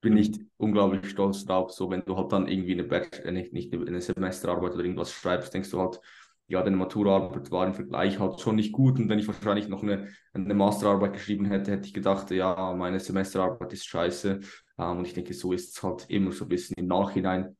Bin 0.00 0.14
nicht 0.14 0.40
unglaublich 0.56 1.08
stolz 1.08 1.44
drauf, 1.44 1.72
so 1.72 1.90
wenn 1.90 2.04
du 2.04 2.16
halt 2.16 2.32
dann 2.32 2.48
irgendwie 2.48 2.72
eine, 2.72 2.84
Bachelor, 2.84 3.26
äh, 3.26 3.32
nicht, 3.32 3.52
nicht 3.52 3.72
eine 3.72 4.00
Semesterarbeit 4.00 4.74
oder 4.74 4.84
irgendwas 4.84 5.12
schreibst, 5.12 5.54
denkst 5.54 5.70
du 5.70 5.80
halt, 5.80 6.00
ja, 6.48 6.62
deine 6.62 6.76
Maturaarbeit 6.76 7.50
war 7.50 7.66
im 7.66 7.74
Vergleich 7.74 8.18
halt 8.20 8.40
schon 8.40 8.56
nicht 8.56 8.72
gut. 8.72 8.98
Und 8.98 9.08
wenn 9.08 9.18
ich 9.18 9.26
wahrscheinlich 9.26 9.68
noch 9.68 9.82
eine, 9.82 10.08
eine 10.32 10.54
Masterarbeit 10.54 11.14
geschrieben 11.14 11.46
hätte, 11.46 11.72
hätte 11.72 11.86
ich 11.86 11.94
gedacht, 11.94 12.30
ja, 12.30 12.72
meine 12.74 13.00
Semesterarbeit 13.00 13.72
ist 13.72 13.86
scheiße. 13.86 14.40
Ähm, 14.78 14.98
und 14.98 15.06
ich 15.06 15.14
denke, 15.14 15.34
so 15.34 15.52
ist 15.52 15.76
es 15.76 15.82
halt 15.82 16.08
immer 16.08 16.32
so 16.32 16.44
ein 16.44 16.48
bisschen 16.48 16.76
im 16.76 16.86
Nachhinein. 16.86 17.56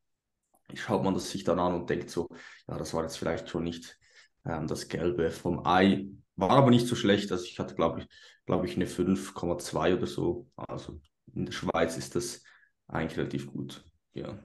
Schaut 0.75 1.03
man 1.03 1.15
das 1.15 1.31
sich 1.31 1.43
dann 1.45 1.59
an 1.59 1.75
und 1.75 1.91
denkt 1.91 2.11
so, 2.11 2.29
ja, 2.69 2.79
das 2.79 2.95
war 2.95 3.03
jetzt 3.03 3.19
vielleicht 3.19 3.49
schon 3.49 3.65
nicht 3.65 3.99
ähm, 4.45 4.67
das 4.67 4.89
Gelbe 4.89 5.31
vom 5.31 5.67
Ei. 5.67 6.07
War 6.37 6.51
aber 6.51 6.71
nicht 6.71 6.87
so 6.87 6.95
schlecht. 6.95 7.33
Also 7.33 7.45
ich 7.45 7.59
hatte, 7.59 7.75
glaube 7.75 8.01
ich, 8.01 8.09
glaube 8.47 8.67
ich, 8.67 8.77
eine 8.77 8.87
5,2 8.87 9.97
oder 9.97 10.07
so. 10.07 10.49
Also 10.57 11.01
in 11.35 11.45
der 11.47 11.53
Schweiz 11.53 11.97
ist 11.97 12.15
das 12.15 12.43
eigentlich 12.87 13.19
relativ 13.19 13.47
gut. 13.49 13.85
Ja. 14.15 14.39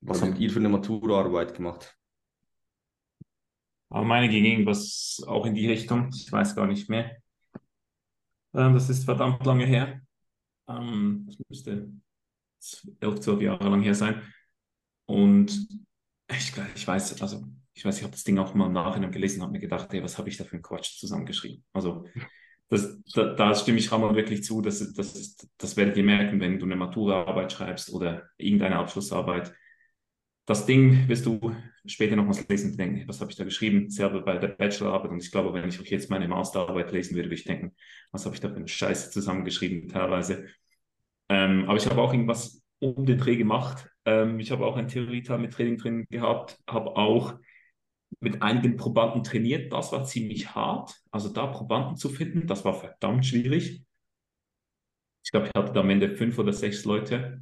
Was 0.00 0.18
okay. 0.18 0.30
habt 0.30 0.40
ihr 0.40 0.50
für 0.50 0.58
eine 0.58 0.68
Maturaarbeit 0.68 1.54
gemacht? 1.54 1.96
Aber 3.88 4.04
meine 4.04 4.28
ging 4.28 4.44
irgendwas 4.44 5.22
auch 5.26 5.46
in 5.46 5.54
die 5.54 5.68
Richtung. 5.68 6.10
Ich 6.14 6.30
weiß 6.30 6.54
gar 6.54 6.66
nicht 6.66 6.88
mehr. 6.88 7.16
Ähm, 8.54 8.74
das 8.74 8.88
ist 8.88 9.04
verdammt 9.04 9.44
lange 9.44 9.66
her. 9.66 10.00
Ähm, 10.68 11.24
das 11.26 11.36
müsste 11.48 11.92
elf, 13.00 13.20
zwölf 13.20 13.40
Jahre 13.40 13.68
lang 13.68 13.82
her 13.82 13.94
sein. 13.94 14.22
Und 15.06 15.68
ich, 16.28 16.52
ich 16.74 16.86
weiß, 16.86 17.20
also 17.20 17.44
ich 17.74 17.84
weiß, 17.84 17.98
ich 17.98 18.02
habe 18.02 18.12
das 18.12 18.24
Ding 18.24 18.38
auch 18.38 18.54
mal 18.54 18.66
im 18.66 18.72
Nachhinein 18.72 19.12
gelesen 19.12 19.40
und 19.40 19.44
habe 19.44 19.52
mir 19.52 19.60
gedacht, 19.60 19.92
hey, 19.92 20.02
was 20.02 20.18
habe 20.18 20.28
ich 20.28 20.36
da 20.36 20.44
für 20.44 20.54
einen 20.54 20.62
Quatsch 20.62 20.98
zusammengeschrieben? 20.98 21.64
Also 21.72 22.04
das, 22.68 23.02
da, 23.14 23.34
da, 23.34 23.54
stimme 23.54 23.78
ich 23.78 23.90
Ramon 23.90 24.14
wirklich 24.14 24.44
zu, 24.44 24.62
das, 24.62 24.92
das, 24.92 25.36
das 25.58 25.76
werdet 25.76 25.96
ihr 25.96 26.04
merken, 26.04 26.40
wenn 26.40 26.58
du 26.58 26.66
eine 26.66 26.76
Maturaarbeit 26.76 27.52
schreibst 27.52 27.92
oder 27.92 28.28
irgendeine 28.36 28.76
Abschlussarbeit. 28.76 29.52
Das 30.46 30.66
Ding 30.66 31.08
wirst 31.08 31.26
du 31.26 31.54
später 31.86 32.16
nochmals 32.16 32.46
lesen 32.48 32.72
und 32.72 32.78
denken, 32.78 33.08
was 33.08 33.20
habe 33.20 33.30
ich 33.30 33.36
da 33.36 33.44
geschrieben? 33.44 33.90
Selber 33.90 34.22
bei 34.22 34.38
der 34.38 34.48
Bachelorarbeit. 34.48 35.10
Und 35.10 35.22
ich 35.22 35.30
glaube, 35.30 35.52
wenn 35.52 35.68
ich 35.68 35.80
auch 35.80 35.84
jetzt 35.84 36.10
meine 36.10 36.28
Masterarbeit 36.28 36.92
lesen 36.92 37.16
würde, 37.16 37.28
würde 37.28 37.34
ich 37.36 37.44
denken, 37.44 37.74
was 38.12 38.24
habe 38.24 38.34
ich 38.34 38.40
da 38.40 38.48
für 38.48 38.56
eine 38.56 38.68
Scheiße 38.68 39.10
zusammengeschrieben 39.10 39.88
teilweise. 39.88 40.46
Ähm, 41.28 41.64
aber 41.66 41.76
ich 41.76 41.86
habe 41.86 42.00
auch 42.00 42.12
irgendwas 42.12 42.62
um 42.78 43.04
den 43.04 43.18
Dreh 43.18 43.36
gemacht. 43.36 43.88
Ähm, 44.04 44.38
ich 44.40 44.50
habe 44.50 44.64
auch 44.64 44.76
ein 44.76 44.88
Theorieteil 44.88 45.38
mit 45.38 45.52
Training 45.52 45.76
drin 45.76 46.06
gehabt, 46.08 46.58
habe 46.68 46.96
auch 46.96 47.34
mit 48.18 48.42
einigen 48.42 48.76
Probanden 48.76 49.22
trainiert. 49.22 49.72
Das 49.72 49.92
war 49.92 50.04
ziemlich 50.04 50.54
hart. 50.54 51.00
Also 51.10 51.28
da 51.28 51.46
Probanden 51.46 51.96
zu 51.96 52.08
finden, 52.08 52.46
das 52.46 52.64
war 52.64 52.74
verdammt 52.74 53.24
schwierig. 53.26 53.84
Ich 55.24 55.30
glaube, 55.30 55.46
ich 55.46 55.52
hatte 55.54 55.78
am 55.78 55.90
Ende 55.90 56.16
fünf 56.16 56.38
oder 56.38 56.52
sechs 56.52 56.84
Leute. 56.84 57.40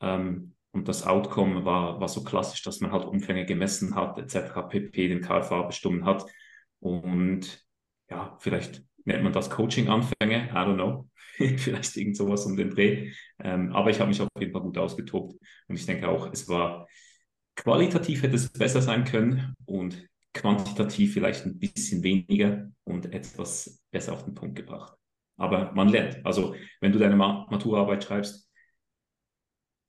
Ähm, 0.00 0.54
und 0.72 0.88
das 0.88 1.06
Outcome 1.06 1.64
war, 1.64 2.00
war 2.00 2.08
so 2.08 2.24
klassisch, 2.24 2.62
dass 2.62 2.80
man 2.80 2.92
halt 2.92 3.04
Umfänge 3.04 3.46
gemessen 3.46 3.94
hat, 3.94 4.18
etc., 4.18 4.68
pp, 4.68 5.08
den 5.08 5.20
KFA 5.20 5.62
bestimmt 5.62 6.04
hat. 6.04 6.24
Und 6.80 7.64
ja, 8.10 8.36
vielleicht 8.40 8.82
nennt 9.04 9.22
man 9.22 9.32
das 9.32 9.50
Coaching-Anfänge, 9.50 10.48
I 10.50 10.54
don't 10.54 10.74
know. 10.74 11.08
vielleicht 11.58 11.96
irgend 11.96 12.16
sowas 12.16 12.44
um 12.46 12.56
den 12.56 12.70
Dreh. 12.70 13.12
Ähm, 13.40 13.72
aber 13.72 13.90
ich 13.90 14.00
habe 14.00 14.08
mich 14.08 14.20
auf 14.20 14.28
jeden 14.38 14.52
Fall 14.52 14.62
gut 14.62 14.78
ausgetobt. 14.78 15.34
Und 15.68 15.76
ich 15.76 15.86
denke 15.86 16.08
auch, 16.08 16.30
es 16.32 16.48
war 16.48 16.86
Qualitativ 17.56 18.22
hätte 18.22 18.36
es 18.36 18.52
besser 18.52 18.82
sein 18.82 19.04
können 19.04 19.54
und 19.64 20.06
quantitativ 20.32 21.14
vielleicht 21.14 21.46
ein 21.46 21.58
bisschen 21.58 22.02
weniger 22.02 22.70
und 22.84 23.12
etwas 23.12 23.82
besser 23.90 24.12
auf 24.12 24.24
den 24.24 24.34
Punkt 24.34 24.56
gebracht. 24.56 24.96
Aber 25.36 25.72
man 25.72 25.88
lernt. 25.88 26.24
Also 26.26 26.54
wenn 26.80 26.92
du 26.92 26.98
deine 26.98 27.16
Maturarbeit 27.16 28.04
schreibst, 28.04 28.50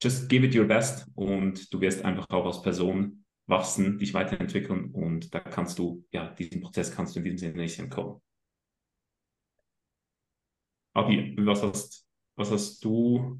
just 0.02 0.28
give 0.28 0.46
it 0.46 0.54
your 0.54 0.66
best 0.66 1.06
und 1.14 1.72
du 1.72 1.80
wirst 1.80 2.04
einfach 2.04 2.28
auch 2.30 2.46
als 2.46 2.62
Person 2.62 3.24
wachsen, 3.46 3.98
dich 3.98 4.12
weiterentwickeln 4.14 4.90
und 4.92 5.34
da 5.34 5.40
kannst 5.40 5.78
du, 5.78 6.04
ja, 6.10 6.30
diesen 6.34 6.60
Prozess 6.60 6.94
kannst 6.94 7.14
du 7.14 7.20
in 7.20 7.24
diesem 7.24 7.38
Sinne 7.38 7.62
nicht 7.62 7.78
entkommen. 7.78 8.20
Abi, 10.94 11.36
was 11.38 11.62
hast, 11.62 12.06
was 12.36 12.50
hast 12.50 12.84
du 12.84 13.38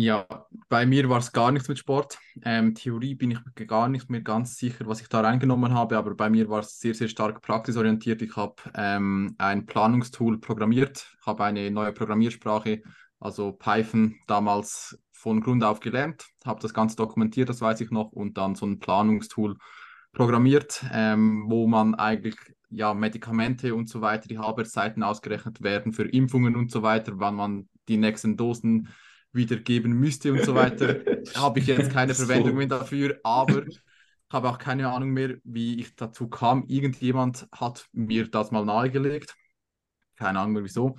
ja, 0.00 0.28
bei 0.68 0.86
mir 0.86 1.08
war 1.08 1.18
es 1.18 1.32
gar 1.32 1.50
nichts 1.50 1.68
mit 1.68 1.76
Sport. 1.76 2.18
Ähm, 2.44 2.72
Theorie 2.76 3.16
bin 3.16 3.32
ich 3.32 3.66
gar 3.66 3.88
nicht 3.88 4.08
mehr 4.08 4.20
ganz 4.20 4.56
sicher, 4.56 4.86
was 4.86 5.00
ich 5.00 5.08
da 5.08 5.22
reingenommen 5.22 5.74
habe, 5.74 5.98
aber 5.98 6.14
bei 6.14 6.30
mir 6.30 6.48
war 6.48 6.60
es 6.60 6.78
sehr, 6.78 6.94
sehr 6.94 7.08
stark 7.08 7.42
praxisorientiert. 7.42 8.22
Ich 8.22 8.36
habe 8.36 8.54
ähm, 8.74 9.34
ein 9.38 9.66
Planungstool 9.66 10.38
programmiert, 10.38 11.16
habe 11.26 11.42
eine 11.42 11.68
neue 11.72 11.92
Programmiersprache, 11.92 12.82
also 13.18 13.50
Python, 13.50 14.14
damals 14.28 14.96
von 15.10 15.40
Grund 15.40 15.64
auf 15.64 15.80
gelernt, 15.80 16.28
habe 16.46 16.62
das 16.62 16.72
Ganze 16.72 16.94
dokumentiert, 16.94 17.48
das 17.48 17.60
weiß 17.60 17.80
ich 17.80 17.90
noch, 17.90 18.12
und 18.12 18.38
dann 18.38 18.54
so 18.54 18.66
ein 18.66 18.78
Planungstool 18.78 19.56
programmiert, 20.12 20.84
ähm, 20.92 21.46
wo 21.48 21.66
man 21.66 21.96
eigentlich 21.96 22.36
ja, 22.70 22.94
Medikamente 22.94 23.74
und 23.74 23.88
so 23.88 24.00
weiter, 24.00 24.28
die 24.28 24.38
Halbwertszeiten 24.38 25.02
ausgerechnet 25.02 25.60
werden 25.60 25.92
für 25.92 26.04
Impfungen 26.04 26.54
und 26.54 26.70
so 26.70 26.82
weiter, 26.82 27.14
wann 27.16 27.34
man 27.34 27.68
die 27.88 27.96
nächsten 27.96 28.36
Dosen 28.36 28.88
wiedergeben 29.32 29.92
müsste 29.92 30.32
und 30.32 30.44
so 30.44 30.54
weiter, 30.54 30.96
habe 31.34 31.58
ich 31.58 31.66
jetzt 31.66 31.92
keine 31.92 32.14
Verwendung 32.14 32.56
mehr 32.56 32.66
dafür, 32.66 33.18
aber 33.22 33.66
ich 33.66 33.80
habe 34.30 34.48
auch 34.48 34.58
keine 34.58 34.90
Ahnung 34.90 35.10
mehr, 35.10 35.36
wie 35.44 35.80
ich 35.80 35.94
dazu 35.96 36.28
kam. 36.28 36.64
Irgendjemand 36.66 37.46
hat 37.52 37.86
mir 37.92 38.28
das 38.28 38.50
mal 38.50 38.64
nahegelegt. 38.64 39.34
Keine 40.16 40.40
Ahnung 40.40 40.54
mehr 40.54 40.64
wieso. 40.64 40.96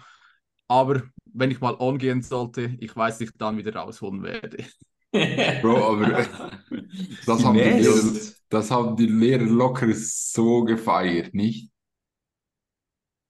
Aber 0.68 1.04
wenn 1.26 1.52
ich 1.52 1.60
mal 1.60 1.76
on 1.80 2.22
sollte, 2.22 2.76
ich 2.80 2.96
weiß, 2.96 3.20
dass 3.20 3.30
ich 3.30 3.38
dann 3.38 3.58
wieder 3.58 3.76
rausholen 3.76 4.24
werde. 4.24 4.65
Bro, 5.62 5.96
aber 5.96 6.26
das 7.26 7.44
haben, 7.44 7.58
die, 7.58 7.88
das 8.50 8.72
haben 8.72 8.96
die 8.96 9.08
Lehrer 9.08 9.46
locker 9.46 9.92
so 9.94 10.63
gefeiert, 10.63 11.34
nicht? 11.34 11.72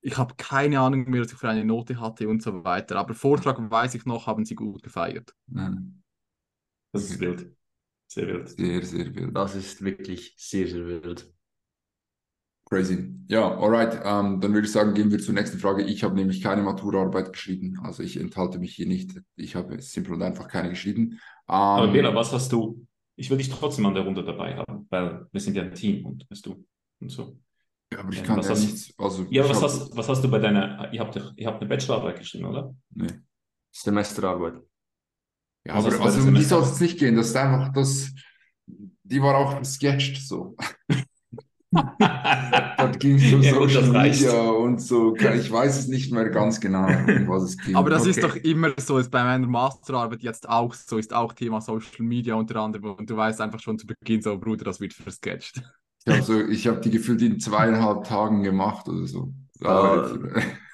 Ich 0.01 0.17
habe 0.17 0.35
keine 0.37 0.79
Ahnung 0.79 1.09
mehr, 1.09 1.21
was 1.21 1.31
ich 1.31 1.37
für 1.37 1.49
eine 1.49 1.65
Note 1.65 1.99
hatte 1.99 2.27
und 2.29 2.41
so 2.41 2.63
weiter. 2.63 2.95
Aber 2.97 3.13
Vortrag 3.13 3.57
weiß 3.59 3.95
ich 3.95 4.05
noch, 4.05 4.27
haben 4.27 4.45
sie 4.45 4.55
gut 4.55 4.83
gefeiert. 4.83 5.33
Das 6.91 7.03
ist 7.03 7.19
wild. 7.19 7.51
Sehr 8.07 8.27
wild. 8.27 8.49
Sehr, 8.49 8.83
sehr 8.83 9.15
wild. 9.15 9.35
Das 9.35 9.55
ist 9.55 9.83
wirklich 9.83 10.33
sehr, 10.37 10.67
sehr 10.67 10.85
wild. 10.85 11.31
Crazy. 12.69 13.15
Ja, 13.27 13.57
alright. 13.57 13.99
Ähm, 14.03 14.39
dann 14.39 14.53
würde 14.53 14.67
ich 14.67 14.71
sagen, 14.71 14.93
gehen 14.93 15.11
wir 15.11 15.19
zur 15.19 15.33
nächsten 15.33 15.57
Frage. 15.57 15.83
Ich 15.83 16.03
habe 16.03 16.15
nämlich 16.15 16.41
keine 16.41 16.61
Maturaarbeit 16.61 17.33
geschrieben. 17.33 17.79
Also 17.83 18.03
ich 18.03 18.17
enthalte 18.17 18.59
mich 18.59 18.75
hier 18.75 18.87
nicht. 18.87 19.19
Ich 19.35 19.55
habe 19.55 19.81
simpel 19.81 20.13
und 20.13 20.21
einfach 20.21 20.47
keine 20.47 20.69
geschrieben. 20.69 21.13
Ähm, 21.13 21.19
Aber 21.47 21.91
Bela, 21.91 22.13
was 22.13 22.31
hast 22.31 22.51
du? 22.51 22.85
Ich 23.15 23.29
will 23.29 23.37
dich 23.37 23.49
trotzdem 23.49 23.85
an 23.87 23.95
der 23.95 24.03
Runde 24.03 24.23
dabei 24.23 24.55
haben, 24.55 24.87
weil 24.89 25.27
wir 25.31 25.41
sind 25.41 25.55
ja 25.55 25.63
ein 25.63 25.73
Team 25.73 26.05
und 26.05 26.29
bist 26.29 26.45
du 26.45 26.63
und 27.01 27.09
so. 27.09 27.37
Ja, 27.91 27.99
aber 27.99 28.13
ich 28.13 28.23
kann 28.23 28.41
ja 28.41 28.49
nichts. 28.53 28.93
Also, 28.97 29.25
ja, 29.29 29.49
was 29.49 29.61
hast, 29.63 29.95
was 29.97 30.09
hast 30.09 30.23
du 30.23 30.29
bei 30.29 30.39
deiner. 30.39 30.93
Ihr 30.93 30.99
habt, 30.99 31.15
ihr 31.35 31.47
habt 31.47 31.61
eine 31.61 31.69
Bachelorarbeit 31.69 32.19
geschrieben, 32.19 32.45
oder? 32.45 32.75
Nee. 32.93 33.07
Semesterarbeit. 33.71 34.61
Ja, 35.65 35.73
aber 35.73 35.99
also 36.01 36.27
um 36.27 36.35
die 36.35 36.43
soll 36.43 36.63
es 36.63 36.79
nicht 36.79 36.99
gehen. 36.99 37.15
Das 37.15 37.27
ist 37.27 37.35
einfach 37.35 37.73
das, 37.73 38.11
die 39.03 39.21
war 39.21 39.35
auch 39.35 39.63
sketched 39.63 40.17
so. 40.17 40.55
Dort 41.71 42.99
ging 42.99 43.15
es 43.15 43.31
um 43.31 43.41
ja, 43.41 43.53
Social 43.53 43.89
Media 43.89 44.41
und 44.49 44.81
so. 44.81 45.15
Ich 45.15 45.51
weiß 45.51 45.79
es 45.79 45.87
nicht 45.87 46.11
mehr 46.11 46.29
ganz 46.29 46.59
genau, 46.59 46.87
um 46.87 47.27
was 47.27 47.43
es 47.43 47.57
ging. 47.57 47.75
Aber 47.75 47.89
das 47.89 48.01
okay. 48.01 48.09
ist 48.09 48.23
doch 48.23 48.35
immer 48.35 48.73
so, 48.77 48.97
ist 48.97 49.11
bei 49.11 49.23
meiner 49.23 49.45
Masterarbeit 49.45 50.23
jetzt 50.23 50.49
auch 50.49 50.73
so, 50.73 50.97
ist 50.97 51.13
auch 51.13 51.33
Thema 51.33 51.61
Social 51.61 52.05
Media 52.05 52.35
unter 52.35 52.55
anderem. 52.61 52.95
Und 52.95 53.09
du 53.09 53.15
weißt 53.15 53.41
einfach 53.41 53.59
schon 53.59 53.77
zu 53.77 53.85
Beginn 53.85 54.21
so, 54.21 54.37
Bruder, 54.39 54.65
das 54.65 54.79
wird 54.79 54.93
versketcht. 54.93 55.61
Ich 56.09 56.27
habe 56.27 56.55
so, 56.55 56.71
hab 56.71 56.81
die 56.81 56.91
gefühlt 56.91 57.21
in 57.21 57.39
zweieinhalb 57.39 58.03
Tagen 58.05 58.43
gemacht 58.43 58.87
oder 58.87 59.05
so. 59.05 59.33
Uh. 59.63 60.17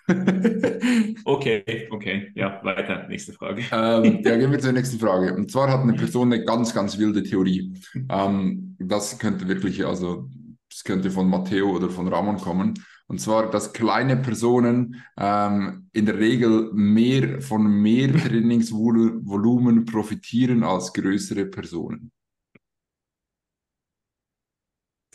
okay, 1.25 1.87
okay. 1.89 2.31
Ja, 2.35 2.59
weiter. 2.63 3.07
Nächste 3.07 3.33
Frage. 3.33 3.63
Ähm, 3.71 4.21
ja, 4.23 4.37
gehen 4.37 4.51
wir 4.51 4.59
zur 4.59 4.71
nächsten 4.71 4.99
Frage. 4.99 5.33
Und 5.33 5.51
zwar 5.51 5.69
hat 5.71 5.81
eine 5.81 5.93
Person 5.93 6.31
eine 6.31 6.45
ganz, 6.45 6.73
ganz 6.73 6.97
wilde 6.97 7.23
Theorie. 7.23 7.73
Ähm, 8.09 8.75
das 8.79 9.17
könnte 9.17 9.47
wirklich, 9.47 9.85
also 9.85 10.29
das 10.69 10.83
könnte 10.83 11.09
von 11.09 11.29
Matteo 11.29 11.75
oder 11.75 11.89
von 11.89 12.07
Ramon 12.07 12.37
kommen. 12.37 12.75
Und 13.07 13.19
zwar, 13.19 13.49
dass 13.49 13.73
kleine 13.73 14.17
Personen 14.17 15.03
ähm, 15.17 15.89
in 15.93 16.05
der 16.05 16.17
Regel 16.17 16.71
mehr 16.73 17.41
von 17.41 17.63
mehr 17.63 18.11
Trainingsvolumen 18.17 19.85
profitieren 19.85 20.63
als 20.63 20.93
größere 20.93 21.45
Personen. 21.45 22.11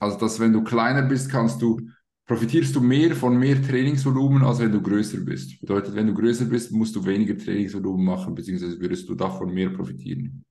Also, 0.00 0.18
dass 0.18 0.40
wenn 0.40 0.52
du 0.52 0.64
kleiner 0.64 1.02
bist, 1.02 1.30
kannst 1.30 1.60
du, 1.62 1.78
profitierst 2.26 2.74
du 2.74 2.80
mehr 2.80 3.14
von 3.14 3.38
mehr 3.38 3.60
Trainingsvolumen, 3.60 4.42
als 4.42 4.58
wenn 4.58 4.72
du 4.72 4.80
größer 4.82 5.20
bist. 5.20 5.60
Bedeutet, 5.60 5.94
wenn 5.94 6.06
du 6.06 6.14
größer 6.14 6.46
bist, 6.46 6.72
musst 6.72 6.96
du 6.96 7.04
weniger 7.04 7.36
Trainingsvolumen 7.36 8.04
machen, 8.04 8.34
beziehungsweise 8.34 8.80
würdest 8.80 9.08
du 9.08 9.14
davon 9.14 9.52
mehr 9.52 9.70
profitieren. 9.70 10.44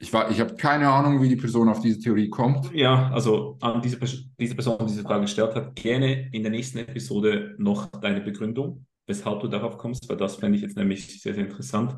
Ich, 0.00 0.08
ich 0.08 0.40
habe 0.40 0.56
keine 0.56 0.88
Ahnung, 0.88 1.22
wie 1.22 1.28
die 1.28 1.36
Person 1.36 1.68
auf 1.68 1.80
diese 1.80 2.00
Theorie 2.00 2.28
kommt. 2.28 2.72
Ja, 2.74 3.08
also 3.12 3.56
an 3.60 3.80
diese, 3.80 3.98
diese 4.36 4.56
Person, 4.56 4.78
die 4.80 4.86
diese 4.86 5.02
Frage 5.04 5.20
gestellt 5.22 5.54
hat, 5.54 5.76
gerne 5.76 6.28
in 6.32 6.42
der 6.42 6.50
nächsten 6.50 6.78
Episode 6.78 7.54
noch 7.58 7.86
deine 7.86 8.20
Begründung, 8.20 8.84
weshalb 9.06 9.38
du 9.40 9.46
darauf 9.46 9.78
kommst, 9.78 10.08
weil 10.08 10.16
das 10.16 10.36
fände 10.36 10.56
ich 10.56 10.62
jetzt 10.62 10.76
nämlich 10.76 11.22
sehr, 11.22 11.34
sehr 11.34 11.44
interessant. 11.44 11.96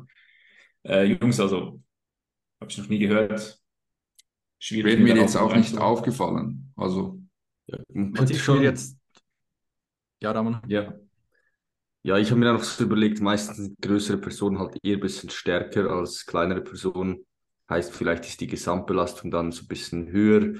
Äh, 0.83 1.05
Jungs, 1.05 1.39
also 1.39 1.81
habe 2.61 2.69
ich 2.69 2.77
noch 2.77 2.89
nie 2.89 2.99
gehört. 2.99 3.59
Schwierig. 4.59 4.99
Wäre 4.99 5.03
mir 5.03 5.21
jetzt 5.21 5.35
auch 5.35 5.55
nicht 5.55 5.77
aufgefallen. 5.77 6.71
Also. 6.75 7.19
Ja, 7.67 7.79
ich 7.89 8.43
schon 8.43 8.61
jetzt. 8.61 8.97
Ja, 10.21 10.31
Ramon. 10.31 10.61
Ja. 10.67 10.93
Ja, 12.03 12.17
ich 12.17 12.29
habe 12.29 12.39
mir 12.39 12.51
einfach 12.51 12.63
so 12.63 12.83
überlegt, 12.83 13.19
meistens 13.19 13.57
sind 13.57 13.81
größere 13.81 14.17
Personen 14.17 14.59
halt 14.59 14.77
eher 14.83 14.97
ein 14.97 14.99
bisschen 14.99 15.31
stärker 15.31 15.89
als 15.89 16.25
kleinere 16.25 16.61
Personen. 16.61 17.25
Heißt, 17.67 17.91
vielleicht 17.93 18.25
ist 18.25 18.41
die 18.41 18.47
Gesamtbelastung 18.47 19.31
dann 19.31 19.51
so 19.51 19.63
ein 19.63 19.67
bisschen 19.67 20.11
höher. 20.11 20.59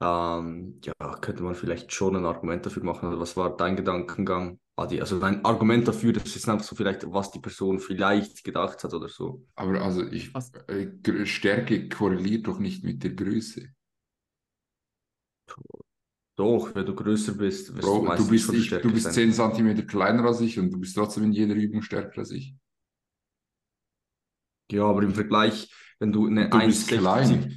Ähm, 0.00 0.80
ja, 0.82 0.94
könnte 1.20 1.42
man 1.42 1.54
vielleicht 1.54 1.92
schon 1.92 2.16
ein 2.16 2.24
Argument 2.24 2.64
dafür 2.64 2.84
machen. 2.84 3.06
Also 3.06 3.20
was 3.20 3.36
war 3.36 3.54
dein 3.54 3.76
Gedankengang, 3.76 4.58
Adi? 4.78 5.00
Also 5.00 5.18
dein 5.18 5.44
Argument 5.44 5.86
dafür, 5.86 6.12
das 6.12 6.34
ist 6.34 6.48
einfach 6.48 6.64
so 6.64 6.76
vielleicht, 6.76 7.10
was 7.10 7.30
die 7.30 7.40
Person 7.40 7.80
vielleicht 7.80 8.44
gedacht 8.44 8.82
hat 8.84 8.94
oder 8.94 9.08
so. 9.08 9.46
Aber 9.54 9.80
also 9.82 10.06
ich, 10.06 10.32
äh, 10.68 11.26
Stärke 11.26 11.88
korreliert 11.88 12.46
doch 12.46 12.58
nicht 12.58 12.84
mit 12.84 13.02
der 13.02 13.10
Größe. 13.10 13.68
Doch, 16.36 16.72
wenn 16.72 16.86
du 16.86 16.94
größer 16.94 17.34
bist, 17.34 17.74
wirst 17.74 17.82
Bro, 17.82 18.06
du, 18.14 18.22
du 18.22 18.28
bist, 18.28 18.52
ich, 18.52 18.70
du 18.70 18.92
bist 18.92 19.12
10 19.12 19.32
cm 19.32 19.86
kleiner 19.88 20.24
als 20.24 20.40
ich 20.40 20.56
und 20.58 20.70
du 20.70 20.78
bist 20.78 20.94
trotzdem 20.94 21.24
in 21.24 21.32
jeder 21.32 21.54
Übung 21.54 21.82
stärker 21.82 22.18
als 22.18 22.30
ich. 22.30 22.54
Ja, 24.70 24.84
aber 24.84 25.02
im 25.02 25.14
Vergleich, 25.14 25.68
wenn 25.98 26.12
du 26.12 26.26
eine 26.26 26.48
1,60, 26.50 27.56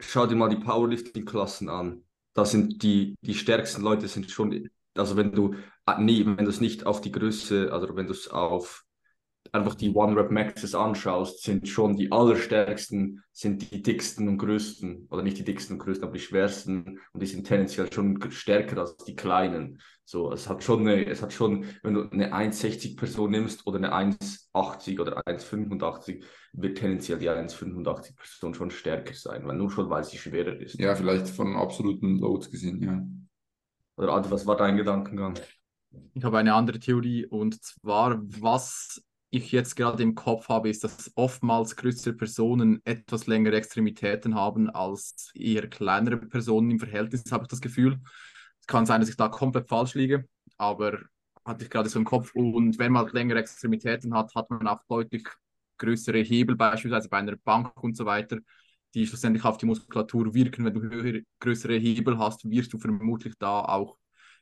schau 0.00 0.26
dir 0.26 0.34
mal 0.36 0.50
die 0.50 0.62
Powerlifting-Klassen 0.62 1.70
an. 1.70 2.04
Da 2.34 2.44
sind 2.44 2.82
die, 2.82 3.16
die 3.22 3.34
stärksten 3.34 3.82
Leute 3.82 4.06
sind 4.06 4.30
schon, 4.30 4.68
also 4.94 5.16
wenn 5.16 5.32
du, 5.32 5.54
nee, 5.98 6.24
wenn 6.24 6.44
du 6.44 6.50
es 6.50 6.60
nicht 6.60 6.86
auf 6.86 7.00
die 7.00 7.12
Größe, 7.12 7.72
also 7.72 7.94
wenn 7.96 8.06
du 8.06 8.12
es 8.12 8.28
auf 8.28 8.84
einfach 9.52 9.74
die 9.74 9.90
One-Rep-Maxes 9.90 10.74
anschaust, 10.74 11.42
sind 11.42 11.68
schon 11.68 11.96
die 11.96 12.12
allerstärksten, 12.12 13.22
sind 13.32 13.70
die 13.70 13.82
dicksten 13.82 14.28
und 14.28 14.38
größten, 14.38 15.08
oder 15.10 15.22
nicht 15.22 15.38
die 15.38 15.44
dicksten 15.44 15.74
und 15.74 15.80
größten, 15.80 16.04
aber 16.04 16.16
die 16.16 16.22
schwersten 16.22 17.00
und 17.12 17.22
die 17.22 17.26
sind 17.26 17.46
tendenziell 17.46 17.92
schon 17.92 18.18
stärker 18.30 18.78
als 18.78 18.96
die 18.98 19.16
kleinen. 19.16 19.80
So, 20.04 20.32
es 20.32 20.48
hat 20.48 20.62
schon 20.62 20.80
eine, 20.80 21.06
es 21.06 21.22
hat 21.22 21.32
schon, 21.32 21.64
wenn 21.82 21.94
du 21.94 22.10
eine 22.10 22.32
1,60 22.32 22.96
Person 22.96 23.30
nimmst 23.30 23.66
oder 23.66 23.78
eine 23.78 23.94
1,80 23.94 25.00
oder 25.00 25.26
1,85, 25.26 26.24
wird 26.52 26.78
tendenziell 26.78 27.18
die 27.18 27.30
1,85 27.30 28.16
Person 28.16 28.54
schon 28.54 28.70
stärker 28.70 29.14
sein, 29.14 29.46
weil 29.46 29.56
nur 29.56 29.70
schon, 29.70 29.88
weil 29.88 30.04
sie 30.04 30.18
schwerer 30.18 30.60
ist. 30.60 30.78
Ja, 30.78 30.94
vielleicht 30.94 31.28
von 31.28 31.56
absoluten 31.56 32.18
Loads 32.18 32.50
gesehen, 32.50 32.82
ja. 32.82 33.02
Oder 33.96 34.14
Adi, 34.14 34.30
was 34.30 34.46
war 34.46 34.56
dein 34.56 34.76
Gedankengang? 34.76 35.34
Ich 36.14 36.24
habe 36.24 36.38
eine 36.38 36.54
andere 36.54 36.78
Theorie 36.78 37.26
und 37.26 37.62
zwar, 37.62 38.20
was 38.40 39.02
ich 39.30 39.52
jetzt 39.52 39.76
gerade 39.76 40.02
im 40.02 40.14
Kopf 40.14 40.48
habe, 40.48 40.68
ist, 40.68 40.82
dass 40.82 41.10
oftmals 41.14 41.76
größere 41.76 42.14
Personen 42.14 42.80
etwas 42.84 43.26
längere 43.26 43.56
Extremitäten 43.56 44.34
haben 44.34 44.68
als 44.70 45.30
eher 45.34 45.68
kleinere 45.68 46.16
Personen 46.16 46.72
im 46.72 46.78
Verhältnis, 46.78 47.30
habe 47.30 47.44
ich 47.44 47.48
das 47.48 47.60
Gefühl. 47.60 48.00
Es 48.60 48.66
kann 48.66 48.86
sein, 48.86 49.00
dass 49.00 49.10
ich 49.10 49.16
da 49.16 49.28
komplett 49.28 49.68
falsch 49.68 49.94
liege, 49.94 50.28
aber 50.58 50.98
hatte 51.44 51.64
ich 51.64 51.70
gerade 51.70 51.88
so 51.88 51.98
im 51.98 52.04
Kopf. 52.04 52.34
Und 52.34 52.78
wenn 52.78 52.92
man 52.92 53.08
längere 53.08 53.38
Extremitäten 53.38 54.14
hat, 54.14 54.34
hat 54.34 54.50
man 54.50 54.66
auch 54.66 54.80
deutlich 54.88 55.26
größere 55.78 56.18
Hebel, 56.18 56.56
beispielsweise 56.56 57.08
bei 57.08 57.18
einer 57.18 57.36
Bank 57.36 57.82
und 57.82 57.96
so 57.96 58.04
weiter, 58.04 58.38
die 58.94 59.06
schlussendlich 59.06 59.44
auf 59.44 59.58
die 59.58 59.66
Muskulatur 59.66 60.34
wirken. 60.34 60.64
Wenn 60.64 60.74
du 60.74 60.82
höhere, 60.82 61.22
größere 61.38 61.76
Hebel 61.76 62.18
hast, 62.18 62.48
wirst 62.50 62.72
du 62.72 62.78
vermutlich 62.78 63.34
da 63.38 63.60
auch 63.60 63.96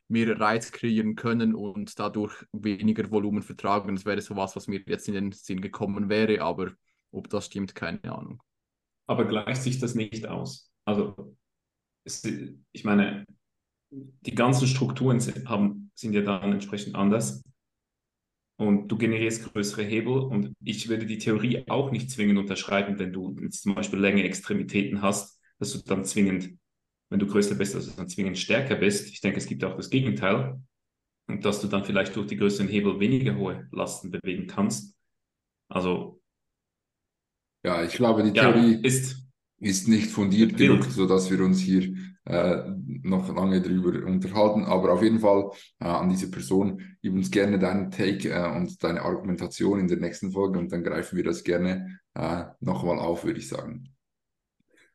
mehr 0.09 0.39
Reiz 0.39 0.71
kreieren 0.71 1.15
können 1.15 1.55
und 1.55 1.97
dadurch 1.99 2.33
weniger 2.51 3.09
Volumen 3.11 3.43
vertragen. 3.43 3.95
Das 3.95 4.05
wäre 4.05 4.21
sowas, 4.21 4.55
was 4.55 4.67
mir 4.67 4.81
jetzt 4.85 5.07
in 5.07 5.13
den 5.13 5.31
Sinn 5.31 5.61
gekommen 5.61 6.09
wäre, 6.09 6.41
aber 6.41 6.71
ob 7.11 7.29
das 7.29 7.45
stimmt, 7.45 7.75
keine 7.75 8.03
Ahnung. 8.03 8.41
Aber 9.07 9.25
gleicht 9.25 9.63
sich 9.63 9.79
das 9.79 9.95
nicht 9.95 10.27
aus? 10.27 10.71
Also, 10.85 11.35
es, 12.03 12.23
ich 12.71 12.83
meine, 12.83 13.25
die 13.91 14.35
ganzen 14.35 14.67
Strukturen 14.67 15.19
sind, 15.19 15.47
haben, 15.47 15.91
sind 15.95 16.13
ja 16.13 16.21
dann 16.21 16.53
entsprechend 16.53 16.95
anders. 16.95 17.43
Und 18.57 18.89
du 18.89 18.97
generierst 18.97 19.53
größere 19.53 19.83
Hebel 19.83 20.19
und 20.19 20.53
ich 20.61 20.89
würde 20.89 21.05
die 21.05 21.17
Theorie 21.17 21.63
auch 21.69 21.91
nicht 21.91 22.11
zwingend 22.11 22.37
unterschreiben, 22.39 22.99
wenn 22.99 23.13
du 23.13 23.35
jetzt 23.41 23.63
zum 23.63 23.73
Beispiel 23.73 23.99
längere 23.99 24.25
Extremitäten 24.25 25.01
hast, 25.01 25.39
dass 25.59 25.71
du 25.71 25.79
dann 25.79 26.03
zwingend 26.03 26.58
wenn 27.09 27.19
du 27.19 27.27
größer 27.27 27.55
bist, 27.55 27.75
du 27.75 27.79
dann 27.79 28.07
zwingend 28.07 28.37
stärker 28.37 28.75
bist. 28.75 29.09
Ich 29.09 29.21
denke, 29.21 29.39
es 29.39 29.47
gibt 29.47 29.63
auch 29.63 29.75
das 29.75 29.89
Gegenteil. 29.89 30.61
Und 31.27 31.45
dass 31.45 31.61
du 31.61 31.67
dann 31.67 31.83
vielleicht 31.83 32.15
durch 32.15 32.27
die 32.27 32.37
größeren 32.37 32.67
Hebel 32.67 32.99
weniger 32.99 33.35
hohe 33.35 33.67
Lasten 33.71 34.09
bewegen 34.11 34.47
kannst. 34.47 34.95
Also. 35.67 36.21
Ja, 37.63 37.83
ich 37.83 37.93
glaube, 37.93 38.23
die 38.23 38.33
Theorie 38.33 38.73
ja, 38.73 38.79
ist, 38.81 39.27
ist 39.59 39.87
nicht 39.87 40.09
fundiert 40.09 40.57
genug, 40.57 40.85
sodass 40.85 41.29
wir 41.29 41.43
uns 41.43 41.59
hier 41.59 41.93
äh, 42.25 42.63
noch 43.03 43.33
lange 43.35 43.61
darüber 43.61 44.05
unterhalten. 44.07 44.65
Aber 44.65 44.93
auf 44.93 45.03
jeden 45.03 45.19
Fall 45.19 45.51
äh, 45.79 45.85
an 45.85 46.09
diese 46.09 46.31
Person, 46.31 46.81
gib 47.01 47.13
uns 47.13 47.29
gerne 47.29 47.59
deinen 47.59 47.91
Take 47.91 48.29
äh, 48.29 48.55
und 48.55 48.83
deine 48.83 49.01
Argumentation 49.01 49.79
in 49.79 49.87
der 49.87 49.97
nächsten 49.97 50.31
Folge 50.31 50.57
und 50.57 50.71
dann 50.71 50.83
greifen 50.83 51.17
wir 51.17 51.23
das 51.23 51.43
gerne 51.43 51.99
äh, 52.15 52.45
nochmal 52.59 52.97
auf, 52.97 53.23
würde 53.23 53.39
ich 53.39 53.47
sagen. 53.47 53.93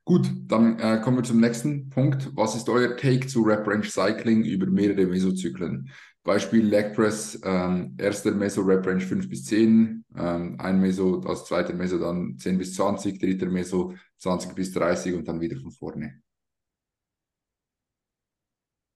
Gut, 0.06 0.30
dann 0.48 0.78
äh, 0.78 1.00
kommen 1.02 1.16
wir 1.16 1.24
zum 1.24 1.40
nächsten 1.40 1.88
Punkt. 1.88 2.30
Was 2.36 2.54
ist 2.54 2.68
euer 2.68 2.94
Take 2.96 3.26
zu 3.26 3.42
Rep 3.42 3.66
Range 3.66 3.84
Cycling 3.84 4.44
über 4.44 4.66
mehrere 4.66 5.06
Mesozyklen? 5.06 5.90
Beispiel 6.22 6.66
Leg 6.66 6.94
Press, 6.94 7.40
ähm, 7.42 7.94
erster 7.98 8.32
Meso 8.32 8.62
Rep 8.62 8.86
Range 8.86 9.00
5 9.00 9.28
bis 9.28 9.44
10, 9.44 10.04
ähm, 10.16 10.56
ein 10.58 10.80
Meso, 10.80 11.18
das 11.20 11.46
zweite 11.46 11.72
Meso 11.72 11.98
dann 11.98 12.38
10 12.38 12.58
bis 12.58 12.74
20, 12.74 13.18
dritter 13.18 13.46
Meso 13.46 13.94
20 14.18 14.54
bis 14.54 14.72
30 14.72 15.14
und 15.14 15.26
dann 15.26 15.40
wieder 15.40 15.58
von 15.58 15.70
vorne. 15.70 16.22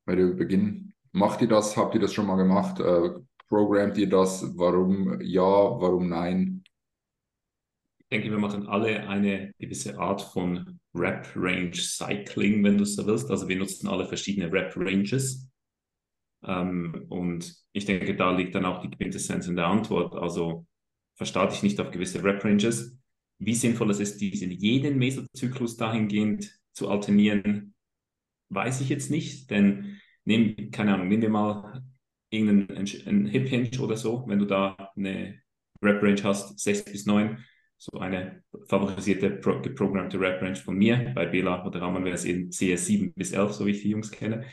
Wer 0.07 0.17
wir 0.17 0.35
beginnen? 0.35 0.95
Macht 1.13 1.41
ihr 1.43 1.49
das? 1.49 1.77
Habt 1.77 1.95
ihr 1.95 2.01
das 2.01 2.13
schon 2.13 2.27
mal 2.27 2.37
gemacht? 2.37 2.81
Äh, 2.81 3.21
programmt 3.49 3.97
ihr 3.99 4.09
das? 4.09 4.57
Warum 4.59 5.21
ja, 5.21 5.43
warum 5.43 6.09
nein? 6.09 6.63
Ich 7.99 8.09
denke, 8.09 8.31
wir 8.31 8.39
machen 8.39 8.67
alle 8.67 9.07
eine 9.07 9.53
gewisse 9.59 9.99
Art 9.99 10.23
von 10.23 10.81
Rap 10.99 11.29
Range 11.37 11.75
Cycling, 11.75 12.63
wenn 12.65 12.79
du 12.79 12.85
so 12.85 13.07
willst. 13.07 13.31
Also 13.31 13.49
wir 13.49 13.57
nutzen 13.57 13.89
alle 13.89 14.07
verschiedene 14.07 14.53
Rap 14.53 14.75
Ranges. 14.77 15.51
Ähm, 16.45 17.07
und 17.09 17.55
ich 17.73 17.85
denke, 17.85 18.17
da 18.17 18.35
liegt 18.37 18.55
dann 18.55 18.65
auch 18.65 18.81
die 18.81 18.91
Quintessenz 18.91 19.47
in 19.47 19.57
der 19.57 19.67
Antwort. 19.67 20.15
Also 20.15 20.67
verstarte 21.15 21.55
ich 21.55 21.63
nicht 21.63 21.81
auf 21.81 21.91
gewisse 21.91 22.23
Rap 22.23 22.45
Ranges. 22.45 22.99
Wie 23.39 23.55
sinnvoll 23.55 23.91
es 23.91 24.01
ist, 24.01 24.21
diesen 24.21 24.51
jeden 24.51 24.99
Mesozyklus 24.99 25.77
dahingehend 25.77 26.59
zu 26.73 26.89
alternieren, 26.89 27.75
weiß 28.51 28.81
ich 28.81 28.89
jetzt 28.89 29.11
nicht, 29.11 29.51
denn 29.51 30.01
nehm, 30.25 30.71
keine 30.71 30.95
Ahnung, 30.95 31.09
nehmen 31.09 31.23
wir 31.23 31.31
mal 31.31 31.83
irgendeinen 32.31 33.27
Hip 33.27 33.49
Hinge 33.49 33.81
oder 33.81 33.97
so, 33.97 34.25
wenn 34.27 34.39
du 34.39 34.45
da 34.45 34.77
eine 34.97 35.41
Rap 35.83 36.03
Range 36.03 36.23
hast, 36.23 36.59
6 36.59 36.85
bis 36.85 37.07
9, 37.07 37.45
so 37.79 37.99
eine 37.99 38.43
favorisierte 38.67 39.31
pro 39.31 39.61
geprogrammte 39.61 40.21
Rep 40.21 40.43
Range 40.43 40.57
von 40.57 40.77
mir. 40.77 41.13
Bei 41.15 41.27
Bela 41.27 41.65
oder 41.65 41.81
Raman 41.81 42.05
wäre 42.05 42.17
es 42.17 42.25
in 42.25 42.51
CS7 42.51 43.15
bis 43.15 43.33
11, 43.33 43.53
so 43.53 43.67
wie 43.67 43.71
ich 43.71 43.83
die 43.83 43.91
Jungs 43.91 44.11
kenne. 44.11 44.45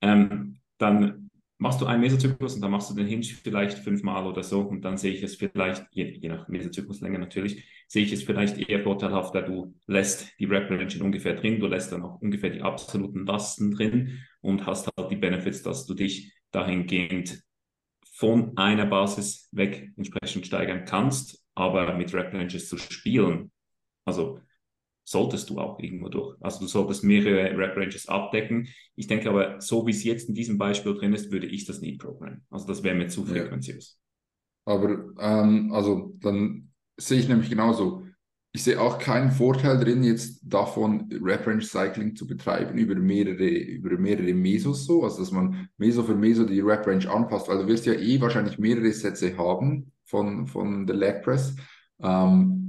Ähm, 0.00 0.58
dann 0.78 1.30
machst 1.58 1.80
du 1.80 1.86
einen 1.86 2.00
Mesozyklus 2.00 2.56
und 2.56 2.60
dann 2.60 2.72
machst 2.72 2.90
du 2.90 2.94
den 2.94 3.06
Hinge 3.06 3.22
vielleicht 3.22 3.78
fünfmal 3.78 4.26
oder 4.26 4.42
so 4.42 4.62
und 4.62 4.82
dann 4.82 4.96
sehe 4.96 5.12
ich 5.12 5.22
es 5.22 5.36
vielleicht, 5.36 5.86
je, 5.92 6.10
je 6.10 6.28
nach 6.28 6.48
Mesozykluslänge 6.48 7.20
natürlich, 7.20 7.64
sehe 7.86 8.04
ich 8.04 8.12
es 8.12 8.24
vielleicht 8.24 8.58
eher 8.58 8.82
vorteilhafter, 8.82 9.42
du 9.42 9.72
lässt 9.86 10.36
die 10.40 10.46
Rep 10.46 10.68
Range 10.68 10.92
ungefähr 11.00 11.34
drin, 11.34 11.60
du 11.60 11.68
lässt 11.68 11.92
dann 11.92 12.02
auch 12.02 12.20
ungefähr 12.20 12.50
die 12.50 12.62
absoluten 12.62 13.24
Lasten 13.26 13.70
drin 13.70 14.18
und 14.40 14.66
hast 14.66 14.90
halt 14.98 15.12
die 15.12 15.16
Benefits, 15.16 15.62
dass 15.62 15.86
du 15.86 15.94
dich 15.94 16.34
dahingehend 16.50 17.44
von 18.12 18.56
einer 18.56 18.86
Basis 18.86 19.48
weg 19.52 19.92
entsprechend 19.96 20.46
steigern 20.46 20.84
kannst, 20.84 21.41
aber 21.54 21.94
mit 21.94 22.12
Rep 22.14 22.32
Ranges 22.32 22.68
zu 22.68 22.78
spielen, 22.78 23.50
also 24.04 24.40
solltest 25.04 25.50
du 25.50 25.58
auch 25.58 25.78
irgendwo 25.78 26.08
durch. 26.08 26.36
Also 26.40 26.60
du 26.60 26.66
solltest 26.66 27.04
mehrere 27.04 27.56
Rep 27.56 27.76
Ranges 27.76 28.08
abdecken. 28.08 28.68
Ich 28.94 29.06
denke 29.06 29.28
aber, 29.28 29.60
so 29.60 29.86
wie 29.86 29.90
es 29.90 30.04
jetzt 30.04 30.28
in 30.28 30.34
diesem 30.34 30.58
Beispiel 30.58 30.94
drin 30.94 31.12
ist, 31.12 31.30
würde 31.30 31.46
ich 31.46 31.64
das 31.64 31.80
nie 31.80 31.96
programmen. 31.96 32.44
Also 32.50 32.66
das 32.66 32.82
wäre 32.82 32.94
mir 32.94 33.08
zu 33.08 33.24
frequenziös. 33.24 33.98
Ja. 34.66 34.74
Aber 34.74 35.12
ähm, 35.18 35.72
also 35.72 36.14
dann 36.20 36.70
sehe 36.96 37.18
ich 37.18 37.28
nämlich 37.28 37.50
genauso. 37.50 38.04
Ich 38.54 38.64
sehe 38.64 38.80
auch 38.80 38.98
keinen 38.98 39.30
Vorteil 39.30 39.82
drin, 39.82 40.04
jetzt 40.04 40.42
davon 40.44 41.08
Rep 41.22 41.46
Range 41.46 41.62
Cycling 41.62 42.14
zu 42.14 42.26
betreiben 42.26 42.76
über 42.76 42.94
mehrere, 42.94 43.48
über 43.48 43.96
mehrere 43.96 44.34
Mesos 44.34 44.84
so, 44.84 45.04
also 45.04 45.20
dass 45.20 45.32
man 45.32 45.70
Meso 45.78 46.02
für 46.02 46.14
Meso 46.14 46.44
die 46.44 46.60
Rep 46.60 46.86
Range 46.86 47.10
anpasst, 47.10 47.48
weil 47.48 47.58
du 47.58 47.66
wirst 47.66 47.86
ja 47.86 47.94
eh 47.94 48.20
wahrscheinlich 48.20 48.58
mehrere 48.58 48.92
Sätze 48.92 49.36
haben 49.38 49.90
von, 50.12 50.46
von 50.46 50.86
der 50.86 50.94
Leg 50.94 51.22
Press. 51.22 51.56
Ähm, 52.00 52.62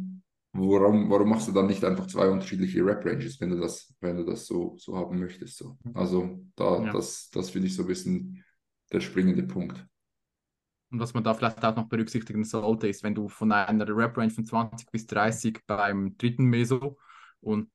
Warum, 0.55 1.09
warum 1.09 1.29
machst 1.29 1.47
du 1.47 1.51
dann 1.51 1.65
nicht 1.65 1.83
einfach 1.83 2.05
zwei 2.05 2.29
unterschiedliche 2.29 2.85
Rap-Ranges, 2.85 3.41
wenn 3.41 3.49
du 3.49 3.59
das, 3.59 3.91
wenn 4.01 4.17
du 4.17 4.23
das 4.23 4.45
so, 4.45 4.75
so 4.77 4.95
haben 4.95 5.19
möchtest? 5.19 5.57
So. 5.57 5.79
Mhm. 5.83 5.97
Also 5.97 6.45
da, 6.55 6.83
ja. 6.83 6.93
das, 6.93 7.31
das 7.31 7.49
finde 7.49 7.67
ich 7.67 7.75
so 7.75 7.81
ein 7.81 7.87
bisschen 7.87 8.45
der 8.91 8.99
springende 8.99 9.41
Punkt. 9.43 9.83
Und 10.91 10.99
was 10.99 11.15
man 11.15 11.23
da 11.23 11.33
vielleicht 11.33 11.65
auch 11.65 11.75
noch 11.75 11.89
berücksichtigen 11.89 12.43
sollte, 12.43 12.87
ist, 12.87 13.01
wenn 13.01 13.15
du 13.15 13.29
von 13.29 13.51
einer 13.51 13.87
Rap-Range 13.87 14.29
von 14.29 14.45
20 14.45 14.91
bis 14.91 15.07
30 15.07 15.59
beim 15.65 16.15
dritten 16.19 16.45
Meso 16.45 16.97
und 17.41 17.71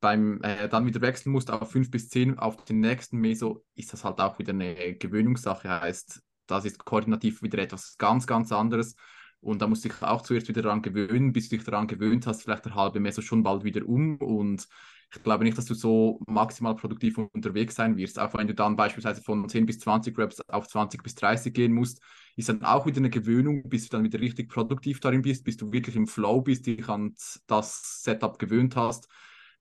beim, 0.00 0.42
äh, 0.42 0.68
dann 0.68 0.86
wieder 0.86 1.00
wechseln 1.00 1.30
musst 1.30 1.52
auf 1.52 1.70
5 1.70 1.88
bis 1.88 2.08
10 2.08 2.36
auf 2.40 2.64
den 2.64 2.80
nächsten 2.80 3.18
Meso, 3.18 3.64
ist 3.76 3.92
das 3.92 4.04
halt 4.04 4.18
auch 4.18 4.40
wieder 4.40 4.52
eine 4.52 4.96
Gewöhnungssache. 4.96 5.68
Heißt, 5.68 6.20
das 6.48 6.64
ist 6.64 6.84
koordinativ 6.84 7.42
wieder 7.42 7.58
etwas 7.58 7.96
ganz, 7.98 8.26
ganz 8.26 8.52
anderes. 8.52 8.96
Und 9.40 9.62
da 9.62 9.68
musst 9.68 9.84
du 9.84 9.88
dich 9.88 10.02
auch 10.02 10.22
zuerst 10.22 10.48
wieder 10.48 10.62
daran 10.62 10.82
gewöhnen, 10.82 11.32
bis 11.32 11.48
du 11.48 11.56
dich 11.56 11.64
daran 11.64 11.86
gewöhnt 11.86 12.26
hast, 12.26 12.42
vielleicht 12.42 12.64
der 12.64 12.74
halbe 12.74 12.98
Meso 12.98 13.22
schon 13.22 13.42
bald 13.42 13.62
wieder 13.62 13.86
um. 13.86 14.16
Und 14.16 14.66
ich 15.14 15.22
glaube 15.22 15.44
nicht, 15.44 15.56
dass 15.56 15.66
du 15.66 15.74
so 15.74 16.20
maximal 16.26 16.74
produktiv 16.74 17.18
unterwegs 17.18 17.76
sein 17.76 17.96
wirst. 17.96 18.18
Auch 18.18 18.34
wenn 18.34 18.48
du 18.48 18.54
dann 18.54 18.76
beispielsweise 18.76 19.22
von 19.22 19.48
10 19.48 19.64
bis 19.64 19.78
20 19.78 20.18
Reps 20.18 20.40
auf 20.48 20.66
20 20.68 21.02
bis 21.02 21.14
30 21.14 21.54
gehen 21.54 21.72
musst, 21.72 22.02
ist 22.36 22.48
dann 22.48 22.64
auch 22.64 22.84
wieder 22.86 22.98
eine 22.98 23.10
Gewöhnung, 23.10 23.68
bis 23.68 23.88
du 23.88 23.96
dann 23.96 24.04
wieder 24.04 24.20
richtig 24.20 24.48
produktiv 24.48 25.00
darin 25.00 25.22
bist, 25.22 25.44
bis 25.44 25.56
du 25.56 25.72
wirklich 25.72 25.96
im 25.96 26.06
Flow 26.06 26.42
bist, 26.42 26.66
dich 26.66 26.88
an 26.88 27.14
das 27.46 28.02
Setup 28.02 28.38
gewöhnt 28.38 28.74
hast. 28.76 29.08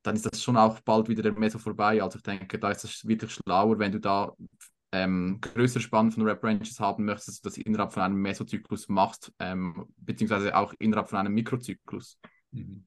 Dann 0.01 0.15
ist 0.15 0.25
das 0.25 0.41
schon 0.41 0.57
auch 0.57 0.79
bald 0.81 1.07
wieder 1.07 1.23
der 1.23 1.33
Meso 1.33 1.59
vorbei. 1.59 2.01
Also 2.01 2.17
ich 2.17 2.23
denke, 2.23 2.59
da 2.59 2.71
ist 2.71 2.83
es 2.83 3.07
wirklich 3.07 3.31
schlauer, 3.31 3.77
wenn 3.79 3.91
du 3.91 3.99
da 3.99 4.33
ähm, 4.91 5.39
größere 5.41 5.81
Spannen 5.81 6.11
von 6.11 6.23
Rep 6.23 6.43
Ranges 6.43 6.79
haben 6.79 7.05
möchtest, 7.05 7.27
dass 7.27 7.41
du 7.41 7.49
das 7.49 7.65
innerhalb 7.65 7.93
von 7.93 8.03
einem 8.03 8.21
Mesozyklus 8.21 8.87
machst, 8.89 9.33
ähm, 9.39 9.85
beziehungsweise 9.97 10.55
auch 10.55 10.73
innerhalb 10.79 11.09
von 11.09 11.19
einem 11.19 11.33
Mikrozyklus. 11.33 12.17
Mhm. 12.51 12.85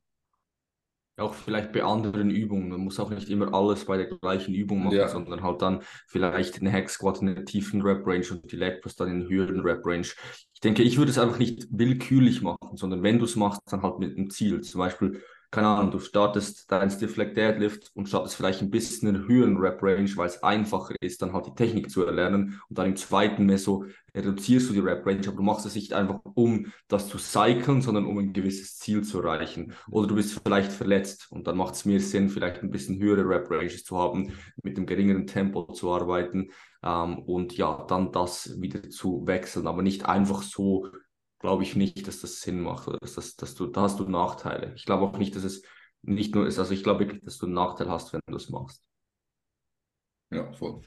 Auch 1.21 1.35
vielleicht 1.35 1.73
bei 1.73 1.83
anderen 1.83 2.31
Übungen. 2.31 2.71
Man 2.71 2.81
muss 2.81 2.99
auch 2.99 3.11
nicht 3.11 3.29
immer 3.29 3.53
alles 3.53 3.85
bei 3.85 3.99
der 3.99 4.07
gleichen 4.07 4.55
Übung 4.55 4.85
machen, 4.85 4.97
ja. 4.97 5.09
sondern 5.09 5.43
halt 5.43 5.61
dann 5.61 5.83
vielleicht 6.07 6.59
eine 6.61 6.73
Hack 6.73 6.89
Squat 6.89 7.21
in 7.21 7.29
einer 7.29 7.45
tiefen 7.45 7.83
Rep 7.83 8.07
Range 8.07 8.25
und 8.31 8.51
die 8.51 8.57
Leg 8.57 8.81
Press 8.81 8.97
dann 8.97 9.11
in 9.11 9.29
höheren 9.29 9.61
Rep 9.61 9.85
Range. 9.85 10.07
Ich 10.55 10.61
denke, 10.61 10.83
ich 10.83 10.97
würde 10.97 11.11
es 11.11 11.19
einfach 11.19 11.39
nicht 11.39 11.67
willkürlich 11.71 12.41
machen, 12.41 12.77
sondern 12.77 13.03
wenn 13.03 13.19
du 13.19 13.27
es 13.27 13.37
machst, 13.37 13.61
dann 13.67 13.83
halt 13.83 13.99
mit 13.99 14.17
einem 14.17 14.31
Ziel. 14.31 14.63
Zum 14.63 14.79
Beispiel 14.79 15.23
keine 15.51 15.67
Ahnung, 15.67 15.91
du 15.91 15.99
startest 15.99 16.71
deinen 16.71 16.91
Stiff 16.91 17.17
Leg 17.17 17.35
Deadlift 17.35 17.91
und 17.95 18.09
startest 18.09 18.37
vielleicht 18.37 18.63
ein 18.63 18.71
bisschen 18.71 19.09
in 19.09 19.27
höheren 19.27 19.57
Rep 19.57 19.83
Range, 19.83 20.11
weil 20.15 20.29
es 20.29 20.43
einfacher 20.45 20.95
ist, 21.01 21.23
dann 21.23 21.33
halt 21.33 21.47
die 21.47 21.55
Technik 21.55 21.91
zu 21.91 22.05
erlernen 22.05 22.61
und 22.69 22.79
dann 22.79 22.87
im 22.87 22.97
zweiten 22.97 23.47
Meso 23.47 23.85
reduzierst 24.15 24.69
du 24.71 24.75
die 24.75 24.81
Rep 24.81 25.05
Range, 25.05 25.27
aber 25.27 25.37
du 25.37 25.43
machst 25.43 25.67
es 25.67 25.75
nicht 25.75 25.93
einfach 25.93 26.21
um 26.35 26.73
das 26.87 27.09
zu 27.09 27.19
cyclen, 27.19 27.83
sondern 27.83 28.07
um 28.07 28.19
ein 28.19 28.33
gewisses 28.33 28.79
Ziel 28.79 29.03
zu 29.03 29.21
erreichen. 29.21 29.75
Oder 29.91 30.07
du 30.07 30.15
bist 30.15 30.41
vielleicht 30.41 30.71
verletzt 30.71 31.27
und 31.31 31.47
dann 31.49 31.57
macht 31.57 31.75
es 31.75 31.85
mehr 31.85 32.01
Sinn, 32.01 32.29
vielleicht 32.29 32.63
ein 32.63 32.71
bisschen 32.71 33.01
höhere 33.01 33.29
Rep 33.29 33.51
Ranges 33.51 33.85
zu 33.85 33.99
haben, 33.99 34.33
mit 34.63 34.77
einem 34.77 34.87
geringeren 34.87 35.27
Tempo 35.27 35.73
zu 35.73 35.91
arbeiten 35.93 36.51
ähm, 36.85 37.19
und 37.21 37.57
ja, 37.57 37.85
dann 37.89 38.13
das 38.13 38.61
wieder 38.61 38.89
zu 38.89 39.27
wechseln, 39.27 39.67
aber 39.67 39.83
nicht 39.83 40.07
einfach 40.07 40.43
so 40.43 40.89
glaube 41.41 41.65
ich 41.65 41.75
nicht, 41.75 42.07
dass 42.07 42.21
das 42.21 42.41
Sinn 42.41 42.61
macht 42.61 42.87
oder 42.87 42.99
dass, 42.99 43.15
das, 43.15 43.35
dass 43.37 43.55
du, 43.55 43.67
da 43.67 43.83
hast 43.83 43.99
du 43.99 44.05
Nachteile. 44.05 44.73
Ich 44.77 44.85
glaube 44.85 45.05
auch 45.05 45.19
nicht, 45.19 45.35
dass 45.35 45.45
es 45.45 45.63
nicht 46.03 46.35
nur 46.35 46.47
ist, 46.47 46.59
also 46.59 46.73
ich 46.73 46.83
glaube 46.83 47.01
wirklich, 47.01 47.23
dass 47.25 47.39
du 47.39 47.47
einen 47.47 47.55
Nachteil 47.55 47.89
hast, 47.89 48.13
wenn 48.13 48.21
du 48.27 48.37
es 48.37 48.49
machst. 48.51 48.83
Ja, 50.31 50.53
voll. 50.53 50.81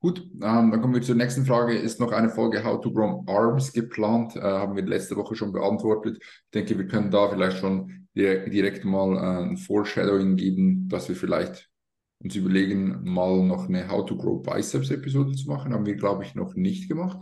Gut, 0.00 0.20
ähm, 0.20 0.70
dann 0.70 0.82
kommen 0.82 0.94
wir 0.94 1.00
zur 1.00 1.14
nächsten 1.14 1.46
Frage. 1.46 1.78
Ist 1.78 1.98
noch 1.98 2.12
eine 2.12 2.28
Folge 2.28 2.62
How 2.62 2.78
to 2.80 2.92
Grow 2.92 3.26
Arms 3.26 3.72
geplant? 3.72 4.36
Äh, 4.36 4.42
haben 4.42 4.76
wir 4.76 4.84
letzte 4.84 5.16
Woche 5.16 5.34
schon 5.34 5.52
beantwortet. 5.52 6.18
Ich 6.20 6.50
denke, 6.52 6.76
wir 6.76 6.86
können 6.86 7.10
da 7.10 7.30
vielleicht 7.30 7.56
schon 7.58 8.06
direkt, 8.14 8.52
direkt 8.52 8.84
mal 8.84 9.16
äh, 9.16 9.44
ein 9.44 9.56
Foreshadowing 9.56 10.36
geben, 10.36 10.88
dass 10.88 11.08
wir 11.08 11.16
vielleicht 11.16 11.70
uns 12.18 12.36
überlegen, 12.36 13.02
mal 13.04 13.42
noch 13.44 13.68
eine 13.68 13.88
How 13.88 14.04
to 14.04 14.16
Grow 14.16 14.42
Biceps 14.42 14.90
Episode 14.90 15.32
zu 15.32 15.48
machen. 15.48 15.72
Haben 15.72 15.86
wir, 15.86 15.96
glaube 15.96 16.24
ich, 16.24 16.34
noch 16.34 16.54
nicht 16.54 16.88
gemacht. 16.88 17.18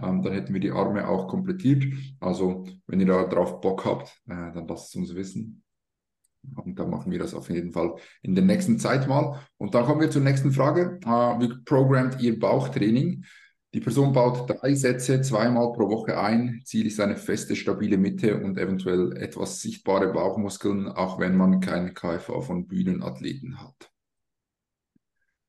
Ähm, 0.00 0.22
dann 0.22 0.32
hätten 0.32 0.52
wir 0.52 0.60
die 0.60 0.72
Arme 0.72 1.08
auch 1.08 1.28
komplettiert. 1.28 1.84
Also 2.20 2.66
wenn 2.86 3.00
ihr 3.00 3.06
da 3.06 3.24
drauf 3.24 3.60
Bock 3.60 3.84
habt, 3.84 4.08
äh, 4.26 4.52
dann 4.52 4.66
lasst 4.68 4.90
es 4.90 4.96
uns 4.96 5.14
wissen. 5.14 5.62
Und 6.54 6.78
dann 6.78 6.90
machen 6.90 7.10
wir 7.10 7.18
das 7.18 7.34
auf 7.34 7.50
jeden 7.50 7.72
Fall 7.72 7.96
in 8.22 8.34
der 8.34 8.44
nächsten 8.44 8.78
Zeit 8.78 9.08
mal. 9.08 9.40
Und 9.56 9.74
dann 9.74 9.84
kommen 9.84 10.00
wir 10.00 10.10
zur 10.10 10.22
nächsten 10.22 10.52
Frage. 10.52 11.00
Äh, 11.04 11.08
wie 11.08 11.64
programmt 11.64 12.20
ihr 12.20 12.38
Bauchtraining? 12.38 13.24
Die 13.74 13.80
Person 13.80 14.12
baut 14.12 14.48
drei 14.48 14.74
Sätze 14.74 15.20
zweimal 15.20 15.72
pro 15.72 15.90
Woche 15.90 16.18
ein. 16.18 16.62
Ziel 16.64 16.86
ist 16.86 17.00
eine 17.00 17.16
feste, 17.16 17.56
stabile 17.56 17.98
Mitte 17.98 18.42
und 18.42 18.56
eventuell 18.58 19.14
etwas 19.16 19.60
sichtbare 19.60 20.12
Bauchmuskeln, 20.12 20.88
auch 20.88 21.18
wenn 21.18 21.36
man 21.36 21.60
keinen 21.60 21.92
KFA 21.92 22.40
von 22.40 22.66
Bühnenathleten 22.66 23.60
hat. 23.60 23.90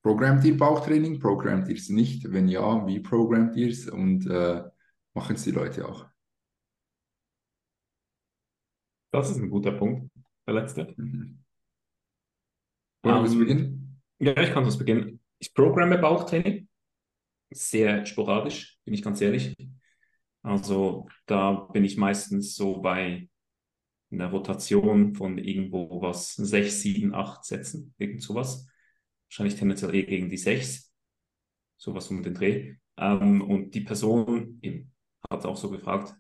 Programmt 0.08 0.46
ihr 0.46 0.56
Bauchtraining? 0.56 1.20
Programmt 1.20 1.68
ihr 1.68 1.76
es 1.76 1.90
nicht? 1.90 2.32
Wenn 2.32 2.48
ja, 2.48 2.88
wie 2.88 3.02
programmt 3.02 3.58
ihr 3.58 3.68
es? 3.68 3.90
Und 3.90 4.26
äh, 4.26 4.64
machen 5.14 5.36
es 5.36 5.44
die 5.44 5.52
Leute 5.52 5.86
auch? 5.86 6.06
Das 9.12 9.30
ist 9.30 9.36
ein 9.36 9.50
guter 9.50 9.74
Punkt, 9.74 10.10
der 10.48 10.54
letzte. 10.54 10.94
Mhm. 10.96 11.44
Wollen 13.04 13.24
wir 13.26 13.32
um, 13.32 13.38
beginnen? 13.38 14.02
Ja, 14.20 14.42
ich 14.42 14.54
kann 14.54 14.64
das 14.64 14.78
beginnen. 14.78 15.20
Ich 15.40 15.54
programme 15.54 15.98
Bauchtraining. 15.98 16.70
Sehr 17.50 18.06
sporadisch, 18.06 18.80
bin 18.86 18.94
ich 18.94 19.04
ganz 19.04 19.20
ehrlich. 19.20 19.58
Also 20.42 21.10
da 21.26 21.52
bin 21.52 21.84
ich 21.84 21.98
meistens 21.98 22.56
so 22.56 22.80
bei 22.80 23.28
einer 24.10 24.32
Rotation 24.32 25.16
von 25.16 25.38
irgendwo 25.38 26.02
was, 26.02 26.34
sechs, 26.36 26.80
sieben, 26.80 27.14
acht 27.14 27.44
Sätzen, 27.44 27.94
irgend 27.98 28.24
sowas 28.24 28.70
wahrscheinlich 29.30 29.56
tendenziell 29.58 29.94
eher 29.96 30.04
gegen 30.06 30.30
die 30.30 30.38
6, 30.38 30.94
sowas 31.78 32.10
um 32.10 32.24
den 32.24 32.34
Dreh. 32.34 32.76
Ähm, 32.98 33.42
und 33.42 33.74
die 33.76 33.82
Person 33.82 34.60
eben, 34.62 34.92
hat 35.30 35.46
auch 35.46 35.58
so 35.58 35.70
gefragt, 35.70 36.16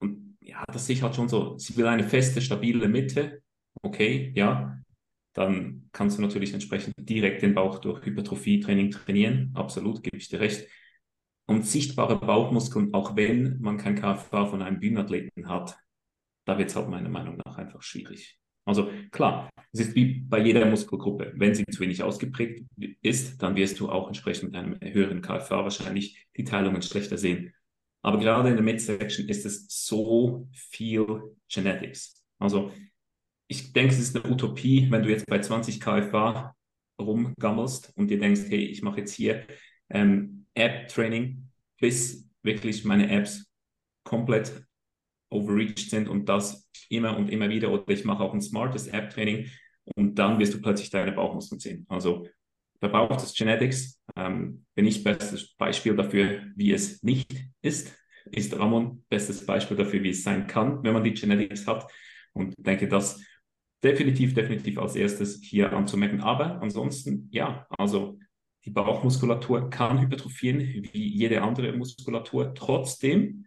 und 0.00 0.36
ja, 0.40 0.64
das 0.72 0.86
sehe 0.86 0.96
ich 0.96 1.02
halt 1.02 1.14
schon 1.14 1.28
so, 1.28 1.58
sie 1.58 1.76
will 1.76 1.86
eine 1.86 2.04
feste, 2.04 2.40
stabile 2.40 2.88
Mitte, 2.88 3.42
okay, 3.82 4.32
ja, 4.34 4.78
dann 5.34 5.88
kannst 5.92 6.18
du 6.18 6.22
natürlich 6.22 6.52
entsprechend 6.52 6.94
direkt 6.98 7.42
den 7.42 7.54
Bauch 7.54 7.78
durch 7.78 8.04
Hypertrophie-Training 8.04 8.90
trainieren, 8.92 9.50
absolut, 9.54 10.02
gebe 10.02 10.16
ich 10.16 10.28
dir 10.28 10.40
recht. 10.40 10.68
Und 11.46 11.66
sichtbare 11.66 12.18
Bauchmuskeln, 12.18 12.94
auch 12.94 13.16
wenn 13.16 13.60
man 13.60 13.76
kein 13.76 13.96
KFA 13.96 14.46
von 14.46 14.62
einem 14.62 14.80
Bühnenathleten 14.80 15.48
hat, 15.48 15.76
da 16.46 16.56
wird 16.56 16.70
es 16.70 16.76
halt 16.76 16.88
meiner 16.88 17.08
Meinung 17.08 17.38
nach 17.44 17.58
einfach 17.58 17.82
schwierig. 17.82 18.38
Also 18.64 18.90
klar, 19.10 19.50
es 19.72 19.80
ist 19.80 19.94
wie 19.94 20.20
bei 20.20 20.38
jeder 20.38 20.64
Muskelgruppe. 20.66 21.32
Wenn 21.36 21.54
sie 21.54 21.64
zu 21.66 21.80
wenig 21.80 22.02
ausgeprägt 22.02 22.64
ist, 23.02 23.42
dann 23.42 23.56
wirst 23.56 23.78
du 23.80 23.90
auch 23.90 24.06
entsprechend 24.06 24.52
mit 24.52 24.56
einem 24.56 24.78
höheren 24.80 25.20
KFA 25.20 25.64
wahrscheinlich 25.64 26.26
die 26.36 26.44
Teilungen 26.44 26.80
schlechter 26.80 27.18
sehen. 27.18 27.52
Aber 28.02 28.18
gerade 28.18 28.50
in 28.50 28.56
der 28.56 28.64
Midsection 28.64 29.28
ist 29.28 29.46
es 29.46 29.66
so 29.68 30.48
viel 30.52 31.36
Genetics. 31.48 32.22
Also 32.38 32.70
ich 33.48 33.72
denke, 33.72 33.94
es 33.94 34.00
ist 34.00 34.16
eine 34.16 34.32
Utopie, 34.32 34.90
wenn 34.90 35.02
du 35.02 35.10
jetzt 35.10 35.26
bei 35.26 35.38
20 35.38 35.80
KFA 35.80 36.54
rumgammelst 37.00 37.92
und 37.96 38.08
dir 38.08 38.18
denkst, 38.18 38.42
hey, 38.48 38.64
ich 38.64 38.82
mache 38.82 39.00
jetzt 39.00 39.14
hier 39.14 39.46
ähm, 39.90 40.46
App-Training, 40.54 41.50
bis 41.80 42.28
wirklich 42.42 42.84
meine 42.84 43.10
Apps 43.10 43.46
komplett 44.04 44.66
overreached 45.30 45.90
sind 45.90 46.08
und 46.08 46.28
das 46.28 46.68
immer 46.88 47.16
und 47.16 47.30
immer 47.30 47.48
wieder 47.48 47.70
oder 47.70 47.88
ich 47.88 48.04
mache 48.04 48.22
auch 48.22 48.34
ein 48.34 48.42
smartes 48.42 48.86
App-Training 48.88 49.48
und 49.96 50.18
dann 50.18 50.38
wirst 50.38 50.54
du 50.54 50.60
plötzlich 50.60 50.90
deine 50.90 51.12
Bauchmuskeln 51.12 51.60
sehen. 51.60 51.86
Also 51.88 52.26
da 52.80 52.88
braucht 52.88 53.22
es 53.22 53.34
Genetics. 53.34 54.00
Ähm, 54.16 54.66
bin 54.74 54.86
ich 54.86 55.02
bestes 55.02 55.54
Beispiel 55.56 55.96
dafür, 55.96 56.42
wie 56.54 56.72
es 56.72 57.02
nicht 57.02 57.34
ist. 57.62 57.94
Ist 58.30 58.58
Ramon 58.58 59.04
bestes 59.08 59.44
Beispiel 59.44 59.76
dafür, 59.76 60.02
wie 60.02 60.10
es 60.10 60.22
sein 60.22 60.46
kann, 60.46 60.82
wenn 60.82 60.92
man 60.92 61.04
die 61.04 61.14
Genetics 61.14 61.66
hat. 61.66 61.90
Und 62.32 62.54
denke, 62.58 62.88
das 62.88 63.22
definitiv, 63.82 64.34
definitiv 64.34 64.78
als 64.78 64.96
erstes 64.96 65.40
hier 65.42 65.72
anzumerken. 65.72 66.20
Aber 66.20 66.60
ansonsten, 66.60 67.28
ja, 67.30 67.66
also 67.78 68.18
die 68.64 68.70
Bauchmuskulatur 68.70 69.68
kann 69.68 70.00
hypertrophieren 70.00 70.60
wie 70.60 71.08
jede 71.08 71.42
andere 71.42 71.72
Muskulatur. 71.72 72.54
Trotzdem 72.54 73.46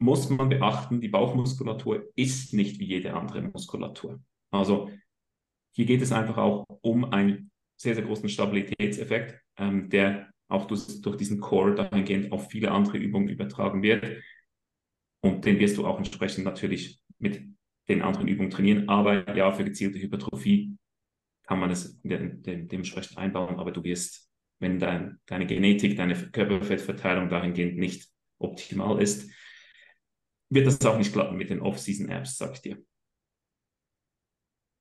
muss 0.00 0.30
man 0.30 0.48
beachten, 0.48 1.00
die 1.00 1.08
Bauchmuskulatur 1.08 2.08
ist 2.16 2.54
nicht 2.54 2.80
wie 2.80 2.86
jede 2.86 3.14
andere 3.14 3.42
Muskulatur. 3.42 4.20
Also 4.50 4.90
hier 5.72 5.84
geht 5.84 6.02
es 6.02 6.10
einfach 6.10 6.38
auch 6.38 6.64
um 6.80 7.04
einen 7.04 7.50
sehr, 7.76 7.94
sehr 7.94 8.04
großen 8.04 8.28
Stabilitätseffekt, 8.28 9.40
ähm, 9.56 9.88
der 9.90 10.30
auch 10.48 10.66
durch, 10.66 11.00
durch 11.02 11.16
diesen 11.16 11.40
Core 11.40 11.74
dahingehend 11.74 12.32
auf 12.32 12.50
viele 12.50 12.70
andere 12.72 12.98
Übungen 12.98 13.28
übertragen 13.28 13.82
wird. 13.82 14.22
Und 15.22 15.44
den 15.44 15.58
wirst 15.58 15.76
du 15.76 15.86
auch 15.86 15.98
entsprechend 15.98 16.44
natürlich 16.44 17.00
mit 17.18 17.42
den 17.88 18.02
anderen 18.02 18.26
Übungen 18.26 18.50
trainieren. 18.50 18.88
Aber 18.88 19.36
ja, 19.36 19.52
für 19.52 19.64
gezielte 19.64 20.00
Hypertrophie 20.00 20.76
kann 21.46 21.60
man 21.60 21.70
es 21.70 22.00
de 22.02 22.36
de 22.36 22.66
dementsprechend 22.66 23.18
einbauen. 23.18 23.58
Aber 23.58 23.70
du 23.70 23.84
wirst, 23.84 24.30
wenn 24.60 24.78
dein, 24.78 25.20
deine 25.26 25.46
Genetik, 25.46 25.96
deine 25.96 26.14
Körperfettverteilung 26.14 27.28
dahingehend 27.28 27.76
nicht 27.76 28.08
optimal 28.38 29.00
ist, 29.00 29.30
wird 30.50 30.66
das 30.66 30.84
auch 30.84 30.98
nicht 30.98 31.12
klappen 31.12 31.36
mit 31.36 31.50
den 31.50 31.60
Off-Season-Apps, 31.60 32.36
sag 32.36 32.52
ich 32.52 32.62
dir. 32.62 32.78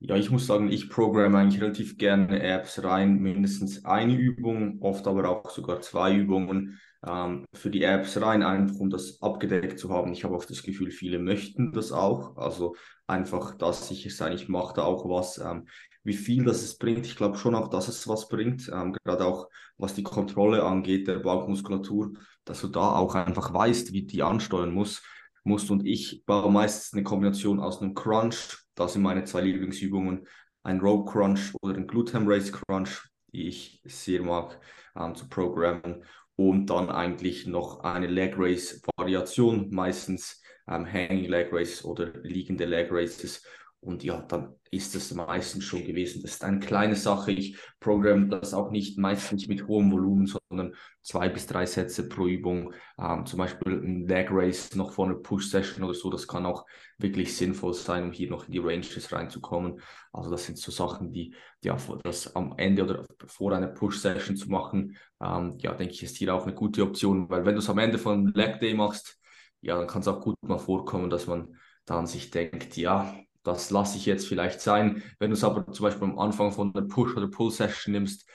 Ja, 0.02 0.16
ich 0.16 0.32
muss 0.32 0.48
sagen, 0.48 0.72
ich 0.72 0.90
programme 0.90 1.38
eigentlich 1.38 1.62
relativ 1.62 1.98
gerne 1.98 2.42
Apps 2.42 2.82
rein, 2.84 3.20
mindestens 3.20 3.84
eine 3.84 4.16
Übung, 4.16 4.82
oft 4.82 5.06
aber 5.08 5.28
auch 5.28 5.50
sogar 5.50 5.82
zwei 5.82 6.16
Übungen 6.16 6.80
ähm, 7.06 7.46
für 7.54 7.70
die 7.70 7.84
Apps 7.84 8.20
rein, 8.22 8.42
einfach 8.42 8.80
um 8.80 8.90
das 8.90 9.22
abgedeckt 9.22 9.78
zu 9.78 9.90
haben. 9.90 10.14
Ich 10.14 10.24
habe 10.24 10.36
auch 10.36 10.46
das 10.46 10.64
Gefühl, 10.64 10.92
viele 10.92 11.20
möchten 11.20 11.74
das 11.74 11.92
auch. 11.92 12.38
Also 12.38 12.76
einfach, 13.08 13.56
dass 13.56 13.92
ich 13.92 14.06
es 14.06 14.22
eigentlich 14.22 14.48
mache, 14.48 14.76
da 14.76 14.84
auch 14.84 15.10
was. 15.10 15.38
Ähm, 15.38 15.68
wie 16.04 16.14
viel 16.14 16.46
das 16.46 16.64
es 16.64 16.78
bringt, 16.78 17.06
ich 17.06 17.18
glaube 17.18 17.38
schon 17.38 17.54
auch, 17.56 17.68
dass 17.68 17.90
es 17.90 18.08
was 18.08 18.30
bringt, 18.30 18.72
ähm, 18.74 18.94
gerade 19.04 19.26
auch 19.26 19.50
was 19.78 19.96
die 19.96 20.04
Kontrolle 20.04 20.64
angeht 20.64 21.08
der 21.08 21.20
Bauchmuskulatur, 21.20 22.14
dass 22.46 22.62
du 22.62 22.68
da 22.70 22.96
auch 22.96 23.16
einfach 23.16 23.54
weißt, 23.54 23.92
wie 23.92 24.04
die 24.04 24.24
ansteuern 24.24 24.74
muss, 24.74 25.04
musst. 25.44 25.72
Und 25.72 25.86
ich 25.86 26.24
baue 26.26 26.52
meistens 26.52 26.94
eine 26.94 27.04
Kombination 27.04 27.60
aus 27.60 27.82
einem 27.82 27.94
Crunch, 27.94 28.58
das 28.80 28.94
sind 28.94 29.02
meine 29.02 29.26
zwei 29.26 29.42
Lieblingsübungen. 29.42 30.26
Ein 30.64 30.80
Rope 30.80 31.12
Crunch 31.12 31.54
oder 31.62 31.76
ein 31.76 31.86
Glute 31.86 32.18
Race 32.26 32.52
Crunch, 32.52 33.10
die 33.34 33.48
ich 33.48 33.82
sehr 33.84 34.22
mag 34.22 34.60
ähm, 34.96 35.16
zu 35.16 35.28
programmen. 35.28 36.06
Und 36.36 36.68
dann 36.68 36.90
eigentlich 36.90 37.46
noch 37.46 37.82
eine 37.82 38.08
Leg 38.08 38.36
Race 38.38 38.82
Variation, 38.96 39.70
meistens 39.72 40.42
ähm, 40.70 40.86
Hanging 40.86 41.26
Leg 41.26 41.50
Race 41.52 41.84
oder 41.84 42.14
liegende 42.24 42.66
Leg 42.66 42.88
Races. 42.90 43.44
Und 43.82 44.04
ja, 44.04 44.22
dann 44.22 44.56
ist 44.72 44.94
es 44.96 45.14
meistens 45.14 45.64
schon 45.64 45.86
gewesen. 45.86 46.22
Das 46.22 46.32
ist 46.32 46.44
eine 46.44 46.60
kleine 46.60 46.96
Sache. 46.96 47.32
Ich 47.32 47.58
programme 47.80 48.28
das 48.28 48.54
auch 48.54 48.72
nicht 48.72 48.98
meistens 48.98 49.48
mit 49.48 49.68
hohem 49.68 49.90
Volumen, 49.92 50.28
sondern 50.28 50.76
zwei 51.02 51.30
bis 51.30 51.48
drei 51.48 51.66
Sätze 51.66 52.10
pro 52.10 52.28
Übung. 52.28 52.74
Ähm, 53.00 53.26
zum 53.26 53.40
Beispiel 53.40 53.82
ein 53.82 54.06
Leg 54.06 54.28
Race 54.32 54.76
noch 54.76 54.92
vor 54.92 55.06
einer 55.06 55.16
Push-Session 55.16 55.86
oder 55.86 55.94
so. 55.94 56.10
Das 56.10 56.28
kann 56.28 56.46
auch 56.46 56.66
wirklich 56.98 57.36
sinnvoll 57.38 57.74
sein, 57.74 58.04
um 58.04 58.12
hier 58.12 58.30
noch 58.30 58.48
in 58.48 58.52
die 58.52 58.60
Ranges 58.60 59.12
reinzukommen. 59.14 59.80
Also 60.12 60.30
das 60.30 60.46
sind 60.46 60.58
so 60.58 60.72
Sachen, 60.72 61.14
die, 61.14 61.34
ja, 61.64 61.78
das 62.04 62.36
am 62.36 62.56
Ende 62.58 62.84
oder 62.84 63.06
vor 63.28 63.54
einer 63.54 63.68
Push-Session 63.68 64.36
zu 64.36 64.50
machen, 64.50 64.98
ähm, 65.22 65.56
ja, 65.60 65.74
denke 65.74 65.94
ich, 65.94 66.04
ist 66.04 66.18
hier 66.18 66.36
auch 66.36 66.44
eine 66.44 66.54
gute 66.54 66.84
Option, 66.84 67.30
weil 67.30 67.46
wenn 67.46 67.56
du 67.56 67.60
es 67.60 67.70
am 67.70 67.78
Ende 67.78 67.98
von 67.98 68.28
Leg 68.34 68.60
Day 68.60 68.74
machst, 68.74 69.18
ja, 69.62 69.78
dann 69.78 69.88
kann 69.88 70.02
es 70.02 70.08
auch 70.08 70.22
gut 70.22 70.36
mal 70.42 70.58
vorkommen, 70.60 71.10
dass 71.10 71.28
man 71.28 71.56
dann 71.86 72.08
sich 72.08 72.30
denkt, 72.30 72.78
ja, 72.78 73.14
das 73.44 73.72
lasse 73.72 73.98
ich 73.98 74.06
jetzt 74.06 74.28
vielleicht 74.28 74.62
sein. 74.62 75.04
Wenn 75.20 75.30
du 75.32 75.36
es 75.36 75.44
aber 75.44 75.72
zum 75.72 75.84
Beispiel 75.84 76.04
am 76.04 76.20
Anfang 76.20 76.52
von 76.52 76.74
der 76.74 76.82
Push- 76.82 77.16
oder 77.16 77.28
Pull-Session 77.28 77.94
nimmst, 77.94 78.30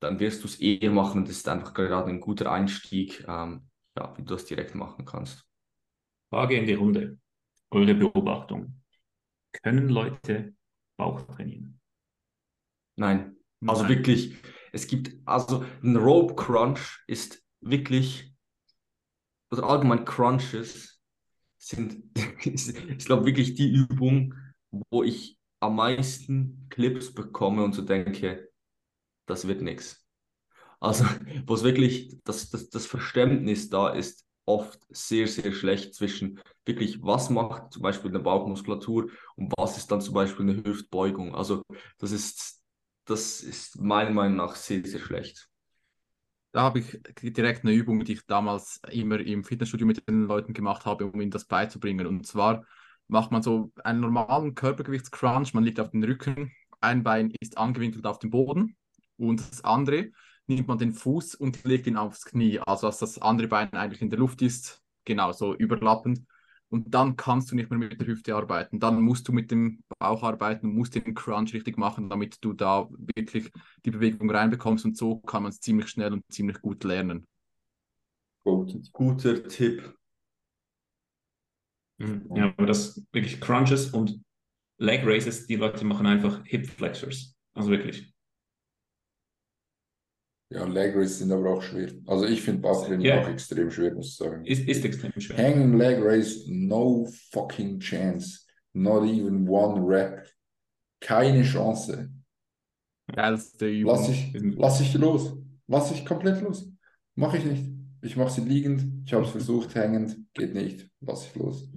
dann 0.00 0.18
wirst 0.18 0.42
du 0.42 0.48
es 0.48 0.58
eher 0.60 0.90
machen 0.90 1.20
und 1.20 1.28
das 1.28 1.36
ist 1.36 1.48
einfach 1.48 1.74
gerade 1.74 2.10
ein 2.10 2.20
guter 2.20 2.50
Einstieg, 2.50 3.24
ähm, 3.28 3.68
ja, 3.96 4.16
wie 4.16 4.22
du 4.22 4.34
das 4.34 4.46
direkt 4.46 4.74
machen 4.74 5.04
kannst. 5.04 5.46
Frage 6.30 6.56
in 6.56 6.66
die 6.66 6.74
Runde. 6.74 7.18
Eure 7.70 7.94
Beobachtung. 7.94 8.82
Können 9.62 9.88
Leute 9.88 10.54
Bauch 10.96 11.22
trainieren? 11.22 11.80
Nein. 12.96 13.36
Also 13.66 13.82
Nein. 13.82 13.90
wirklich, 13.90 14.36
es 14.72 14.86
gibt, 14.86 15.16
also 15.24 15.64
ein 15.82 15.96
Rope 15.96 16.34
Crunch 16.34 17.02
ist 17.06 17.44
wirklich, 17.60 18.34
oder 19.50 19.64
allgemein 19.64 20.04
Crunches 20.04 20.91
sind, 21.62 22.02
ich 22.44 23.04
glaube, 23.04 23.26
wirklich 23.26 23.54
die 23.54 23.72
Übung, 23.72 24.34
wo 24.90 25.02
ich 25.02 25.38
am 25.60 25.76
meisten 25.76 26.66
Clips 26.70 27.14
bekomme 27.14 27.62
und 27.62 27.72
so 27.74 27.82
denke, 27.82 28.50
das 29.26 29.46
wird 29.48 29.62
nichts. 29.62 30.04
Also, 30.80 31.04
wo 31.46 31.54
es 31.54 31.62
wirklich, 31.62 32.18
das, 32.24 32.50
das, 32.50 32.70
das 32.70 32.86
Verständnis 32.86 33.70
da 33.70 33.90
ist, 33.90 34.26
oft 34.44 34.80
sehr, 34.90 35.28
sehr 35.28 35.52
schlecht 35.52 35.94
zwischen 35.94 36.40
wirklich, 36.66 37.02
was 37.02 37.30
macht 37.30 37.72
zum 37.72 37.82
Beispiel 37.82 38.10
eine 38.10 38.18
Bauchmuskulatur 38.20 39.08
und 39.36 39.52
was 39.56 39.78
ist 39.78 39.92
dann 39.92 40.00
zum 40.00 40.14
Beispiel 40.14 40.50
eine 40.50 40.64
Hüftbeugung. 40.64 41.34
Also, 41.36 41.62
das 41.98 42.10
ist, 42.12 42.60
das 43.06 43.40
ist 43.42 43.80
meiner 43.80 44.10
Meinung 44.10 44.38
nach 44.38 44.56
sehr, 44.56 44.84
sehr 44.84 45.00
schlecht. 45.00 45.48
Da 46.52 46.62
habe 46.62 46.80
ich 46.80 47.00
direkt 47.22 47.64
eine 47.64 47.72
Übung, 47.72 48.04
die 48.04 48.12
ich 48.12 48.26
damals 48.26 48.80
immer 48.90 49.18
im 49.18 49.42
Fitnessstudio 49.42 49.86
mit 49.86 50.06
den 50.06 50.26
Leuten 50.26 50.52
gemacht 50.52 50.84
habe, 50.84 51.06
um 51.06 51.20
ihnen 51.20 51.30
das 51.30 51.46
beizubringen. 51.46 52.06
Und 52.06 52.26
zwar 52.26 52.64
macht 53.08 53.32
man 53.32 53.42
so 53.42 53.72
einen 53.84 54.00
normalen 54.00 54.54
Körpergewichtscrunch, 54.54 55.54
man 55.54 55.64
liegt 55.64 55.80
auf 55.80 55.90
dem 55.90 56.02
Rücken, 56.04 56.52
ein 56.80 57.02
Bein 57.02 57.32
ist 57.40 57.56
angewinkelt 57.56 58.06
auf 58.06 58.18
dem 58.18 58.30
Boden 58.30 58.76
und 59.16 59.40
das 59.40 59.64
andere 59.64 60.10
nimmt 60.46 60.68
man 60.68 60.78
den 60.78 60.92
Fuß 60.92 61.36
und 61.36 61.64
legt 61.64 61.86
ihn 61.86 61.96
aufs 61.96 62.24
Knie, 62.24 62.58
also 62.58 62.86
dass 62.86 62.98
das 62.98 63.20
andere 63.20 63.48
Bein 63.48 63.72
eigentlich 63.72 64.02
in 64.02 64.10
der 64.10 64.18
Luft 64.18 64.42
ist, 64.42 64.82
genau 65.04 65.32
so 65.32 65.54
überlappend 65.54 66.26
und 66.72 66.94
dann 66.94 67.16
kannst 67.16 67.50
du 67.50 67.56
nicht 67.56 67.70
mehr 67.70 67.78
mit 67.78 68.00
der 68.00 68.06
Hüfte 68.06 68.34
arbeiten. 68.34 68.80
Dann 68.80 69.00
musst 69.02 69.28
du 69.28 69.32
mit 69.32 69.50
dem 69.50 69.82
Bauch 69.98 70.22
arbeiten, 70.22 70.74
musst 70.74 70.94
den 70.94 71.14
Crunch 71.14 71.52
richtig 71.54 71.76
machen, 71.78 72.08
damit 72.08 72.38
du 72.42 72.54
da 72.54 72.88
wirklich 73.16 73.50
die 73.84 73.90
Bewegung 73.90 74.30
reinbekommst 74.30 74.84
und 74.84 74.96
so 74.96 75.18
kann 75.20 75.42
man 75.42 75.50
es 75.50 75.60
ziemlich 75.60 75.88
schnell 75.88 76.12
und 76.12 76.24
ziemlich 76.32 76.60
gut 76.62 76.84
lernen. 76.84 77.26
Gut, 78.44 78.92
guter 78.92 79.46
Tipp. 79.48 79.96
Mhm. 81.98 82.26
Ja, 82.34 82.46
aber 82.56 82.66
das 82.66 83.02
wirklich 83.12 83.40
Crunches 83.40 83.90
und 83.90 84.20
Leg 84.78 85.02
Raises, 85.04 85.46
die 85.46 85.56
Leute 85.56 85.84
machen 85.84 86.06
einfach 86.06 86.44
Hip 86.46 86.66
Flexors. 86.66 87.36
Also 87.54 87.70
wirklich. 87.70 88.11
Ja, 90.52 90.64
Leg 90.64 90.94
Races 90.94 91.20
sind 91.20 91.32
aber 91.32 91.50
auch 91.50 91.62
schwer. 91.62 91.90
Also 92.06 92.26
ich 92.26 92.42
finde 92.42 92.60
Bauchtraining 92.60 93.06
yeah. 93.06 93.22
auch 93.22 93.28
extrem 93.28 93.70
schwer, 93.70 93.94
muss 93.94 94.08
ich 94.08 94.16
sagen. 94.16 94.44
Ist, 94.44 94.68
ist 94.68 94.84
extrem 94.84 95.12
schwer. 95.18 95.36
Hanging 95.38 95.78
Leg 95.78 95.98
Race, 96.02 96.44
no 96.46 97.08
fucking 97.32 97.80
chance. 97.80 98.46
Not 98.74 99.04
even 99.04 99.48
one 99.48 99.80
rep. 99.86 100.28
Keine 101.00 101.42
Chance. 101.42 102.10
Geilste 103.14 103.68
Übung. 103.68 103.94
Lass 103.94 104.08
ich, 104.08 104.32
lass 104.34 104.80
ich 104.80 104.94
los. 104.94 105.36
Lass 105.66 105.90
ich 105.92 106.04
komplett 106.04 106.42
los. 106.42 106.70
Mache 107.14 107.38
ich 107.38 107.44
nicht. 107.44 107.72
Ich 108.02 108.16
mache 108.16 108.30
sie 108.30 108.42
liegend. 108.42 109.06
Ich 109.06 109.12
habe 109.14 109.24
es 109.24 109.30
versucht, 109.30 109.74
hängend. 109.74 110.18
Geht 110.34 110.54
nicht. 110.54 110.90
Lass 111.00 111.26
ich 111.26 111.34
los. 111.34 111.68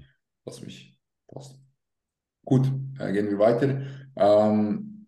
Lass 0.45 0.61
mich. 0.61 0.99
Passt. 1.27 1.59
Gut, 2.43 2.67
äh, 2.99 3.11
gehen 3.11 3.29
wir 3.29 3.39
weiter. 3.39 3.81
Ähm, 4.15 5.07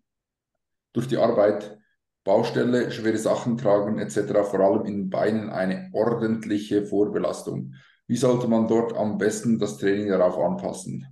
durch 0.92 1.06
die 1.06 1.16
Arbeit 1.16 1.77
Baustelle, 2.24 2.90
schwere 2.90 3.18
Sachen 3.18 3.56
tragen 3.56 3.98
etc., 3.98 4.32
vor 4.44 4.60
allem 4.60 4.86
in 4.86 4.96
den 4.96 5.10
Beinen 5.10 5.50
eine 5.50 5.90
ordentliche 5.92 6.84
Vorbelastung. 6.84 7.74
Wie 8.06 8.16
sollte 8.16 8.48
man 8.48 8.68
dort 8.68 8.94
am 8.94 9.18
besten 9.18 9.58
das 9.58 9.78
Training 9.78 10.08
darauf 10.08 10.38
anpassen? 10.38 11.06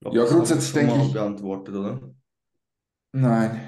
Glaub, 0.00 0.14
ja, 0.14 0.24
grundsätzlich 0.24 0.72
denke 0.72 1.02
ich. 1.02 1.12
beantwortet, 1.12 1.74
oder? 1.74 2.14
Nein. 3.12 3.60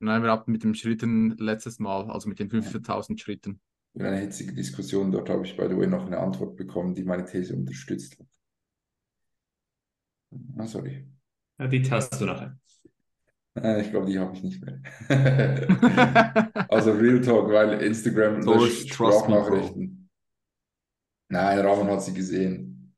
Nein, 0.00 0.22
wir 0.22 0.30
hatten 0.30 0.52
mit 0.52 0.64
den 0.64 0.74
Schritten 0.74 1.36
letztes 1.38 1.78
Mal, 1.78 2.10
also 2.10 2.28
mit 2.28 2.38
den 2.38 2.50
15.000 2.50 3.18
Schritten. 3.18 3.60
Eine 3.98 4.18
hitzige 4.18 4.52
Diskussion, 4.54 5.10
dort 5.10 5.28
habe 5.28 5.44
ich 5.44 5.56
by 5.56 5.68
the 5.68 5.76
way 5.76 5.86
noch 5.86 6.06
eine 6.06 6.18
Antwort 6.18 6.56
bekommen, 6.56 6.94
die 6.94 7.04
meine 7.04 7.24
These 7.24 7.54
unterstützt 7.54 8.18
hat. 8.18 8.26
Ah, 10.56 10.66
sorry. 10.66 11.06
Ja, 11.58 11.66
die 11.66 11.90
hast 11.90 12.20
du 12.20 12.24
nachher. 12.24 12.59
Äh, 13.58 13.82
ich 13.82 13.90
glaube, 13.90 14.06
die 14.06 14.18
habe 14.18 14.34
ich 14.34 14.42
nicht 14.42 14.62
mehr. 14.64 14.80
also 16.68 16.92
Real 16.92 17.20
Talk, 17.20 17.50
weil 17.50 17.82
Instagram 17.82 18.42
löscht 18.42 18.92
Sprachnachrichten. 18.92 20.08
Nein, 21.28 21.58
Ramon 21.60 21.88
hat 21.88 22.02
sie 22.02 22.14
gesehen. 22.14 22.94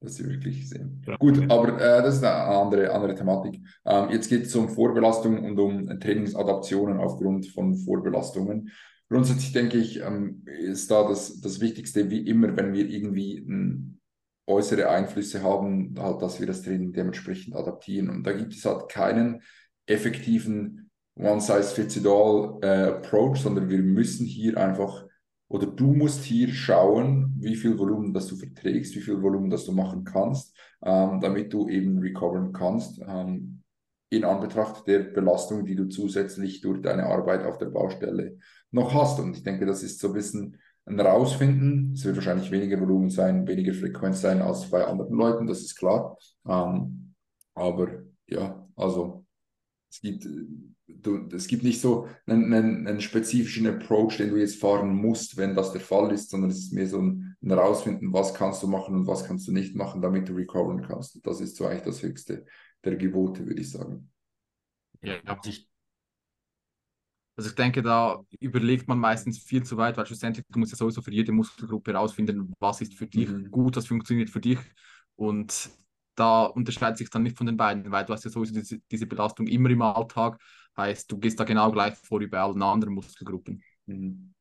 Das 0.00 0.16
sie 0.16 0.28
wirklich 0.28 0.60
gesehen. 0.60 1.02
Ja. 1.06 1.16
Gut, 1.16 1.50
aber 1.50 1.80
äh, 1.80 2.02
das 2.02 2.16
ist 2.16 2.24
eine 2.24 2.34
andere, 2.34 2.92
andere 2.92 3.14
Thematik. 3.14 3.60
Ähm, 3.86 4.10
jetzt 4.10 4.28
geht 4.28 4.44
es 4.44 4.54
um 4.54 4.68
Vorbelastung 4.68 5.42
und 5.42 5.58
um 5.58 5.98
Trainingsadaptionen 5.98 6.98
aufgrund 6.98 7.46
von 7.46 7.74
Vorbelastungen. 7.74 8.70
Grundsätzlich 9.08 9.52
denke 9.52 9.78
ich, 9.78 10.00
ähm, 10.00 10.44
ist 10.46 10.90
da 10.90 11.08
das, 11.08 11.40
das 11.40 11.60
Wichtigste, 11.60 12.10
wie 12.10 12.26
immer, 12.26 12.54
wenn 12.56 12.74
wir 12.74 12.86
irgendwie 12.88 13.38
m, 13.38 13.93
äußere 14.46 14.88
Einflüsse 14.88 15.42
haben, 15.42 15.94
halt, 15.98 16.22
dass 16.22 16.40
wir 16.40 16.46
das 16.46 16.62
Training 16.62 16.92
dementsprechend 16.92 17.56
adaptieren. 17.56 18.10
Und 18.10 18.24
da 18.24 18.32
gibt 18.32 18.54
es 18.54 18.64
halt 18.64 18.88
keinen 18.88 19.42
effektiven 19.86 20.90
One-Size-Fits-it-all 21.16 22.58
äh, 22.62 23.36
sondern 23.36 23.68
wir 23.68 23.78
müssen 23.78 24.26
hier 24.26 24.56
einfach 24.58 25.04
oder 25.48 25.66
du 25.66 25.92
musst 25.92 26.24
hier 26.24 26.48
schauen, 26.48 27.34
wie 27.38 27.54
viel 27.54 27.78
Volumen 27.78 28.12
das 28.12 28.26
du 28.26 28.36
verträgst, 28.36 28.96
wie 28.96 29.00
viel 29.00 29.22
Volumen 29.22 29.50
das 29.50 29.64
du 29.64 29.72
machen 29.72 30.02
kannst, 30.02 30.56
ähm, 30.82 31.20
damit 31.20 31.52
du 31.52 31.68
eben 31.68 31.98
recoveren 31.98 32.52
kannst 32.52 33.00
ähm, 33.06 33.62
in 34.10 34.24
Anbetracht 34.24 34.86
der 34.88 35.00
Belastung, 35.00 35.64
die 35.64 35.74
du 35.76 35.88
zusätzlich 35.88 36.60
durch 36.60 36.80
deine 36.80 37.06
Arbeit 37.06 37.44
auf 37.44 37.58
der 37.58 37.66
Baustelle 37.66 38.38
noch 38.70 38.94
hast. 38.94 39.20
Und 39.20 39.36
ich 39.36 39.42
denke, 39.42 39.66
das 39.66 39.82
ist 39.82 40.00
so 40.00 40.08
ein 40.08 40.14
bisschen 40.14 40.58
Rausfinden. 40.86 41.92
Es 41.94 42.04
wird 42.04 42.16
wahrscheinlich 42.16 42.50
weniger 42.50 42.80
Volumen 42.80 43.10
sein, 43.10 43.46
weniger 43.46 43.74
Frequenz 43.74 44.20
sein 44.20 44.42
als 44.42 44.70
bei 44.70 44.84
anderen 44.84 45.14
Leuten, 45.14 45.46
das 45.46 45.60
ist 45.60 45.76
klar. 45.76 46.16
Ähm, 46.46 47.14
aber 47.54 48.02
ja, 48.26 48.66
also 48.76 49.24
es 49.90 50.00
gibt 50.00 50.26
du, 50.86 51.28
es 51.34 51.46
gibt 51.46 51.62
nicht 51.62 51.80
so 51.80 52.08
einen, 52.26 52.52
einen, 52.52 52.86
einen, 52.86 53.00
spezifischen 53.00 53.66
Approach, 53.66 54.16
den 54.16 54.30
du 54.30 54.36
jetzt 54.36 54.60
fahren 54.60 54.94
musst, 54.94 55.36
wenn 55.36 55.54
das 55.54 55.72
der 55.72 55.80
Fall 55.80 56.12
ist, 56.12 56.30
sondern 56.30 56.50
es 56.50 56.58
ist 56.58 56.72
mehr 56.72 56.86
so 56.86 57.00
ein, 57.00 57.36
ein 57.42 57.52
Rausfinden, 57.52 58.12
was 58.12 58.34
kannst 58.34 58.62
du 58.62 58.66
machen 58.66 58.94
und 58.94 59.06
was 59.06 59.24
kannst 59.24 59.46
du 59.48 59.52
nicht 59.52 59.74
machen, 59.74 60.02
damit 60.02 60.28
du 60.28 60.34
recoveren 60.34 60.82
kannst. 60.82 61.24
Das 61.26 61.40
ist 61.40 61.56
so 61.56 61.66
eigentlich 61.66 61.82
das 61.82 62.02
Höchste 62.02 62.44
der 62.84 62.96
Gebote, 62.96 63.46
würde 63.46 63.60
ich 63.60 63.70
sagen. 63.70 64.10
Ja, 65.02 65.16
ich, 65.44 65.68
also 67.36 67.50
ich 67.50 67.56
denke, 67.56 67.82
da 67.82 68.20
überlegt 68.40 68.88
man 68.88 68.98
meistens 68.98 69.38
viel 69.38 69.64
zu 69.64 69.76
weit, 69.76 69.96
weil 69.96 70.06
schlussendlich 70.06 70.46
du 70.48 70.58
musst 70.58 70.72
ja 70.72 70.78
sowieso 70.78 71.02
für 71.02 71.12
jede 71.12 71.32
Muskelgruppe 71.32 71.92
herausfinden, 71.92 72.52
was 72.60 72.80
ist 72.80 72.94
für 72.94 73.06
dich 73.06 73.28
mhm. 73.28 73.50
gut, 73.50 73.76
was 73.76 73.86
funktioniert 73.86 74.30
für 74.30 74.40
dich. 74.40 74.58
Und 75.16 75.70
da 76.14 76.44
unterscheidet 76.44 76.98
sich 76.98 77.10
dann 77.10 77.24
nicht 77.24 77.36
von 77.36 77.46
den 77.46 77.56
beiden, 77.56 77.90
weil 77.90 78.04
du 78.04 78.12
hast 78.12 78.24
ja 78.24 78.30
sowieso 78.30 78.54
diese, 78.54 78.78
diese 78.90 79.06
Belastung 79.06 79.46
immer 79.48 79.70
im 79.70 79.82
Alltag 79.82 80.40
Heißt, 80.76 81.10
du 81.10 81.18
gehst 81.18 81.38
da 81.38 81.44
genau 81.44 81.70
gleich 81.70 81.94
vor 81.94 82.20
wie 82.20 82.26
bei 82.26 82.40
allen 82.40 82.62
anderen 82.62 82.94
Muskelgruppen. 82.94 83.62
Mhm. 83.86 84.34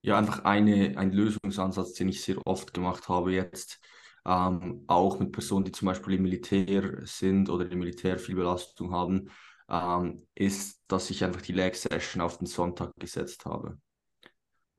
Ja, 0.00 0.16
einfach 0.16 0.44
eine, 0.44 0.96
ein 0.96 1.12
Lösungsansatz, 1.12 1.92
den 1.94 2.08
ich 2.08 2.22
sehr 2.22 2.46
oft 2.46 2.72
gemacht 2.72 3.08
habe 3.08 3.32
jetzt, 3.32 3.80
ähm, 4.24 4.84
auch 4.86 5.18
mit 5.18 5.32
Personen, 5.32 5.64
die 5.64 5.72
zum 5.72 5.86
Beispiel 5.86 6.14
im 6.14 6.22
Militär 6.22 7.04
sind 7.04 7.50
oder 7.50 7.70
im 7.70 7.80
Militär 7.80 8.18
viel 8.18 8.36
Belastung 8.36 8.92
haben, 8.92 9.30
ähm, 9.68 10.26
ist, 10.34 10.82
dass 10.88 11.10
ich 11.10 11.24
einfach 11.24 11.42
die 11.42 11.52
Leg 11.52 11.76
Session 11.76 12.22
auf 12.22 12.38
den 12.38 12.46
Sonntag 12.46 12.92
gesetzt 12.98 13.44
habe. 13.46 13.78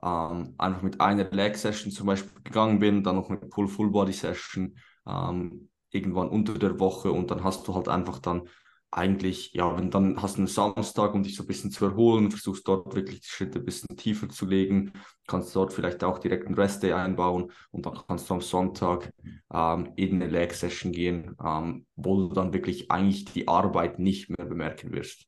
Ähm, 0.01 0.55
einfach 0.57 0.81
mit 0.81 1.01
einer 1.01 1.25
Leg 1.31 1.57
Session 1.57 1.91
zum 1.91 2.07
Beispiel 2.07 2.41
gegangen 2.43 2.79
bin, 2.79 3.03
dann 3.03 3.15
noch 3.15 3.29
mit 3.29 3.49
Pull 3.49 3.67
Full 3.67 3.91
Body 3.91 4.13
Session 4.13 4.77
ähm, 5.05 5.69
irgendwann 5.91 6.29
unter 6.29 6.57
der 6.57 6.79
Woche 6.79 7.11
und 7.11 7.31
dann 7.31 7.43
hast 7.43 7.67
du 7.67 7.75
halt 7.75 7.89
einfach 7.89 8.19
dann 8.19 8.47
eigentlich, 8.91 9.53
ja, 9.53 9.77
wenn 9.77 9.91
dann 9.91 10.21
hast 10.21 10.35
du 10.35 10.39
einen 10.39 10.47
Samstag, 10.47 11.13
um 11.13 11.23
dich 11.23 11.35
so 11.35 11.43
ein 11.43 11.47
bisschen 11.47 11.71
zu 11.71 11.85
erholen, 11.85 12.31
versuchst 12.31 12.67
dort 12.67 12.95
wirklich 12.95 13.21
die 13.21 13.27
Schritte 13.27 13.59
ein 13.59 13.65
bisschen 13.65 13.95
tiefer 13.95 14.29
zu 14.29 14.45
legen, 14.45 14.93
kannst 15.27 15.55
dort 15.55 15.73
vielleicht 15.73 16.03
auch 16.03 16.17
direkt 16.17 16.47
einen 16.47 16.55
Rest-Day 16.55 16.93
einbauen 16.93 17.51
und 17.71 17.85
dann 17.85 17.99
kannst 18.07 18.29
du 18.29 18.33
am 18.33 18.41
Sonntag 18.41 19.13
ähm, 19.53 19.93
in 19.95 20.15
eine 20.15 20.27
Leg-Session 20.27 20.91
gehen, 20.91 21.35
ähm, 21.43 21.85
wo 21.95 22.17
du 22.17 22.33
dann 22.33 22.53
wirklich 22.53 22.89
eigentlich 22.89 23.25
die 23.25 23.47
Arbeit 23.47 23.99
nicht 23.99 24.29
mehr 24.29 24.47
bemerken 24.47 24.91
wirst. 24.91 25.25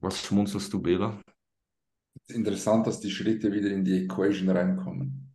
Was 0.00 0.22
schmunzelst 0.22 0.72
du, 0.72 0.80
Bela? 0.80 1.20
Es 2.14 2.30
ist 2.30 2.36
interessant, 2.36 2.86
dass 2.86 3.00
die 3.00 3.10
Schritte 3.10 3.52
wieder 3.52 3.70
in 3.70 3.84
die 3.84 4.04
Equation 4.04 4.48
reinkommen. 4.48 5.27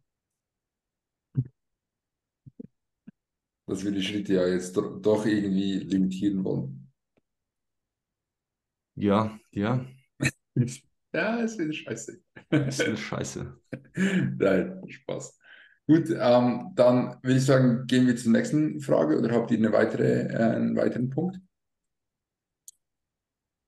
Dass 3.66 3.84
wir 3.84 3.92
die 3.92 4.04
Schritte 4.04 4.34
ja 4.34 4.48
jetzt 4.48 4.76
do 4.76 5.00
doch 5.00 5.26
irgendwie 5.26 5.80
limitieren 5.80 6.44
wollen. 6.44 6.92
Ja, 8.96 9.38
ja. 9.52 9.86
ja, 11.14 11.36
ist 11.38 11.58
wieder 11.58 11.74
scheiße. 11.74 12.22
ist 12.50 12.80
wieder 12.80 12.98
scheiße. 12.98 13.62
Nein, 14.38 14.82
Spaß. 14.88 15.40
Gut, 15.86 16.10
ähm, 16.10 16.72
dann 16.76 17.18
würde 17.22 17.38
ich 17.38 17.46
sagen, 17.46 17.86
gehen 17.88 18.08
wir 18.08 18.16
zur 18.16 18.32
nächsten 18.32 18.80
Frage 18.80 19.18
oder 19.18 19.34
habt 19.34 19.52
ihr 19.52 19.58
eine 19.58 19.74
weitere, 19.74 20.28
äh, 20.28 20.56
einen 20.56 20.76
weiteren 20.78 21.10
Punkt? 21.10 21.40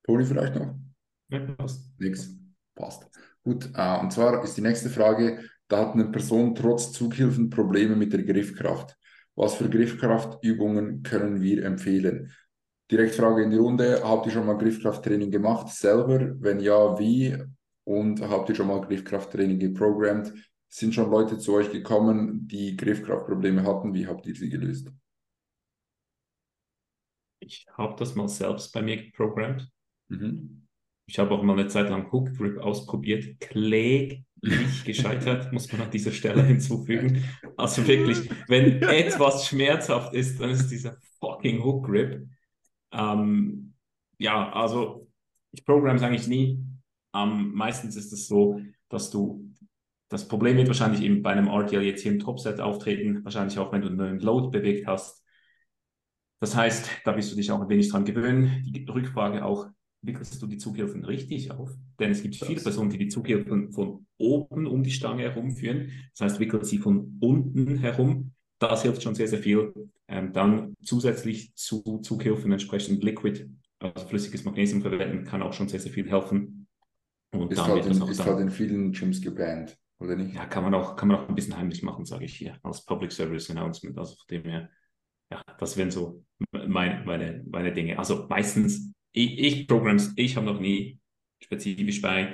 Toni 0.03 0.23
vielleicht 0.25 0.55
noch? 0.55 0.75
Ja, 1.29 1.39
passt. 1.39 1.91
Nix. 1.99 2.29
Passt. 2.75 3.09
Gut, 3.43 3.69
äh, 3.73 3.99
und 3.99 4.11
zwar 4.13 4.43
ist 4.43 4.55
die 4.55 4.61
nächste 4.61 4.89
Frage, 4.89 5.43
da 5.67 5.79
hat 5.79 5.93
eine 5.93 6.05
Person 6.05 6.55
trotz 6.55 6.91
Zughilfen 6.91 7.49
Probleme 7.49 7.95
mit 7.95 8.13
der 8.13 8.23
Griffkraft. 8.23 8.95
Was 9.35 9.55
für 9.55 9.69
Griffkraftübungen 9.69 11.03
können 11.03 11.41
wir 11.41 11.65
empfehlen? 11.65 12.31
Direktfrage 12.89 13.43
in 13.43 13.51
die 13.51 13.57
Runde. 13.57 14.01
Habt 14.03 14.25
ihr 14.27 14.31
schon 14.31 14.45
mal 14.45 14.57
Griffkrafttraining 14.57 15.31
gemacht 15.31 15.69
selber? 15.69 16.35
Wenn 16.39 16.59
ja, 16.59 16.97
wie? 16.99 17.37
Und 17.83 18.21
habt 18.21 18.49
ihr 18.49 18.55
schon 18.55 18.67
mal 18.67 18.81
Griffkrafttraining 18.81 19.59
geprogrammt? 19.59 20.33
Sind 20.69 20.93
schon 20.93 21.09
Leute 21.09 21.37
zu 21.37 21.53
euch 21.53 21.71
gekommen, 21.71 22.47
die 22.47 22.75
Griffkraftprobleme 22.75 23.63
hatten? 23.63 23.93
Wie 23.93 24.07
habt 24.07 24.25
ihr 24.27 24.35
sie 24.35 24.49
gelöst? 24.49 24.91
Ich 27.39 27.67
habe 27.73 27.95
das 27.97 28.15
mal 28.15 28.27
selbst 28.27 28.71
bei 28.73 28.81
mir 28.81 28.97
geprogrammt. 28.97 29.69
Mhm. 30.07 30.67
Ich 31.07 31.19
habe 31.19 31.31
auch 31.31 31.43
mal 31.43 31.59
eine 31.59 31.67
Zeit 31.67 31.89
lang 31.89 32.11
Hook 32.11 32.35
Grip 32.35 32.57
ausprobiert. 32.57 33.39
Kläglich 33.39 34.24
gescheitert, 34.85 35.51
muss 35.51 35.71
man 35.71 35.81
an 35.81 35.91
dieser 35.91 36.11
Stelle 36.11 36.43
hinzufügen. 36.45 37.23
Also 37.57 37.85
wirklich, 37.87 38.29
wenn 38.47 38.81
etwas 38.81 39.47
schmerzhaft 39.47 40.13
ist, 40.13 40.39
dann 40.39 40.49
ist 40.49 40.69
dieser 40.69 40.97
fucking 41.19 41.63
Hook 41.63 41.85
Grip. 41.85 42.27
Ähm, 42.91 43.73
ja, 44.17 44.51
also 44.51 45.07
ich 45.51 45.65
programme 45.65 45.97
es 45.97 46.03
eigentlich 46.03 46.27
nie. 46.27 46.63
Ähm, 47.15 47.53
meistens 47.53 47.95
ist 47.95 48.11
es 48.11 48.27
so, 48.27 48.61
dass 48.89 49.09
du 49.09 49.51
das 50.09 50.27
Problem 50.27 50.57
wird 50.57 50.67
wahrscheinlich 50.67 51.01
eben 51.01 51.23
bei 51.23 51.31
einem 51.31 51.47
RTL 51.47 51.81
jetzt 51.81 52.03
hier 52.03 52.11
im 52.11 52.19
Topset 52.19 52.59
auftreten, 52.59 53.23
wahrscheinlich 53.23 53.57
auch 53.57 53.71
wenn 53.71 53.81
du 53.81 53.87
einen 53.89 54.19
Load 54.19 54.57
bewegt 54.57 54.85
hast. 54.87 55.23
Das 56.39 56.55
heißt, 56.55 56.89
da 57.05 57.15
wirst 57.15 57.31
du 57.31 57.35
dich 57.35 57.51
auch 57.51 57.61
ein 57.61 57.69
wenig 57.69 57.89
dran 57.89 58.05
gewöhnen. 58.05 58.63
Die 58.65 58.85
Rückfrage 58.85 59.43
auch, 59.43 59.67
wickelst 60.05 60.41
du 60.41 60.47
die 60.47 60.57
Zughilfen 60.57 61.03
richtig 61.05 61.51
auf. 61.51 61.71
Denn 61.99 62.11
es 62.11 62.21
gibt 62.21 62.35
viele 62.35 62.61
Personen, 62.61 62.89
die 62.89 62.97
die 62.97 63.07
Zughilfen 63.07 63.71
von 63.71 64.05
oben 64.17 64.67
um 64.67 64.83
die 64.83 64.91
Stange 64.91 65.23
herumführen. 65.23 65.91
Das 66.11 66.21
heißt, 66.21 66.39
wickelt 66.39 66.65
sie 66.65 66.77
von 66.77 67.17
unten 67.19 67.77
herum. 67.77 68.31
Das 68.59 68.83
hilft 68.83 69.03
schon 69.03 69.15
sehr, 69.15 69.27
sehr 69.27 69.39
viel. 69.39 69.73
Ähm, 70.07 70.33
dann 70.33 70.75
zusätzlich 70.83 71.55
zu 71.55 71.99
Zughilfen 72.01 72.51
entsprechend 72.51 73.03
Liquid, 73.03 73.49
also 73.79 74.07
flüssiges 74.07 74.45
Magnesium 74.45 74.81
verwenden, 74.81 75.25
kann 75.25 75.41
auch 75.41 75.53
schon 75.53 75.67
sehr, 75.67 75.79
sehr 75.79 75.91
viel 75.91 76.09
helfen. 76.09 76.67
Und 77.31 77.51
ist, 77.51 77.65
halt 77.65 77.85
in, 77.85 78.01
ist 78.01 78.25
halt 78.25 78.39
in 78.39 78.49
vielen 78.49 78.91
Gyms 78.91 79.21
gebannt, 79.21 79.77
oder 79.99 80.15
nicht? 80.15 80.35
Ja, 80.35 80.45
kann 80.45 80.63
man 80.63 80.73
auch, 80.73 80.95
kann 80.95 81.09
man 81.09 81.17
auch 81.17 81.27
ein 81.27 81.35
bisschen 81.35 81.57
heimlich 81.57 81.83
machen, 81.83 82.05
sage 82.05 82.25
ich 82.25 82.35
hier, 82.35 82.57
als 82.63 82.85
Public 82.85 83.11
Service 83.11 83.49
Announcement. 83.49 83.97
Also 83.97 84.15
von 84.15 84.27
dem 84.29 84.43
her, 84.43 84.69
ja, 85.31 85.41
das 85.59 85.75
wären 85.75 85.91
so 85.91 86.23
meine, 86.51 87.03
meine, 87.05 87.43
meine 87.49 87.73
Dinge. 87.73 87.99
Also 87.99 88.27
meistens 88.29 88.93
ich, 89.15 89.39
ich 89.39 89.67
Programms, 89.67 90.13
ich 90.15 90.35
habe 90.35 90.45
noch 90.45 90.59
nie 90.59 90.99
spezifisch 91.41 92.01
bei 92.01 92.33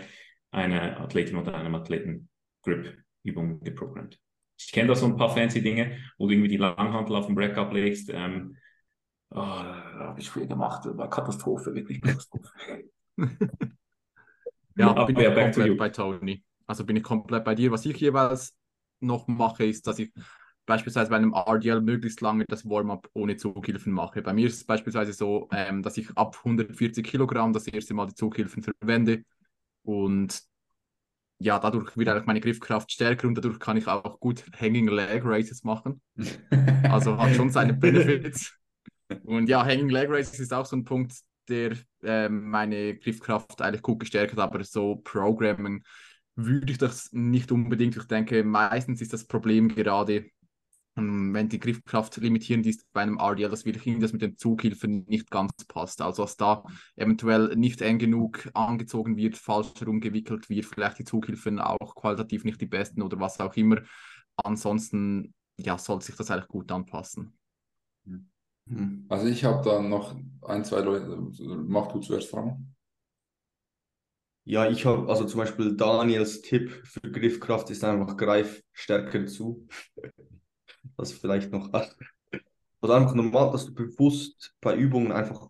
einer 0.52 1.00
Athletin 1.00 1.38
oder 1.38 1.54
einem 1.56 1.76
Athleten 1.76 2.30
Grip-Übung 2.64 3.62
geprogrammt. 3.62 4.20
Ich 4.58 4.72
kenne 4.72 4.90
da 4.90 4.96
so 4.96 5.06
ein 5.06 5.16
paar 5.16 5.30
fancy 5.30 5.62
Dinge, 5.62 5.98
wo 6.18 6.28
du 6.28 6.34
irgendwie 6.34 6.50
die 6.50 6.58
Langhantel 6.58 7.16
auf 7.16 7.28
den 7.28 7.36
Break 7.36 7.58
ablegst. 7.58 8.10
Ähm, 8.14 8.58
oh, 9.32 9.40
habe 9.40 10.20
ich 10.20 10.30
früher 10.30 10.46
gemacht, 10.48 10.86
war 10.86 11.10
Katastrophe, 11.10 11.74
wirklich 11.74 12.02
Katastrophe. 12.02 12.50
ja, 14.76 14.90
Aber 14.90 15.06
bin 15.06 15.20
ich 15.20 15.34
komplett 15.34 15.78
bei 15.78 15.90
Tony. 15.90 16.44
Also 16.68 16.86
bin 16.86 16.96
ich 16.96 17.04
komplett 17.04 17.44
bei 17.44 17.56
dir. 17.56 17.72
Was 17.72 17.86
ich 17.86 17.98
jeweils 17.98 18.58
noch 19.00 19.28
mache, 19.28 19.66
ist, 19.66 19.88
dass 19.88 20.00
ich 20.00 20.12
beispielsweise 20.66 21.10
bei 21.10 21.18
einem 21.18 21.34
RDL 21.34 21.82
möglichst 21.82 22.22
lange 22.22 22.46
das 22.48 22.68
Warm-up 22.70 23.10
ohne 23.14 23.36
Zughilfen 23.38 23.94
mache. 23.94 24.22
Bei 24.22 24.34
mir 24.34 24.48
ist 24.48 24.56
es 24.56 24.64
beispielsweise 24.64 25.14
so, 25.14 25.50
ähm, 25.52 25.82
dass 25.82 25.98
ich 25.98 26.10
ab 26.16 26.38
140 26.44 27.06
Kilogramm 27.06 27.54
das 27.54 27.68
erste 27.68 27.94
Mal 27.94 28.08
die 28.08 28.16
Zughilfen 28.16 28.64
verwende 28.64 29.24
und 29.84 30.44
ja, 31.40 31.58
dadurch 31.58 31.98
wird 31.98 32.08
eigentlich 32.08 32.28
meine 32.28 32.40
Griffkraft 32.40 32.92
stärker 32.92 33.28
und 33.28 33.36
dadurch 33.36 33.60
kann 33.60 33.76
ich 33.76 33.88
auch 33.88 34.20
gut 34.20 34.44
Hanging 34.60 34.88
Leg 34.88 35.24
Races 35.26 35.64
machen. 35.64 36.00
Also 36.84 37.18
hat 37.18 37.36
schon 37.36 37.50
seine 37.50 37.74
Benefits. 37.76 38.54
Und 39.24 39.50
ja, 39.50 39.66
Hanging 39.66 39.90
Leg 39.90 40.08
Races 40.10 40.40
ist 40.40 40.54
auch 40.54 40.66
so 40.66 40.76
ein 40.76 40.84
Punkt, 40.84 41.14
der 41.50 41.76
ähm, 42.04 42.50
meine 42.50 42.96
Griffkraft 42.96 43.62
eigentlich 43.62 43.82
gut 43.82 44.00
gestärkt 44.02 44.34
hat, 44.34 44.40
aber 44.40 44.64
so 44.64 44.98
Programming 44.98 45.84
würde 46.36 46.72
ich 46.72 46.78
das 46.78 47.12
nicht 47.12 47.52
unbedingt. 47.52 47.98
Ich 47.98 48.06
denke, 48.06 48.44
meistens 48.44 49.02
ist 49.02 49.14
das 49.14 49.26
Problem 49.26 49.68
gerade, 49.68 50.26
wenn 50.96 51.48
die 51.48 51.60
Griffkraft 51.60 52.18
limitierend 52.18 52.66
ist 52.68 52.86
bei 52.92 53.02
einem 53.02 53.18
RDL, 53.18 53.50
dass 53.50 53.66
wirklich 53.66 53.98
das 54.00 54.12
mit 54.12 54.22
den 54.22 54.38
Zughilfen 54.38 55.06
nicht 55.08 55.32
ganz 55.32 55.52
passt. 55.68 56.02
Also 56.02 56.24
dass 56.24 56.36
da 56.36 56.64
eventuell 56.96 57.56
nicht 57.56 57.82
eng 57.82 57.98
genug 57.98 58.50
angezogen 58.54 59.16
wird, 59.16 59.38
falsch 59.38 59.80
herumgewickelt 59.80 60.50
wird, 60.50 60.66
vielleicht 60.66 61.00
die 61.00 61.06
Zughilfen 61.06 61.60
auch 61.60 61.96
qualitativ 61.96 62.44
nicht 62.44 62.60
die 62.60 62.66
besten 62.66 63.02
oder 63.02 63.20
was 63.20 63.40
auch 63.40 63.56
immer. 63.56 63.78
Ansonsten 64.36 65.34
ja, 65.58 65.78
sollte 65.78 66.06
sich 66.06 66.16
das 66.16 66.30
eigentlich 66.30 66.48
gut 66.48 66.72
anpassen. 66.72 67.38
Hm. 68.68 69.06
Also 69.10 69.28
ich 69.28 69.44
habe 69.44 69.64
da 69.64 69.82
noch 69.82 70.16
ein, 70.42 70.64
zwei 70.66 70.82
Leute, 70.82 71.08
mach 71.68 71.92
du 71.92 72.00
zuerst 72.00 72.30
fragen. 72.30 72.76
Ja, 74.44 74.70
ich 74.70 74.86
habe, 74.86 75.08
also 75.08 75.26
zum 75.26 75.40
Beispiel 75.40 75.78
Daniels 75.78 76.42
Tipp 76.42 76.72
für 76.84 77.12
Griffkraft 77.12 77.70
ist 77.70 77.84
einfach 77.84 78.18
greif 78.18 78.64
stärker 78.74 79.26
zu. 79.28 79.68
Das 80.98 81.12
vielleicht 81.12 81.52
noch. 81.52 81.72
Also 82.82 82.94
einfach 82.94 83.14
normal, 83.14 83.52
dass 83.52 83.66
du 83.66 83.74
bewusst 83.74 84.56
bei 84.62 84.76
Übungen 84.76 85.12
einfach 85.12 85.50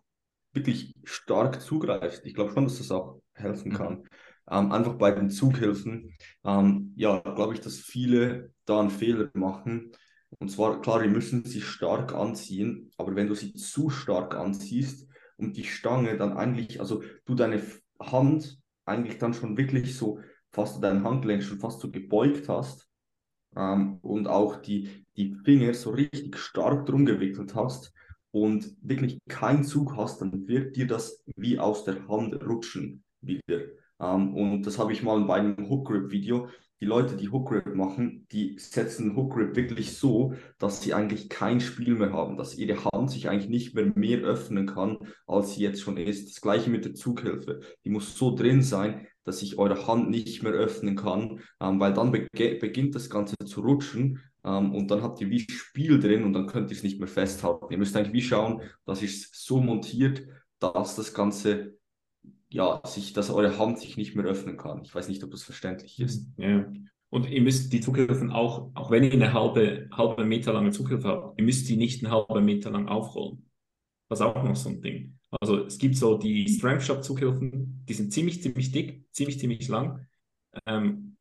wirklich 0.54 0.94
stark 1.04 1.62
zugreifst. 1.62 2.26
Ich 2.26 2.34
glaube 2.34 2.52
schon, 2.52 2.66
dass 2.66 2.78
das 2.78 2.92
auch 2.92 3.22
helfen 3.34 3.72
mhm. 3.72 3.76
kann. 3.76 3.94
Mhm. 3.94 4.08
Ähm, 4.50 4.72
einfach 4.72 4.96
bei 4.96 5.12
den 5.12 5.30
Zughilfen, 5.30 6.18
ähm, 6.44 6.94
ja, 6.98 7.20
glaube 7.20 7.54
ich, 7.54 7.62
dass 7.62 7.78
viele 7.78 8.52
da 8.66 8.82
einen 8.82 8.90
Fehler 8.90 9.30
machen. 9.34 9.92
Und 10.40 10.50
zwar, 10.50 10.82
klar, 10.82 11.02
die 11.02 11.10
müssen 11.10 11.46
sie 11.46 11.62
stark 11.62 12.14
anziehen, 12.14 12.92
aber 12.98 13.16
wenn 13.16 13.28
du 13.28 13.36
sie 13.36 13.54
zu 13.54 13.90
stark 13.90 14.36
anziehst 14.36 15.08
und 15.38 15.56
die 15.58 15.64
Stange 15.64 16.18
dann 16.18 16.38
eigentlich, 16.38 16.80
also 16.80 17.04
du 17.26 17.36
deine 17.36 17.62
Hand 18.00 18.60
eigentlich 18.86 19.18
dann 19.20 19.34
schon 19.34 19.58
wirklich 19.58 19.96
so 19.96 20.20
fast 20.52 20.84
dein 20.84 21.04
Handgelenk 21.04 21.44
schon 21.44 21.60
fast 21.60 21.80
so 21.80 21.92
gebeugt 21.92 22.50
hast 22.50 22.91
ähm, 23.56 24.00
und 24.02 24.28
auch 24.28 24.58
die, 24.58 25.06
die 25.18 25.36
Finger 25.44 25.74
so 25.74 25.92
richtig 25.92 26.38
stark 26.38 26.86
drum 26.86 27.06
gewickelt 27.06 27.56
hast 27.56 27.94
und 28.32 28.76
wirklich 28.82 29.20
keinen 29.28 29.64
Zug 29.64 29.96
hast, 29.98 30.22
dann 30.22 30.48
wird 30.48 30.76
dir 30.76 30.88
das 30.88 31.24
wie 31.36 31.60
aus 31.60 31.84
der 31.84 32.08
Hand 32.08 32.34
rutschen 32.46 33.04
wieder. 33.22 33.62
Ähm, 34.00 34.34
und 34.36 34.64
das 34.64 34.80
habe 34.80 34.94
ich 34.94 35.04
mal 35.04 35.22
bei 35.26 35.36
einem 35.36 35.70
Hook 35.70 35.88
Grip 35.88 36.12
Video. 36.12 36.48
Die 36.80 36.86
Leute, 36.86 37.16
die 37.16 37.30
Hook 37.30 37.50
Grip 37.50 37.76
machen, 37.76 38.26
die 38.32 38.58
setzen 38.58 39.16
Hook 39.16 39.34
Grip 39.34 39.56
wirklich 39.56 39.96
so, 39.96 40.34
dass 40.58 40.82
sie 40.82 40.96
eigentlich 40.96 41.30
kein 41.30 41.60
Spiel 41.60 41.94
mehr 41.94 42.12
haben, 42.12 42.38
dass 42.38 42.58
ihre 42.58 42.84
Hand 42.86 43.12
sich 43.12 43.30
eigentlich 43.30 43.50
nicht 43.50 43.76
mehr 43.76 43.92
mehr 43.94 44.22
öffnen 44.22 44.66
kann, 44.66 44.98
als 45.28 45.54
sie 45.54 45.62
jetzt 45.62 45.82
schon 45.82 45.98
ist. 45.98 46.30
Das 46.30 46.42
gleiche 46.42 46.72
mit 46.72 46.86
der 46.86 46.96
Zughilfe. 46.96 47.62
Die 47.86 47.92
muss 47.92 48.18
so 48.18 48.34
drin 48.34 48.64
sein, 48.64 49.06
dass 49.24 49.40
sich 49.40 49.58
eure 49.58 49.88
Hand 49.88 50.10
nicht 50.10 50.44
mehr 50.44 50.54
öffnen 50.54 50.96
kann, 50.96 51.42
ähm, 51.60 51.80
weil 51.80 51.94
dann 51.94 52.12
be 52.12 52.28
beginnt 52.32 52.96
das 52.96 53.10
Ganze 53.10 53.36
zu 53.46 53.62
rutschen 53.62 54.20
ähm, 54.44 54.74
und 54.74 54.90
dann 54.90 55.02
habt 55.02 55.22
ihr 55.22 55.30
wie 55.30 55.40
Spiel 55.40 56.00
drin 56.00 56.24
und 56.24 56.34
dann 56.34 56.48
könnt 56.48 56.72
ihr 56.72 56.78
es 56.78 56.84
nicht 56.84 57.00
mehr 57.00 57.08
festhalten. 57.08 57.68
Ihr 57.70 57.78
müsst 57.78 57.96
eigentlich 57.96 58.14
wie 58.14 58.22
schauen, 58.22 58.62
dass 58.86 59.02
ihr 59.02 59.08
es 59.08 59.30
so 59.34 59.60
montiert, 59.60 60.24
dass 60.60 60.96
das 60.96 61.14
Ganze 61.14 61.78
ja, 62.50 62.82
sich, 62.86 63.14
dass 63.14 63.30
eure 63.30 63.58
Hand 63.58 63.80
sich 63.80 63.96
nicht 63.96 64.16
mehr 64.16 64.26
öffnen 64.26 64.58
kann. 64.58 64.82
Ich 64.84 64.94
weiß 64.94 65.08
nicht, 65.08 65.24
ob 65.24 65.32
das 65.32 65.44
verständlich 65.44 66.00
ist. 66.00 66.28
Ja. 66.38 66.66
Und 67.10 67.30
ihr 67.30 67.42
müsst 67.42 67.72
die 67.74 67.82
Zughilfen 67.82 68.32
auch, 68.32 68.72
auch 68.74 68.92
wenn 68.92 69.04
ihr 69.04 69.14
eine 69.14 69.34
halbe, 69.34 69.90
halbe 69.92 70.26
Meter 70.26 70.54
lange 70.54 70.72
Zughilfe 70.72 71.08
habt, 71.08 71.40
ihr 71.40 71.46
müsst 71.46 71.68
die 71.70 71.78
nicht 71.78 72.04
einen 72.04 72.14
halben 72.14 72.46
Meter 72.46 72.72
lang 72.72 72.88
aufrollen. 72.88 73.50
Das 74.10 74.20
ist 74.20 74.26
auch 74.26 74.44
noch 74.44 74.56
so 74.56 74.70
ein 74.70 74.82
Ding. 74.82 75.18
Also 75.40 75.66
es 75.66 75.78
gibt 75.78 75.96
so 75.96 76.18
die 76.18 76.48
Strength 76.48 76.84
Shop 76.84 77.04
Zughilfen, 77.04 77.86
die 77.88 77.94
sind 77.94 78.12
ziemlich, 78.12 78.42
ziemlich 78.42 78.72
dick, 78.72 79.06
ziemlich, 79.12 79.40
ziemlich 79.40 79.68
lang. 79.70 80.06
Ähm, 80.66 81.16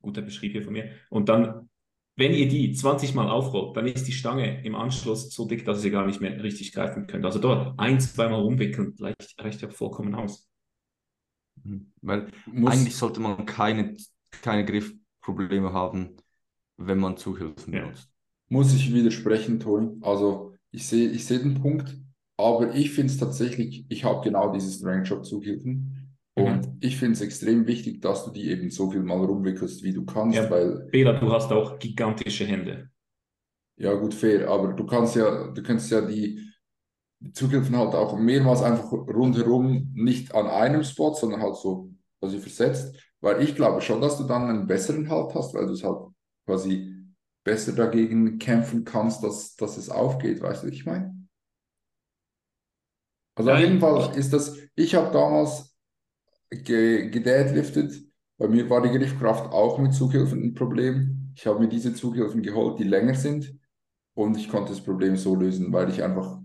guter 0.00 0.22
Beschrieb 0.22 0.52
hier 0.52 0.62
von 0.62 0.72
mir. 0.72 0.90
Und 1.10 1.28
dann, 1.28 1.68
wenn 2.16 2.32
ihr 2.32 2.48
die 2.48 2.72
20 2.72 3.14
Mal 3.14 3.28
aufrollt, 3.28 3.76
dann 3.76 3.86
ist 3.86 4.06
die 4.06 4.12
Stange 4.12 4.64
im 4.64 4.74
Anschluss 4.74 5.30
so 5.30 5.46
dick, 5.46 5.64
dass 5.66 5.78
ihr 5.78 5.82
sie 5.82 5.90
gar 5.90 6.06
nicht 6.06 6.20
mehr 6.20 6.42
richtig 6.42 6.72
greifen 6.72 7.06
könnt. 7.06 7.26
Also 7.26 7.38
dort 7.38 7.78
ein, 7.78 8.00
zweimal 8.00 8.40
rumwickeln 8.40 8.94
reicht, 8.98 9.34
reicht 9.38 9.60
ja 9.60 9.68
vollkommen 9.68 10.14
aus. 10.14 10.48
Mhm. 11.62 11.92
Weil 12.00 12.30
Muss, 12.46 12.72
eigentlich 12.72 12.96
sollte 12.96 13.20
man 13.20 13.44
keine, 13.44 13.96
keine 14.30 14.64
Griffprobleme 14.64 15.72
haben, 15.72 16.16
wenn 16.78 16.98
man 16.98 17.18
Zuhilfen 17.18 17.74
ja. 17.74 17.82
benutzt. 17.82 18.10
Muss 18.48 18.74
ich 18.74 18.94
widersprechen, 18.94 19.60
Toni. 19.60 19.98
Also 20.02 20.54
ich 20.70 20.86
sehe 20.86 21.10
ich 21.10 21.26
seh 21.26 21.38
den 21.38 21.60
Punkt, 21.60 21.98
aber 22.36 22.74
ich 22.74 22.92
finde 22.92 23.12
es 23.12 23.18
tatsächlich, 23.18 23.86
ich 23.88 24.04
habe 24.04 24.22
genau 24.22 24.52
dieses 24.52 24.84
Range-Shop-Zuhilfen. 24.84 26.16
Mhm. 26.36 26.44
Und 26.44 26.68
ich 26.80 26.98
finde 26.98 27.12
es 27.12 27.22
extrem 27.22 27.66
wichtig, 27.66 28.02
dass 28.02 28.24
du 28.24 28.30
die 28.30 28.50
eben 28.50 28.70
so 28.70 28.90
viel 28.90 29.02
mal 29.02 29.24
rumwickelst, 29.24 29.82
wie 29.82 29.92
du 29.92 30.04
kannst. 30.04 30.36
Ja, 30.36 30.50
weil, 30.50 30.88
Bela, 30.90 31.14
du 31.14 31.32
hast 31.32 31.50
auch 31.50 31.78
gigantische 31.78 32.44
Hände. 32.44 32.90
Ja, 33.78 33.94
gut, 33.94 34.14
fair, 34.14 34.48
aber 34.48 34.72
du 34.72 34.86
kannst 34.86 35.16
ja, 35.16 35.48
du 35.48 35.62
kannst 35.62 35.90
ja 35.90 36.00
die, 36.00 36.50
die 37.20 37.32
Zughilfen 37.32 37.76
halt 37.76 37.94
auch 37.94 38.18
mehrmals 38.18 38.62
einfach 38.62 38.90
rundherum, 38.92 39.92
nicht 39.94 40.34
an 40.34 40.46
einem 40.46 40.82
Spot, 40.82 41.14
sondern 41.14 41.42
halt 41.42 41.56
so 41.56 41.90
quasi 42.20 42.38
versetzt. 42.38 42.96
Weil 43.20 43.42
ich 43.42 43.54
glaube 43.54 43.80
schon, 43.80 44.00
dass 44.00 44.18
du 44.18 44.24
dann 44.24 44.48
einen 44.48 44.66
besseren 44.66 45.08
Halt 45.08 45.34
hast, 45.34 45.54
weil 45.54 45.66
du 45.66 45.72
es 45.72 45.82
halt 45.82 45.98
quasi 46.46 46.94
besser 47.44 47.72
dagegen 47.72 48.38
kämpfen 48.38 48.84
kannst, 48.84 49.22
dass, 49.22 49.56
dass 49.56 49.76
es 49.78 49.88
aufgeht. 49.88 50.42
Weißt 50.42 50.62
du, 50.62 50.66
was 50.66 50.74
ich 50.74 50.84
meine? 50.84 51.15
Also 53.36 53.52
auf 53.52 53.60
jeden 53.60 53.80
Fall 53.80 54.16
ist 54.16 54.32
das, 54.32 54.56
ich 54.74 54.94
habe 54.94 55.12
damals 55.12 55.76
ge 56.50 57.10
gedeadliftet, 57.10 57.94
bei 58.38 58.48
mir 58.48 58.68
war 58.68 58.82
die 58.82 58.96
Griffkraft 58.96 59.52
auch 59.52 59.78
mit 59.78 59.94
Zughilfen 59.94 60.42
ein 60.42 60.54
Problem. 60.54 61.32
Ich 61.34 61.46
habe 61.46 61.60
mir 61.60 61.68
diese 61.68 61.94
Zughilfen 61.94 62.42
geholt, 62.42 62.78
die 62.78 62.84
länger 62.84 63.14
sind 63.14 63.54
und 64.14 64.36
ich 64.36 64.48
konnte 64.48 64.72
das 64.72 64.82
Problem 64.82 65.16
so 65.16 65.34
lösen, 65.34 65.72
weil 65.72 65.90
ich 65.90 66.02
einfach 66.02 66.38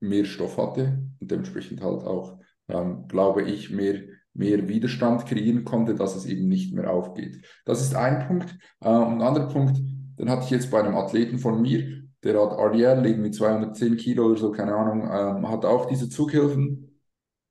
mehr 0.00 0.24
Stoff 0.24 0.56
hatte 0.56 1.02
und 1.20 1.30
dementsprechend 1.30 1.82
halt 1.82 2.04
auch, 2.04 2.38
ähm, 2.68 3.06
glaube 3.08 3.42
ich, 3.42 3.70
mehr, 3.70 4.02
mehr 4.32 4.68
Widerstand 4.68 5.26
kreieren 5.26 5.64
konnte, 5.64 5.94
dass 5.94 6.16
es 6.16 6.26
eben 6.26 6.48
nicht 6.48 6.74
mehr 6.74 6.90
aufgeht. 6.90 7.44
Das 7.64 7.80
ist 7.80 7.94
ein 7.94 8.26
Punkt. 8.26 8.56
Äh, 8.80 8.88
und 8.88 9.14
ein 9.14 9.22
anderer 9.22 9.48
Punkt, 9.48 9.78
den 10.18 10.30
hatte 10.30 10.44
ich 10.44 10.50
jetzt 10.50 10.70
bei 10.70 10.82
einem 10.82 10.96
Athleten 10.96 11.38
von 11.38 11.60
mir, 11.60 12.03
der 12.24 12.40
hat 12.40 12.58
RDL 12.58 13.04
irgendwie 13.06 13.30
210 13.30 13.96
Kilo 13.96 14.26
oder 14.26 14.36
so, 14.36 14.50
keine 14.50 14.74
Ahnung, 14.74 15.02
ähm, 15.02 15.48
hat 15.48 15.64
auch 15.64 15.86
diese 15.86 16.08
Zughilfen, 16.08 17.00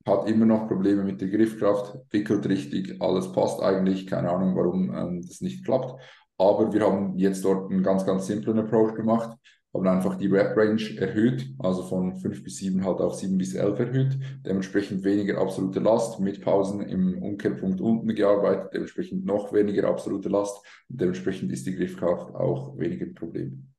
hat 0.06 0.28
immer 0.28 0.46
noch 0.46 0.68
Probleme 0.68 1.04
mit 1.04 1.20
der 1.20 1.28
Griffkraft, 1.28 1.96
wickelt 2.10 2.46
richtig, 2.48 3.00
alles 3.00 3.30
passt 3.32 3.62
eigentlich, 3.62 4.06
keine 4.06 4.30
Ahnung, 4.30 4.56
warum 4.56 4.94
ähm, 4.94 5.22
das 5.26 5.40
nicht 5.40 5.64
klappt. 5.64 6.00
Aber 6.36 6.72
wir 6.72 6.82
haben 6.82 7.16
jetzt 7.16 7.44
dort 7.44 7.70
einen 7.70 7.84
ganz, 7.84 8.04
ganz 8.04 8.26
simplen 8.26 8.58
Approach 8.58 8.94
gemacht, 8.94 9.38
haben 9.72 9.86
einfach 9.86 10.16
die 10.16 10.26
Rep-Range 10.26 10.98
erhöht, 10.98 11.46
also 11.58 11.84
von 11.84 12.16
5 12.16 12.42
bis 12.42 12.56
7 12.58 12.84
halt 12.84 13.00
auf 13.00 13.14
7 13.14 13.38
bis 13.38 13.54
11 13.54 13.78
erhöht, 13.78 14.18
dementsprechend 14.44 15.04
weniger 15.04 15.38
absolute 15.40 15.80
Last, 15.80 16.18
mit 16.20 16.40
Pausen 16.40 16.80
im 16.82 17.22
Umkehrpunkt 17.22 17.80
unten 17.80 18.14
gearbeitet, 18.14 18.70
dementsprechend 18.74 19.24
noch 19.24 19.52
weniger 19.52 19.88
absolute 19.88 20.28
Last, 20.28 20.64
dementsprechend 20.88 21.52
ist 21.52 21.66
die 21.66 21.76
Griffkraft 21.76 22.34
auch 22.34 22.76
weniger 22.76 23.06
Problem. 23.06 23.73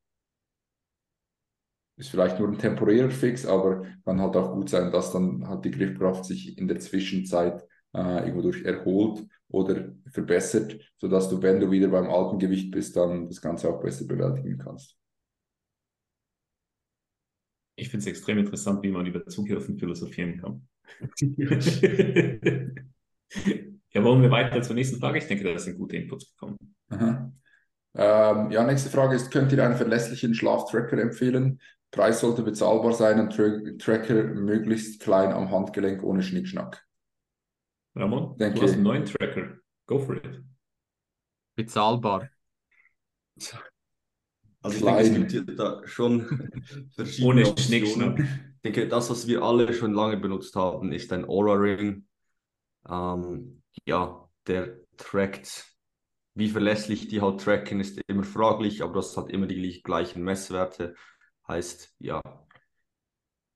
Ist 1.97 2.09
vielleicht 2.09 2.39
nur 2.39 2.49
ein 2.49 2.57
temporärer 2.57 3.09
Fix, 3.09 3.45
aber 3.45 3.85
kann 4.03 4.19
halt 4.19 4.35
auch 4.35 4.53
gut 4.53 4.69
sein, 4.69 4.91
dass 4.91 5.13
dann 5.13 5.47
halt 5.47 5.63
die 5.63 5.71
Griffkraft 5.71 6.25
sich 6.25 6.57
in 6.57 6.67
der 6.67 6.79
Zwischenzeit 6.79 7.63
äh, 7.93 8.19
irgendwo 8.19 8.41
durch 8.41 8.63
erholt 8.63 9.25
oder 9.47 9.93
verbessert, 10.11 10.77
sodass 10.97 11.29
du, 11.29 11.41
wenn 11.41 11.61
du 11.61 11.71
wieder 11.71 11.87
beim 11.87 12.09
alten 12.09 12.37
Gewicht 12.37 12.71
bist, 12.71 12.97
dann 12.97 13.27
das 13.27 13.41
Ganze 13.41 13.69
auch 13.69 13.81
besser 13.81 14.05
bewältigen 14.05 14.57
kannst. 14.57 14.97
Ich 17.77 17.89
finde 17.89 18.03
es 18.03 18.07
extrem 18.07 18.39
interessant, 18.39 18.83
wie 18.83 18.91
man 18.91 19.05
über 19.05 19.25
Zughilfen 19.27 19.77
philosophieren 19.77 20.41
kann. 20.41 20.67
ja, 23.93 24.03
wollen 24.03 24.21
wir 24.21 24.31
weiter 24.31 24.61
zur 24.61 24.75
nächsten 24.75 24.99
Frage? 24.99 25.17
Ich 25.17 25.27
denke, 25.27 25.43
da 25.43 25.57
sind 25.57 25.77
gute 25.77 25.97
Inputs 25.97 26.31
gekommen. 26.31 26.57
Ähm, 27.97 28.51
ja, 28.51 28.63
nächste 28.65 28.89
Frage 28.89 29.15
ist, 29.15 29.31
könnt 29.31 29.51
ihr 29.51 29.63
einen 29.63 29.77
verlässlichen 29.77 30.33
Schlaftracker 30.33 30.97
empfehlen? 30.97 31.59
Preis 31.95 32.19
sollte 32.19 32.43
bezahlbar 32.43 32.91
sein 32.91 33.21
und 33.21 33.33
Tra 33.33 33.57
Tracker 33.79 34.23
möglichst 34.25 35.01
klein 35.01 35.31
am 35.31 35.49
Handgelenk 35.49 36.03
ohne 36.03 36.21
Schnickschnack. 36.21 36.85
Ramon, 37.95 38.37
Denke, 38.37 38.59
du 38.59 38.65
hast 38.65 38.73
einen 38.73 38.83
neuen 38.83 39.05
Tracker. 39.05 39.57
Go 39.85 39.99
for 39.99 40.17
it. 40.17 40.43
Bezahlbar. 41.55 42.29
Also 44.61 44.79
klein. 44.79 45.05
ich 45.05 45.11
denke, 45.13 45.27
es 45.27 45.45
gibt 45.45 45.59
da 45.59 45.81
schon 45.87 46.49
verschiedene 46.95 47.29
Ohne 47.29 47.47
Optionen. 47.47 48.17
Ich 48.55 48.61
denke, 48.61 48.89
das, 48.89 49.09
was 49.09 49.25
wir 49.27 49.41
alle 49.41 49.73
schon 49.73 49.93
lange 49.93 50.17
benutzt 50.17 50.55
haben, 50.57 50.91
ist 50.91 51.13
ein 51.13 51.23
Aura-Ring. 51.23 52.05
Ähm, 52.89 53.61
ja, 53.85 54.27
der 54.47 54.79
trackt, 54.97 55.65
wie 56.33 56.49
verlässlich 56.49 57.07
die 57.07 57.21
halt 57.21 57.39
tracken, 57.39 57.79
ist 57.79 58.01
immer 58.07 58.23
fraglich, 58.23 58.83
aber 58.83 58.95
das 58.95 59.15
hat 59.15 59.29
immer 59.29 59.47
die 59.47 59.81
gleichen 59.81 60.23
Messwerte. 60.23 60.95
Heißt, 61.47 61.95
ja, 61.99 62.21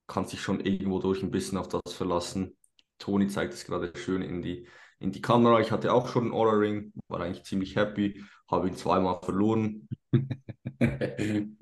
kann 0.06 0.26
sich 0.26 0.40
schon 0.40 0.60
irgendwo 0.60 0.98
durch 0.98 1.22
ein 1.22 1.30
bisschen 1.30 1.56
auf 1.58 1.68
das 1.68 1.92
verlassen. 1.92 2.56
Toni 2.98 3.28
zeigt 3.28 3.54
es 3.54 3.64
gerade 3.64 3.92
schön 3.96 4.22
in 4.22 4.42
die, 4.42 4.66
in 4.98 5.12
die 5.12 5.22
Kamera. 5.22 5.60
Ich 5.60 5.70
hatte 5.70 5.92
auch 5.92 6.08
schon 6.08 6.24
einen 6.24 6.32
Aura 6.32 6.52
Ring, 6.52 6.92
war 7.08 7.20
eigentlich 7.20 7.44
ziemlich 7.44 7.76
happy, 7.76 8.22
habe 8.50 8.68
ihn 8.68 8.76
zweimal 8.76 9.20
verloren. 9.22 9.88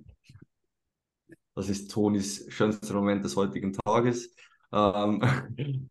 das 1.54 1.68
ist 1.68 1.90
Tonis 1.90 2.46
schönster 2.48 2.94
Moment 2.94 3.24
des 3.24 3.36
heutigen 3.36 3.74
Tages. 3.74 4.34
Ähm, 4.72 5.20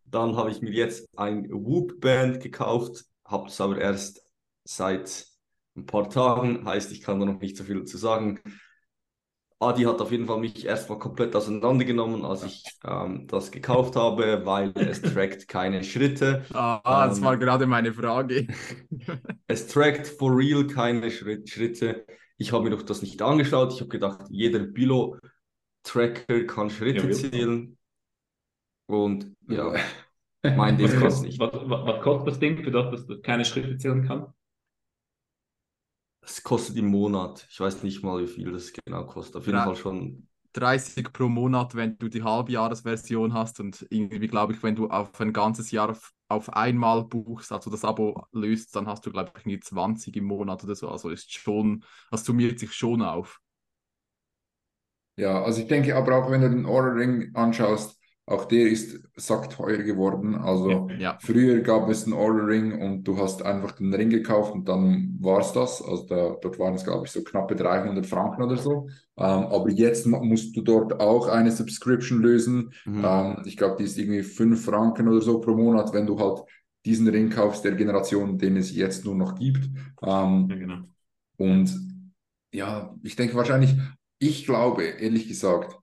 dann 0.04 0.36
habe 0.36 0.50
ich 0.50 0.60
mir 0.60 0.72
jetzt 0.72 1.08
ein 1.16 1.48
Whoop-Band 1.50 2.40
gekauft, 2.42 3.04
habe 3.24 3.48
es 3.48 3.60
aber 3.60 3.78
erst 3.78 4.22
seit 4.64 5.26
ein 5.76 5.86
paar 5.86 6.10
Tagen, 6.10 6.64
heißt, 6.64 6.90
ich 6.92 7.02
kann 7.02 7.20
da 7.20 7.26
noch 7.26 7.40
nicht 7.40 7.56
so 7.56 7.64
viel 7.64 7.78
dazu 7.78 7.98
sagen. 7.98 8.40
Adi 9.60 9.82
hat 9.82 10.00
auf 10.00 10.12
jeden 10.12 10.26
Fall 10.26 10.38
mich 10.38 10.64
erstmal 10.64 11.00
komplett 11.00 11.34
auseinandergenommen, 11.34 12.24
als 12.24 12.44
ich 12.44 12.64
ähm, 12.84 13.26
das 13.26 13.50
gekauft 13.50 13.96
habe, 13.96 14.42
weil 14.44 14.72
es 14.76 15.02
trackt 15.02 15.48
keine 15.48 15.82
Schritte. 15.82 16.44
Ah, 16.52 16.80
ähm, 16.84 17.08
das 17.10 17.20
war 17.22 17.36
gerade 17.36 17.66
meine 17.66 17.92
Frage. 17.92 18.46
es 19.48 19.66
trackt 19.66 20.06
for 20.06 20.36
real 20.36 20.64
keine 20.66 21.10
Schritte. 21.10 22.06
Ich 22.36 22.52
habe 22.52 22.64
mir 22.64 22.70
doch 22.70 22.82
das 22.82 23.02
nicht 23.02 23.20
angeschaut. 23.20 23.72
Ich 23.72 23.80
habe 23.80 23.88
gedacht, 23.88 24.26
jeder 24.30 24.60
Bilo-Tracker 24.60 26.44
kann 26.44 26.70
Schritte 26.70 27.08
ja, 27.08 27.12
zählen. 27.12 27.76
Und 28.86 29.34
ja, 29.48 29.74
mein 30.56 30.78
Ding 30.78 31.00
kostet 31.00 31.26
nicht. 31.26 31.40
Was, 31.40 31.50
was, 31.52 31.86
was, 31.86 32.00
kostet 32.02 32.28
das 32.28 32.38
Ding, 32.38 32.62
für 32.62 32.70
das, 32.70 32.92
dass 32.92 33.06
das 33.08 33.22
keine 33.22 33.44
Schritte 33.44 33.76
zählen 33.76 34.06
kann? 34.06 34.32
Es 36.28 36.42
kostet 36.42 36.76
im 36.76 36.88
Monat. 36.88 37.46
Ich 37.50 37.58
weiß 37.58 37.82
nicht 37.82 38.02
mal, 38.02 38.20
wie 38.22 38.26
viel 38.26 38.52
das 38.52 38.72
genau 38.72 39.04
kostet. 39.04 39.36
Auf 39.36 39.46
jeden 39.46 39.58
Fall 39.58 39.76
schon 39.76 40.28
30 40.52 41.12
pro 41.12 41.28
Monat, 41.28 41.74
wenn 41.74 41.96
du 41.98 42.08
die 42.08 42.22
Halbjahresversion 42.22 43.32
hast 43.32 43.60
und 43.60 43.86
irgendwie 43.90 44.28
glaube 44.28 44.52
ich, 44.52 44.62
wenn 44.62 44.74
du 44.74 44.88
auf 44.88 45.18
ein 45.20 45.32
ganzes 45.32 45.70
Jahr 45.70 45.90
auf, 45.90 46.12
auf, 46.28 46.52
einmal 46.52 47.04
buchst, 47.04 47.50
also 47.52 47.70
das 47.70 47.84
Abo 47.84 48.26
löst, 48.32 48.76
dann 48.76 48.86
hast 48.86 49.06
du 49.06 49.10
glaube 49.10 49.32
ich 49.36 49.46
irgendwie 49.46 49.60
20 49.60 50.16
im 50.16 50.24
Monat 50.24 50.64
oder 50.64 50.74
so. 50.74 50.88
Also 50.88 51.08
ist 51.08 51.32
schon, 51.32 51.84
das 52.10 52.24
summiert 52.24 52.58
sich 52.58 52.74
schon 52.74 53.02
auf. 53.02 53.40
Ja, 55.16 55.42
also 55.42 55.62
ich 55.62 55.68
denke 55.68 55.96
aber 55.96 56.16
auch, 56.16 56.30
wenn 56.30 56.42
du 56.42 56.50
den 56.50 56.66
Aura 56.66 56.92
Ring 56.92 57.34
anschaust, 57.34 57.97
auch 58.28 58.44
der 58.44 58.68
ist 58.68 59.00
sackteuer 59.16 59.78
geworden. 59.78 60.34
Also 60.34 60.88
ja. 60.98 61.16
früher 61.20 61.60
gab 61.60 61.88
es 61.88 62.04
einen 62.04 62.12
Aura 62.12 62.44
Ring 62.44 62.78
und 62.80 63.04
du 63.04 63.16
hast 63.16 63.42
einfach 63.42 63.72
den 63.72 63.92
Ring 63.94 64.10
gekauft 64.10 64.52
und 64.52 64.68
dann 64.68 65.16
war 65.20 65.40
es 65.40 65.52
das. 65.52 65.82
Also 65.82 66.04
da, 66.06 66.36
dort 66.40 66.58
waren 66.58 66.74
es, 66.74 66.84
glaube 66.84 67.06
ich, 67.06 67.12
so 67.12 67.24
knappe 67.24 67.56
300 67.56 68.04
Franken 68.04 68.42
oder 68.42 68.58
so. 68.58 68.88
Ähm, 69.16 69.46
aber 69.46 69.70
jetzt 69.70 70.06
musst 70.06 70.54
du 70.54 70.60
dort 70.60 71.00
auch 71.00 71.28
eine 71.28 71.50
Subscription 71.50 72.20
lösen. 72.20 72.72
Mhm. 72.84 73.02
Ähm, 73.04 73.42
ich 73.46 73.56
glaube, 73.56 73.76
die 73.78 73.84
ist 73.84 73.96
irgendwie 73.96 74.22
5 74.22 74.62
Franken 74.62 75.08
oder 75.08 75.22
so 75.22 75.40
pro 75.40 75.54
Monat, 75.54 75.94
wenn 75.94 76.06
du 76.06 76.18
halt 76.18 76.42
diesen 76.84 77.08
Ring 77.08 77.30
kaufst 77.30 77.64
der 77.64 77.76
Generation, 77.76 78.38
den 78.38 78.56
es 78.56 78.74
jetzt 78.74 79.06
nur 79.06 79.14
noch 79.14 79.36
gibt. 79.36 79.64
Ähm, 80.02 80.48
ja, 80.50 80.56
genau. 80.56 80.78
Und 81.38 81.74
ja, 82.52 82.94
ich 83.02 83.16
denke 83.16 83.36
wahrscheinlich, 83.36 83.74
ich 84.18 84.44
glaube, 84.44 84.82
ehrlich 84.84 85.28
gesagt, 85.28 85.78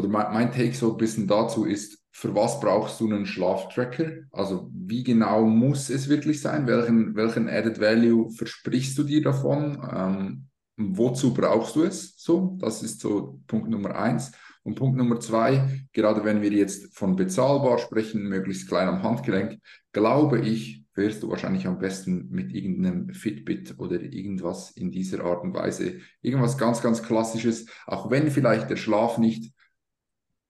oder 0.00 0.08
mein, 0.08 0.32
mein 0.32 0.52
Take 0.52 0.74
so 0.74 0.92
ein 0.92 0.96
bisschen 0.96 1.26
dazu 1.26 1.64
ist, 1.64 1.98
für 2.10 2.34
was 2.34 2.58
brauchst 2.58 3.00
du 3.00 3.06
einen 3.06 3.26
Schlaftracker? 3.26 4.12
Also 4.32 4.70
wie 4.72 5.04
genau 5.04 5.44
muss 5.44 5.90
es 5.90 6.08
wirklich 6.08 6.40
sein? 6.40 6.66
Welchen, 6.66 7.14
welchen 7.14 7.48
Added 7.48 7.80
Value 7.80 8.30
versprichst 8.30 8.98
du 8.98 9.04
dir 9.04 9.22
davon? 9.22 9.78
Ähm, 9.94 10.46
wozu 10.76 11.32
brauchst 11.32 11.76
du 11.76 11.84
es? 11.84 12.14
So, 12.16 12.56
das 12.60 12.82
ist 12.82 13.00
so 13.00 13.40
Punkt 13.46 13.68
Nummer 13.68 13.94
eins. 13.94 14.32
Und 14.62 14.74
Punkt 14.74 14.96
Nummer 14.96 15.20
zwei, 15.20 15.86
gerade 15.92 16.24
wenn 16.24 16.42
wir 16.42 16.50
jetzt 16.50 16.94
von 16.96 17.16
bezahlbar 17.16 17.78
sprechen, 17.78 18.28
möglichst 18.28 18.68
klein 18.68 18.88
am 18.88 19.02
Handgelenk, 19.02 19.58
glaube 19.92 20.40
ich, 20.40 20.84
wärst 20.94 21.22
du 21.22 21.30
wahrscheinlich 21.30 21.66
am 21.66 21.78
besten 21.78 22.28
mit 22.30 22.52
irgendeinem 22.52 23.10
Fitbit 23.10 23.76
oder 23.78 24.00
irgendwas 24.00 24.70
in 24.72 24.90
dieser 24.90 25.24
Art 25.24 25.42
und 25.42 25.54
Weise. 25.54 26.00
Irgendwas 26.20 26.58
ganz, 26.58 26.82
ganz 26.82 27.02
Klassisches, 27.02 27.66
auch 27.86 28.10
wenn 28.10 28.30
vielleicht 28.30 28.68
der 28.68 28.76
Schlaf 28.76 29.16
nicht 29.18 29.52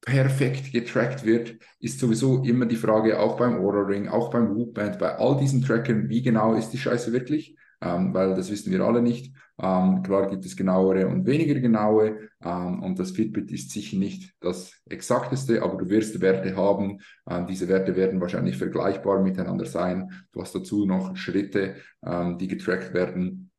perfekt 0.01 0.73
getrackt 0.73 1.25
wird, 1.25 1.57
ist 1.79 2.01
sowieso 2.01 2.43
immer 2.43 2.67
die 2.67 2.77
Frage, 2.77 3.19
auch 3.19 3.37
beim 3.37 3.57
Aura 3.57 3.83
Ring, 3.83 4.09
auch 4.09 4.31
beim 4.31 4.55
Whoop-Band, 4.55 4.99
bei 4.99 5.17
all 5.17 5.37
diesen 5.37 5.63
Trackern, 5.63 6.09
wie 6.09 6.23
genau 6.23 6.55
ist 6.55 6.71
die 6.71 6.79
Scheiße 6.79 7.13
wirklich? 7.13 7.57
Ähm, 7.83 8.13
weil 8.13 8.35
das 8.35 8.51
wissen 8.51 8.71
wir 8.71 8.83
alle 8.83 9.01
nicht. 9.01 9.35
Ähm, 9.59 10.03
klar 10.03 10.29
gibt 10.29 10.45
es 10.45 10.57
genauere 10.57 11.07
und 11.07 11.27
weniger 11.27 11.59
genaue 11.61 12.29
ähm, 12.43 12.83
und 12.83 12.99
das 12.99 13.11
Fitbit 13.11 13.51
ist 13.53 13.71
sicher 13.71 13.97
nicht 13.99 14.35
das 14.41 14.73
exakteste, 14.89 15.63
aber 15.63 15.77
du 15.77 15.89
wirst 15.89 16.21
Werte 16.21 16.57
haben. 16.57 17.01
Ähm, 17.29 17.47
diese 17.47 17.69
Werte 17.69 17.97
werden 17.97 18.21
wahrscheinlich 18.21 18.57
vergleichbar 18.57 19.23
miteinander 19.23 19.67
sein. 19.67 20.11
Du 20.33 20.41
hast 20.41 20.55
dazu 20.55 20.87
noch 20.87 21.17
Schritte, 21.17 21.77
ähm, 22.05 22.39
die 22.39 22.49
getrackt 22.49 22.95
werden 22.95 23.51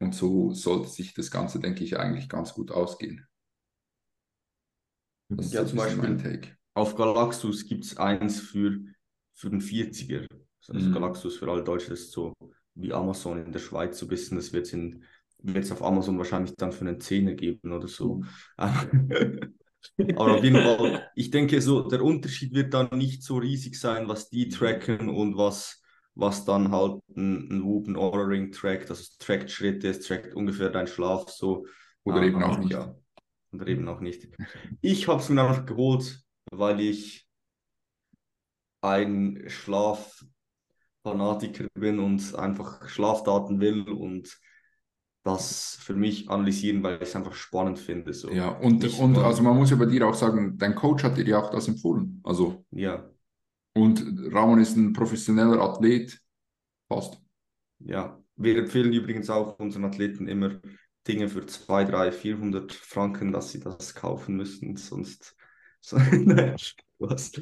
und 0.00 0.14
so 0.14 0.52
sollte 0.52 0.88
sich 0.88 1.14
das 1.14 1.30
Ganze, 1.30 1.60
denke 1.60 1.84
ich, 1.84 1.98
eigentlich 1.98 2.28
ganz 2.28 2.54
gut 2.54 2.70
ausgehen. 2.70 3.27
Das 5.28 5.46
ist 5.46 5.52
ja, 5.52 5.66
zum 5.66 5.78
Beispiel 5.78 6.40
auf 6.74 6.94
Galaxus 6.94 7.66
gibt 7.66 7.84
es 7.84 7.96
eins 7.96 8.40
für, 8.40 8.78
für 9.34 9.50
den 9.50 9.60
40er. 9.60 10.26
Also 10.68 10.88
mhm. 10.88 10.92
Galaxus 10.92 11.36
für 11.36 11.50
alle 11.50 11.64
Deutschen 11.64 11.94
ist 11.94 12.12
so 12.12 12.34
wie 12.74 12.92
Amazon 12.92 13.44
in 13.44 13.52
der 13.52 13.58
Schweiz 13.58 13.98
so 13.98 14.06
ein 14.06 14.10
bisschen. 14.10 14.36
Das 14.36 14.52
wird 14.52 14.66
es 14.66 14.76
wird's 15.40 15.72
auf 15.72 15.82
Amazon 15.82 16.18
wahrscheinlich 16.18 16.54
dann 16.56 16.72
für 16.72 16.82
einen 16.86 17.00
Zehner 17.00 17.34
geben 17.34 17.72
oder 17.72 17.88
so. 17.88 18.22
Mhm. 18.58 19.54
Aber 20.16 20.36
auf 20.36 20.44
jeden 20.44 20.60
Fall, 20.60 21.08
ich 21.14 21.30
denke 21.30 21.60
so, 21.60 21.88
der 21.88 22.02
Unterschied 22.02 22.54
wird 22.54 22.74
dann 22.74 22.88
nicht 22.92 23.22
so 23.22 23.38
riesig 23.38 23.78
sein, 23.78 24.08
was 24.08 24.28
die 24.28 24.48
tracken 24.48 25.08
und 25.08 25.36
was, 25.36 25.82
was 26.14 26.44
dann 26.44 26.70
halt 26.70 27.00
ein, 27.16 27.48
ein 27.50 27.64
Whoop, 27.64 27.86
ein 27.86 27.96
Aura 27.96 28.22
Ring 28.22 28.50
trackt. 28.50 28.90
Also 28.90 29.02
es 29.02 29.18
trackt 29.18 29.50
Schritte, 29.50 29.88
es 29.88 30.00
trackt 30.00 30.34
ungefähr 30.34 30.70
deinen 30.70 30.88
Schlaf 30.88 31.28
so. 31.30 31.66
Oder 32.04 32.18
ähm, 32.18 32.24
eben 32.24 32.42
auch 32.42 32.58
nicht. 32.58 32.72
Ja 32.72 32.94
und 33.52 33.66
eben 33.66 33.88
auch 33.88 34.00
nicht. 34.00 34.28
Ich 34.80 35.08
habe 35.08 35.20
es 35.20 35.28
mir 35.28 35.42
einfach 35.42 35.66
geholt, 35.66 36.20
weil 36.50 36.80
ich 36.80 37.28
ein 38.80 39.44
Schlaffanatiker 39.46 41.66
bin 41.74 41.98
und 41.98 42.34
einfach 42.34 42.88
Schlafdaten 42.88 43.60
will 43.60 43.82
und 43.88 44.38
das 45.24 45.78
für 45.80 45.94
mich 45.94 46.30
analysieren, 46.30 46.82
weil 46.82 46.96
ich 46.96 47.08
es 47.08 47.16
einfach 47.16 47.34
spannend 47.34 47.78
finde. 47.78 48.14
So. 48.14 48.30
Ja, 48.30 48.48
und, 48.48 48.82
und 48.98 49.18
also 49.18 49.42
man 49.42 49.56
muss 49.56 49.70
ja 49.70 49.76
bei 49.76 49.86
dir 49.86 50.06
auch 50.06 50.14
sagen, 50.14 50.56
dein 50.56 50.74
Coach 50.74 51.04
hat 51.04 51.18
dir 51.18 51.26
ja 51.26 51.38
auch 51.38 51.50
das 51.50 51.68
empfohlen. 51.68 52.20
Also. 52.24 52.64
Ja. 52.70 53.10
Und 53.74 54.04
Ramon 54.32 54.60
ist 54.60 54.76
ein 54.76 54.92
professioneller 54.92 55.60
Athlet. 55.60 56.18
Passt. 56.88 57.20
Ja, 57.80 58.18
wir 58.36 58.58
empfehlen 58.58 58.92
übrigens 58.92 59.28
auch 59.28 59.58
unseren 59.58 59.84
Athleten 59.84 60.26
immer 60.26 60.60
Dinge 61.08 61.28
für 61.28 61.46
200, 61.46 61.94
300, 61.94 62.14
400 62.14 62.72
Franken, 62.72 63.32
dass 63.32 63.50
sie 63.50 63.60
das 63.60 63.94
kaufen 63.94 64.36
müssen, 64.36 64.76
sonst. 64.76 65.34
was? 66.98 67.32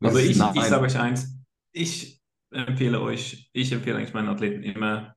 Also 0.00 0.18
ich, 0.18 0.30
ich 0.30 0.36
sage 0.36 0.84
euch 0.84 0.98
eins, 0.98 1.36
ich 1.72 2.20
empfehle 2.50 3.00
euch, 3.00 3.50
ich 3.52 3.72
empfehle 3.72 3.96
eigentlich 3.96 4.14
meinen 4.14 4.28
Athleten 4.28 4.62
immer, 4.62 5.14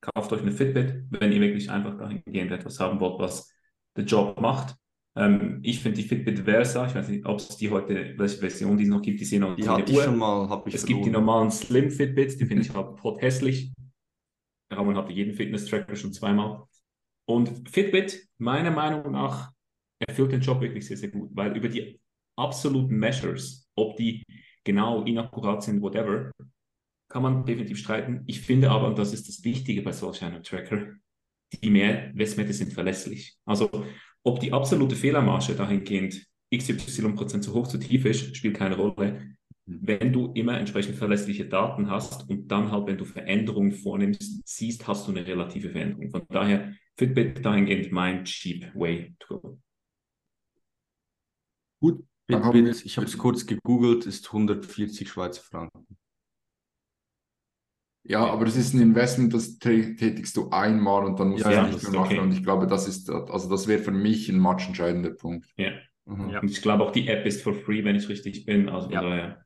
kauft 0.00 0.32
euch 0.32 0.42
eine 0.42 0.52
Fitbit, 0.52 1.04
wenn 1.10 1.32
ihr 1.32 1.40
wirklich 1.40 1.70
einfach 1.70 1.98
dahingehend 1.98 2.52
etwas 2.52 2.80
haben 2.80 3.00
wollt, 3.00 3.20
was 3.20 3.52
den 3.96 4.06
Job 4.06 4.40
macht. 4.40 4.76
Ähm, 5.16 5.60
ich 5.62 5.80
finde 5.80 6.00
die 6.00 6.08
Fitbit 6.08 6.40
Versa, 6.40 6.86
ich 6.86 6.94
weiß 6.94 7.08
nicht, 7.08 7.26
ob 7.26 7.38
es 7.38 7.56
die 7.56 7.70
heute, 7.70 8.14
welche 8.16 8.38
Version 8.38 8.76
die 8.76 8.84
es 8.84 8.90
noch 8.90 9.02
gibt, 9.02 9.20
die 9.20 9.24
sehen 9.24 9.40
noch 9.40 9.56
Die 9.56 9.68
hatte 9.68 9.90
ich 9.90 10.00
schon 10.00 10.16
mal, 10.16 10.48
habe 10.48 10.68
ich 10.68 10.76
Es 10.76 10.82
verloren. 10.82 11.02
gibt 11.02 11.06
die 11.06 11.18
normalen 11.18 11.50
Slim 11.50 11.90
Fitbits, 11.90 12.36
die 12.36 12.46
finde 12.46 12.62
ich 12.62 12.72
halt 12.72 12.96
hässlich. 13.20 13.72
Ramon 14.70 14.96
hatte 14.96 15.12
jeden 15.12 15.34
Fitness-Tracker 15.34 15.96
schon 15.96 16.12
zweimal. 16.12 16.64
Und 17.28 17.68
Fitbit, 17.68 18.26
meiner 18.38 18.70
Meinung 18.70 19.12
nach, 19.12 19.52
erfüllt 19.98 20.32
den 20.32 20.40
Job 20.40 20.62
wirklich 20.62 20.86
sehr, 20.86 20.96
sehr 20.96 21.10
gut, 21.10 21.30
weil 21.34 21.54
über 21.56 21.68
die 21.68 22.00
absoluten 22.36 22.96
Measures, 22.96 23.68
ob 23.74 23.96
die 23.96 24.24
genau 24.64 25.02
inakkurat 25.04 25.62
sind, 25.62 25.82
whatever, 25.82 26.30
kann 27.10 27.22
man 27.22 27.44
definitiv 27.44 27.78
streiten. 27.78 28.22
Ich 28.26 28.40
finde 28.40 28.70
aber, 28.70 28.86
und 28.86 28.98
das 28.98 29.12
ist 29.12 29.28
das 29.28 29.44
Wichtige 29.44 29.82
bei 29.82 29.92
solch 29.92 30.24
einem 30.24 30.42
Tracker, 30.42 30.94
die 31.52 31.70
mehr 31.70 32.12
Messwerte 32.14 32.52
sind 32.54 32.72
verlässlich. 32.72 33.36
Also 33.44 33.70
ob 34.22 34.40
die 34.40 34.52
absolute 34.52 34.96
Fehlermarge 34.96 35.54
dahingehend 35.54 36.26
XY 36.54 37.14
zu 37.40 37.54
hoch, 37.54 37.66
zu 37.66 37.78
tief 37.78 38.06
ist, 38.06 38.36
spielt 38.36 38.56
keine 38.56 38.76
Rolle. 38.76 39.36
Wenn 39.66 40.14
du 40.14 40.32
immer 40.32 40.58
entsprechend 40.58 40.96
verlässliche 40.96 41.46
Daten 41.46 41.90
hast 41.90 42.28
und 42.30 42.48
dann 42.48 42.72
halt, 42.72 42.86
wenn 42.86 42.96
du 42.96 43.04
Veränderungen 43.04 43.72
vornimmst, 43.72 44.40
siehst, 44.48 44.86
hast 44.86 45.06
du 45.06 45.10
eine 45.10 45.26
relative 45.26 45.68
Veränderung. 45.70 46.10
Von 46.10 46.22
daher 46.30 46.72
Fitbit 46.98 47.44
dahingehend 47.44 47.92
mein 47.92 48.24
cheap 48.24 48.74
way 48.74 49.14
to 49.20 49.40
go. 49.40 49.60
Gut, 51.80 52.04
Fitbit, 52.26 52.84
ich 52.84 52.96
habe 52.96 53.06
es 53.06 53.16
kurz 53.16 53.46
gegoogelt, 53.46 54.04
ist 54.04 54.26
140 54.26 55.08
Schweizer 55.08 55.42
Franken. 55.42 55.86
Ja, 58.02 58.26
aber 58.26 58.46
es 58.46 58.56
ist 58.56 58.74
ein 58.74 58.80
Investment, 58.80 59.32
das 59.32 59.58
tätigst 59.58 60.36
du 60.36 60.48
einmal 60.50 61.04
und 61.04 61.20
dann 61.20 61.28
musst 61.28 61.44
ja, 61.44 61.62
du 61.62 61.68
es 61.68 61.74
nicht 61.74 61.92
mehr 61.92 62.00
machen. 62.00 62.16
Okay. 62.16 62.20
Und 62.20 62.32
ich 62.32 62.42
glaube, 62.42 62.66
das 62.66 62.88
ist, 62.88 63.10
also 63.10 63.48
das 63.48 63.68
wäre 63.68 63.82
für 63.82 63.90
mich 63.92 64.28
ein 64.28 64.38
matchentscheidender 64.38 65.10
Punkt. 65.10 65.46
Ja. 65.56 65.72
Mhm. 66.06 66.30
ja. 66.30 66.40
Und 66.40 66.50
ich 66.50 66.62
glaube 66.62 66.84
auch, 66.84 66.90
die 66.90 67.06
App 67.06 67.26
ist 67.26 67.42
for 67.42 67.54
free, 67.54 67.84
wenn 67.84 67.96
ich 67.96 68.08
richtig 68.08 68.44
bin. 68.44 68.68
Also 68.68 68.90
ja. 68.90 69.02
daher. 69.02 69.44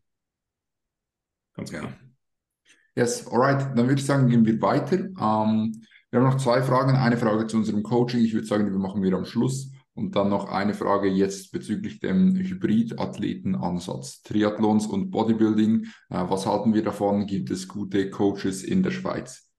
Ganz 1.54 1.70
klar. 1.70 1.82
Ja. 1.82 3.02
Yes, 3.02 3.26
alright. 3.26 3.76
Dann 3.76 3.88
würde 3.88 4.00
ich 4.00 4.06
sagen, 4.06 4.28
gehen 4.28 4.46
wir 4.46 4.60
weiter. 4.62 5.08
Ähm, 5.18 5.82
wir 6.12 6.20
haben 6.20 6.26
noch 6.26 6.36
zwei 6.36 6.62
Fragen. 6.62 6.94
Eine 6.94 7.16
Frage 7.16 7.46
zu 7.46 7.56
unserem 7.56 7.82
Coaching. 7.82 8.20
Ich 8.20 8.34
würde 8.34 8.46
sagen, 8.46 8.70
die 8.70 8.78
machen 8.78 9.02
wir 9.02 9.14
am 9.14 9.24
Schluss. 9.24 9.72
Und 9.94 10.14
dann 10.14 10.28
noch 10.28 10.50
eine 10.50 10.74
Frage 10.74 11.08
jetzt 11.08 11.52
bezüglich 11.52 12.00
dem 12.00 12.36
Hybrid-Athleten-Ansatz. 12.36 14.22
Triathlons 14.22 14.86
und 14.86 15.10
Bodybuilding. 15.10 15.86
Äh, 16.10 16.24
was 16.28 16.44
halten 16.44 16.74
wir 16.74 16.82
davon? 16.82 17.26
Gibt 17.26 17.50
es 17.50 17.66
gute 17.66 18.10
Coaches 18.10 18.62
in 18.62 18.82
der 18.82 18.90
Schweiz? 18.90 19.50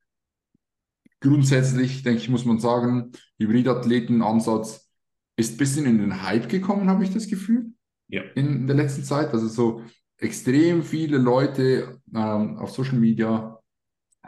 Grundsätzlich, 1.22 2.04
denke 2.04 2.22
ich, 2.22 2.30
muss 2.30 2.46
man 2.46 2.60
sagen, 2.60 3.14
Hybrid-Athleten-Ansatz 3.40 4.88
ist 5.36 5.56
ein 5.56 5.58
bisschen 5.58 5.88
in 5.88 5.98
den 5.98 6.22
Hype 6.22 6.50
gekommen, 6.50 6.88
habe 6.88 7.04
ich 7.04 7.14
das 7.14 7.28
Gefühl. 7.28 7.74
Ja. 8.10 8.22
In 8.36 8.68
der 8.68 8.76
letzten 8.76 9.04
Zeit. 9.04 9.34
Also 9.34 9.48
so 9.48 9.82
extrem 10.18 10.84
viele 10.84 11.18
Leute 11.18 12.00
ähm, 12.14 12.58
auf 12.58 12.70
Social 12.70 13.00
Media, 13.00 13.60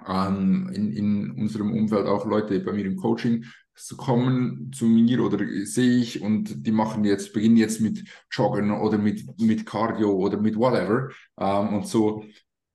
ähm, 0.07 0.69
in, 0.73 0.91
in 0.91 1.31
unserem 1.31 1.73
Umfeld 1.73 2.07
auch 2.07 2.25
Leute 2.25 2.59
bei 2.59 2.73
mir 2.73 2.85
im 2.85 2.97
Coaching 2.97 3.45
so 3.75 3.97
kommen 3.97 4.71
zu 4.71 4.85
mir 4.85 5.21
oder 5.21 5.37
sehe 5.65 5.97
ich 5.97 6.21
und 6.21 6.65
die 6.65 6.71
machen 6.71 7.03
jetzt, 7.03 7.33
beginnen 7.33 7.57
jetzt 7.57 7.81
mit 7.81 8.05
Joggen 8.31 8.71
oder 8.71 8.97
mit, 8.97 9.39
mit 9.39 9.65
Cardio 9.65 10.11
oder 10.13 10.39
mit 10.39 10.55
whatever. 10.55 11.09
Ähm, 11.37 11.73
und 11.75 11.87
so, 11.87 12.23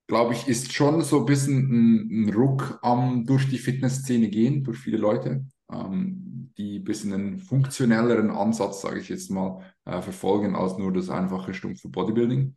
glaube 0.07 0.33
ich, 0.33 0.47
ist 0.47 0.73
schon 0.73 1.01
so 1.01 1.19
ein 1.21 1.25
bisschen 1.25 1.57
ein, 1.57 2.25
ein 2.25 2.33
Ruck 2.33 2.79
am 2.83 3.25
durch 3.25 3.49
die 3.49 3.57
Fitnessszene 3.57 4.29
gehen, 4.29 4.63
durch 4.63 4.77
viele 4.77 4.97
Leute, 4.97 5.45
ähm, 5.71 6.51
die 6.57 6.79
ein 6.79 6.83
bisschen 6.83 7.13
einen 7.13 7.39
funktionelleren 7.39 8.29
Ansatz, 8.29 8.81
sage 8.81 8.99
ich 8.99 9.09
jetzt 9.09 9.31
mal, 9.31 9.63
äh, 9.85 10.01
verfolgen 10.01 10.55
als 10.55 10.77
nur 10.77 10.93
das 10.93 11.09
einfache 11.09 11.53
stumpfe 11.53 11.89
Bodybuilding. 11.89 12.55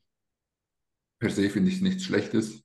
Per 1.18 1.30
se 1.30 1.48
finde 1.48 1.70
ich 1.70 1.80
nichts 1.80 2.04
Schlechtes. 2.04 2.62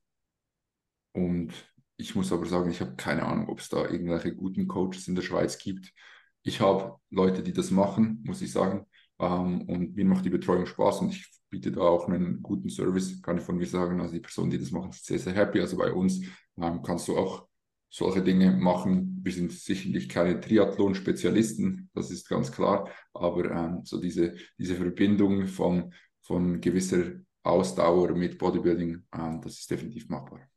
Und 1.13 1.53
ich 1.99 2.15
muss 2.15 2.31
aber 2.31 2.45
sagen, 2.45 2.71
ich 2.71 2.79
habe 2.79 2.95
keine 2.95 3.25
Ahnung, 3.25 3.49
ob 3.49 3.59
es 3.59 3.67
da 3.67 3.87
irgendwelche 3.89 4.33
guten 4.33 4.67
Coaches 4.67 5.07
in 5.09 5.15
der 5.15 5.21
Schweiz 5.21 5.57
gibt. 5.57 5.93
Ich 6.43 6.61
habe 6.61 6.97
Leute, 7.09 7.43
die 7.43 7.51
das 7.51 7.71
machen, 7.71 8.23
muss 8.25 8.41
ich 8.41 8.53
sagen. 8.53 8.85
Ähm, 9.19 9.63
und 9.63 9.95
mir 9.95 10.05
macht 10.05 10.23
die 10.23 10.29
Betreuung 10.29 10.65
Spaß 10.65 11.01
und 11.01 11.09
ich 11.09 11.29
biete 11.49 11.73
da 11.73 11.81
auch 11.81 12.07
einen 12.07 12.41
guten 12.41 12.69
Service, 12.69 13.21
kann 13.21 13.37
ich 13.37 13.43
von 13.43 13.57
mir 13.57 13.67
sagen. 13.67 13.99
Also 13.99 14.13
die 14.13 14.21
Personen, 14.21 14.49
die 14.49 14.57
das 14.57 14.71
machen, 14.71 14.93
sind 14.93 15.03
sehr, 15.03 15.19
sehr 15.19 15.33
happy. 15.33 15.59
Also 15.59 15.75
bei 15.77 15.91
uns 15.91 16.21
ähm, 16.57 16.81
kannst 16.81 17.09
du 17.09 17.17
auch 17.17 17.47
solche 17.89 18.23
Dinge 18.23 18.51
machen. 18.53 19.19
Wir 19.21 19.33
sind 19.33 19.51
sicherlich 19.51 20.07
keine 20.07 20.39
Triathlon-Spezialisten, 20.39 21.89
das 21.93 22.11
ist 22.11 22.29
ganz 22.29 22.49
klar. 22.49 22.89
Aber 23.13 23.51
ähm, 23.51 23.81
so 23.83 23.99
diese, 23.99 24.35
diese 24.57 24.75
Verbindung 24.75 25.47
von, 25.47 25.93
von 26.21 26.61
gewisser 26.61 27.19
Ausdauer 27.43 28.13
mit 28.13 28.37
Bodybuilding, 28.37 29.03
ähm, 29.13 29.41
das 29.41 29.59
ist 29.59 29.69
definitiv 29.69 30.07
machbar. 30.07 30.49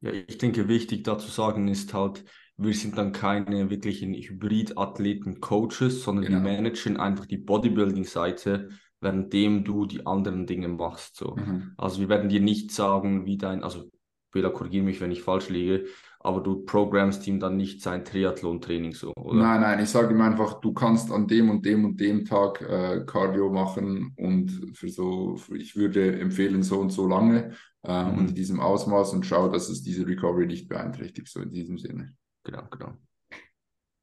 Ja, 0.00 0.12
ich 0.12 0.38
denke, 0.38 0.68
wichtig 0.68 1.04
dazu 1.04 1.28
sagen 1.28 1.68
ist 1.68 1.92
halt, 1.94 2.24
wir 2.56 2.74
sind 2.74 2.98
dann 2.98 3.12
keine 3.12 3.70
wirklichen 3.70 4.14
Hybrid-Athleten-Coaches, 4.14 6.02
sondern 6.02 6.24
genau. 6.24 6.38
wir 6.38 6.52
managen 6.52 6.96
einfach 6.96 7.26
die 7.26 7.38
Bodybuilding-Seite, 7.38 8.70
währenddem 9.00 9.64
du 9.64 9.86
die 9.86 10.06
anderen 10.06 10.46
Dinge 10.46 10.68
machst. 10.68 11.16
So. 11.16 11.36
Mhm. 11.36 11.72
Also 11.76 12.00
wir 12.00 12.08
werden 12.08 12.28
dir 12.28 12.40
nicht 12.40 12.72
sagen, 12.72 13.26
wie 13.26 13.38
dein, 13.38 13.62
also 13.62 13.90
Bela, 14.32 14.50
korrigiere 14.50 14.84
mich, 14.84 15.00
wenn 15.00 15.12
ich 15.12 15.22
falsch 15.22 15.48
liege, 15.48 15.86
aber 16.20 16.40
du 16.40 16.64
programmst 16.64 17.26
ihm 17.26 17.38
dann 17.38 17.56
nicht 17.56 17.80
sein 17.80 18.04
Triathlon-Training 18.04 18.92
so, 18.92 19.12
oder? 19.14 19.38
Nein, 19.38 19.60
nein, 19.60 19.82
ich 19.82 19.88
sage 19.88 20.14
ihm 20.14 20.20
einfach, 20.20 20.60
du 20.60 20.72
kannst 20.72 21.12
an 21.12 21.28
dem 21.28 21.48
und 21.50 21.64
dem 21.64 21.84
und 21.84 22.00
dem 22.00 22.24
Tag 22.24 22.60
äh, 22.62 23.04
Cardio 23.06 23.50
machen 23.50 24.12
und 24.16 24.72
für 24.74 24.88
so, 24.88 25.36
für, 25.36 25.56
ich 25.56 25.76
würde 25.76 26.18
empfehlen, 26.18 26.62
so 26.62 26.80
und 26.80 26.90
so 26.90 27.06
lange 27.06 27.52
äh, 27.82 28.04
mhm. 28.04 28.18
und 28.18 28.28
in 28.30 28.34
diesem 28.34 28.60
Ausmaß 28.60 29.12
und 29.12 29.26
schau, 29.26 29.48
dass 29.48 29.68
es 29.68 29.82
diese 29.82 30.06
Recovery 30.06 30.46
nicht 30.46 30.68
beeinträchtigt, 30.68 31.28
so 31.28 31.40
in 31.40 31.50
diesem 31.50 31.78
Sinne. 31.78 32.14
Genau, 32.44 32.64
genau. 32.70 32.94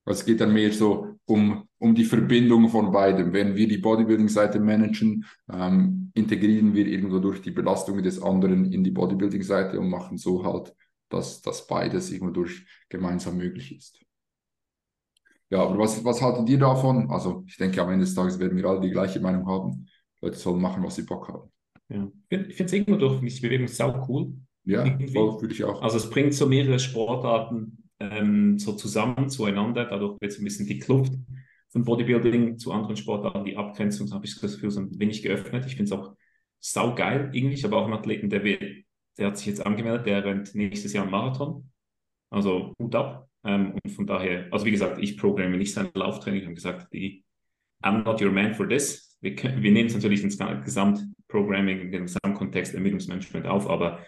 Also 0.05 0.19
es 0.19 0.25
geht 0.25 0.39
dann 0.39 0.53
mehr 0.53 0.71
so 0.71 1.15
um, 1.25 1.67
um 1.79 1.95
die 1.95 2.05
Verbindung 2.05 2.69
von 2.69 2.91
beidem. 2.91 3.33
Wenn 3.33 3.55
wir 3.55 3.67
die 3.67 3.79
Bodybuilding-Seite 3.79 4.59
managen, 4.59 5.25
ähm, 5.51 6.11
integrieren 6.13 6.75
wir 6.75 6.85
irgendwo 6.85 7.17
durch 7.17 7.41
die 7.41 7.51
Belastung 7.51 8.03
des 8.03 8.21
anderen 8.21 8.71
in 8.71 8.83
die 8.83 8.91
Bodybuilding-Seite 8.91 9.79
und 9.79 9.89
machen 9.89 10.17
so 10.17 10.45
halt, 10.45 10.75
dass, 11.09 11.41
dass 11.41 11.67
beides 11.67 12.11
irgendwo 12.11 12.33
durch 12.33 12.65
gemeinsam 12.89 13.37
möglich 13.37 13.75
ist. 13.75 13.99
Ja, 15.49 15.63
aber 15.63 15.77
was, 15.77 16.03
was 16.03 16.21
haltet 16.21 16.49
ihr 16.49 16.57
davon? 16.57 17.09
Also 17.11 17.43
ich 17.47 17.57
denke, 17.57 17.81
am 17.81 17.91
Ende 17.91 18.05
des 18.05 18.15
Tages 18.15 18.39
werden 18.39 18.57
wir 18.57 18.65
alle 18.65 18.81
die 18.81 18.89
gleiche 18.89 19.19
Meinung 19.19 19.47
haben. 19.47 19.87
Leute 20.21 20.37
sollen 20.37 20.61
machen, 20.61 20.83
was 20.83 20.95
sie 20.95 21.03
Bock 21.03 21.27
haben. 21.29 21.51
Ja. 21.89 22.11
Ich 22.29 22.55
finde 22.55 22.65
es 22.65 22.73
irgendwo 22.73 22.97
durch 22.97 23.19
die 23.19 23.41
Bewegung 23.41 23.67
sau 23.67 24.05
cool. 24.09 24.33
Ja, 24.63 24.83
voll, 25.13 25.41
würde 25.41 25.53
ich 25.53 25.63
auch. 25.63 25.81
Also 25.83 25.97
es 25.97 26.09
bringt 26.09 26.33
so 26.33 26.47
mehrere 26.47 26.79
Sportarten 26.79 27.89
ähm, 27.99 28.57
so 28.57 28.73
zusammen, 28.73 29.29
zueinander. 29.29 29.85
Dadurch 29.85 30.19
wird 30.19 30.31
es 30.31 30.39
ein 30.39 30.43
bisschen 30.43 30.65
die 30.65 30.79
Kluft 30.79 31.13
von 31.69 31.83
Bodybuilding 31.83 32.57
zu 32.57 32.71
anderen 32.71 32.95
Sportarten, 32.95 33.45
die 33.45 33.57
Abgrenzung, 33.57 34.11
habe 34.11 34.25
ich 34.25 34.39
das 34.39 34.53
Gefühl, 34.53 34.71
so 34.71 34.79
ein 34.79 34.99
wenig 34.99 35.21
geöffnet. 35.21 35.65
Ich 35.67 35.75
finde 35.75 35.83
es 35.83 35.91
auch 35.91 36.15
saugeil 36.59 37.29
irgendwie. 37.33 37.53
Ich 37.53 37.63
habe 37.63 37.75
auch 37.75 37.85
einen 37.85 37.93
Athleten, 37.93 38.29
der, 38.29 38.43
will, 38.43 38.83
der 39.17 39.27
hat 39.27 39.37
sich 39.37 39.47
jetzt 39.47 39.65
angemeldet, 39.65 40.05
der 40.05 40.23
rennt 40.23 40.55
nächstes 40.55 40.93
Jahr 40.93 41.03
einen 41.03 41.11
Marathon. 41.11 41.69
Also 42.29 42.73
Hut 42.79 42.95
ab. 42.95 43.29
Ähm, 43.43 43.73
und 43.73 43.91
von 43.91 44.07
daher, 44.07 44.47
also 44.51 44.65
wie 44.65 44.71
gesagt, 44.71 44.97
ich 44.99 45.17
programme 45.17 45.57
nicht 45.57 45.73
sein 45.73 45.89
Lauftraining. 45.93 46.41
Ich 46.41 46.45
habe 46.45 46.55
gesagt, 46.55 46.93
die, 46.93 47.23
I'm 47.83 48.03
not 48.03 48.21
your 48.21 48.31
man 48.31 48.53
for 48.53 48.67
this. 48.67 49.17
Wir, 49.21 49.35
wir 49.37 49.71
nehmen 49.71 49.87
es 49.87 49.93
natürlich 49.93 50.23
ins 50.23 50.37
Gesamtprogramming, 50.37 51.79
in 51.79 51.91
den 51.91 52.03
Gesamtkontext 52.03 52.73
Ermüdungsmanagement 52.73 53.47
auf, 53.47 53.69
aber 53.69 53.99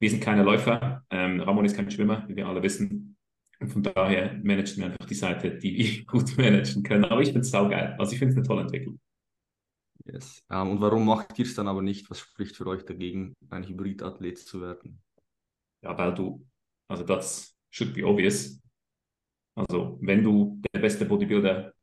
wir 0.00 0.10
sind 0.10 0.22
keine 0.22 0.42
Läufer. 0.42 1.04
Ähm, 1.10 1.40
Ramon 1.40 1.64
ist 1.64 1.76
kein 1.76 1.90
Schwimmer, 1.90 2.24
wie 2.28 2.36
wir 2.36 2.46
alle 2.46 2.62
wissen. 2.62 3.16
Und 3.60 3.68
von 3.68 3.82
daher 3.82 4.34
managen 4.42 4.78
wir 4.78 4.86
einfach 4.86 5.06
die 5.06 5.14
Seite, 5.14 5.58
die 5.58 5.76
wir 5.76 6.04
gut 6.06 6.36
managen 6.36 6.82
können. 6.82 7.04
Aber 7.04 7.20
ich 7.20 7.28
finde 7.28 7.40
es 7.40 7.50
saugeil. 7.50 7.96
Also 7.98 8.12
ich 8.12 8.18
finde 8.18 8.32
es 8.32 8.36
eine 8.36 8.46
tolle 8.46 8.62
Entwicklung. 8.62 8.98
Yes. 10.04 10.42
Um, 10.48 10.56
ähm, 10.56 10.70
und 10.70 10.80
warum 10.80 11.04
macht 11.04 11.38
ihr 11.38 11.44
es 11.44 11.54
dann 11.54 11.68
aber 11.68 11.82
nicht? 11.82 12.10
Was 12.10 12.20
spricht 12.20 12.56
für 12.56 12.66
euch 12.66 12.84
dagegen, 12.84 13.34
ein 13.50 13.66
Hybridathlet 13.66 14.38
zu 14.38 14.60
werden? 14.60 15.02
Ja, 15.82 15.96
weil 15.96 16.14
du, 16.14 16.46
also 16.88 17.04
das 17.04 17.56
should 17.70 17.94
be 17.94 18.06
obvious. 18.06 18.60
Also 19.54 19.98
wenn 20.00 20.22
du 20.22 20.60
der 20.72 20.80
beste 20.80 21.04
Bodybuilder 21.04 21.74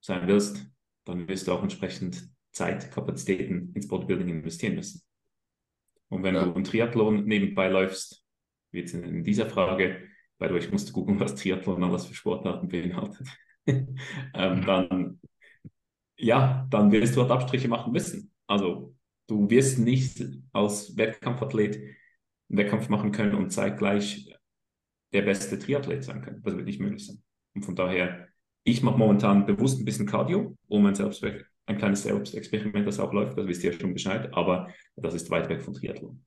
sein 0.00 0.26
willst, 0.26 0.66
dann 1.04 1.26
wirst 1.28 1.46
du 1.46 1.52
auch 1.52 1.62
entsprechend 1.62 2.28
Zeit, 2.52 2.90
Kapazitäten 2.90 3.72
ins 3.74 3.88
Bodybuilding 3.88 4.28
investieren 4.28 4.74
müssen. 4.74 5.02
Und 6.08 6.22
wenn 6.22 6.34
ja. 6.34 6.44
du 6.44 6.54
einen 6.54 6.64
Triathlon 6.64 7.24
nebenbei 7.24 7.68
läufst, 7.68 8.24
wie 8.70 8.80
jetzt 8.80 8.94
in 8.94 9.24
dieser 9.24 9.48
Frage, 9.48 10.08
weil 10.38 10.56
ich 10.56 10.70
musste 10.70 10.92
gucken, 10.92 11.20
was 11.20 11.34
Triathlon 11.34 11.84
alles 11.84 12.06
für 12.06 12.14
Sportarten 12.14 12.68
beinhaltet, 12.68 13.28
ähm, 13.66 13.96
dann, 14.34 15.20
ja, 16.18 16.66
dann 16.70 16.90
wirst 16.92 17.16
du 17.16 17.22
halt 17.22 17.30
Abstriche 17.30 17.68
machen 17.68 17.92
müssen. 17.92 18.32
Also 18.46 18.94
du 19.28 19.48
wirst 19.48 19.78
nicht 19.78 20.22
als 20.52 20.96
Wettkampfathlet 20.96 21.76
einen 21.76 22.58
Wettkampf 22.58 22.88
machen 22.88 23.12
können 23.12 23.34
und 23.34 23.50
zeitgleich 23.50 24.34
der 25.12 25.22
beste 25.22 25.58
Triathlet 25.58 26.04
sein 26.04 26.22
können. 26.22 26.42
Das 26.42 26.56
wird 26.56 26.66
nicht 26.66 26.80
möglich 26.80 27.06
sein. 27.06 27.22
Und 27.54 27.64
von 27.64 27.76
daher, 27.76 28.28
ich 28.64 28.82
mache 28.82 28.98
momentan 28.98 29.46
bewusst 29.46 29.80
ein 29.80 29.84
bisschen 29.84 30.06
Cardio, 30.06 30.56
um 30.66 30.84
ein, 30.86 30.94
Selbst 30.94 31.24
ein 31.24 31.78
kleines 31.78 32.02
Selbstexperiment, 32.02 32.86
das 32.86 33.00
auch 33.00 33.12
läuft, 33.12 33.38
das 33.38 33.46
wisst 33.46 33.64
ihr 33.64 33.72
ja 33.72 33.78
schon 33.78 33.94
Bescheid, 33.94 34.32
aber 34.34 34.72
das 34.96 35.14
ist 35.14 35.30
weit 35.30 35.48
weg 35.48 35.62
von 35.62 35.74
Triathlon. 35.74 36.24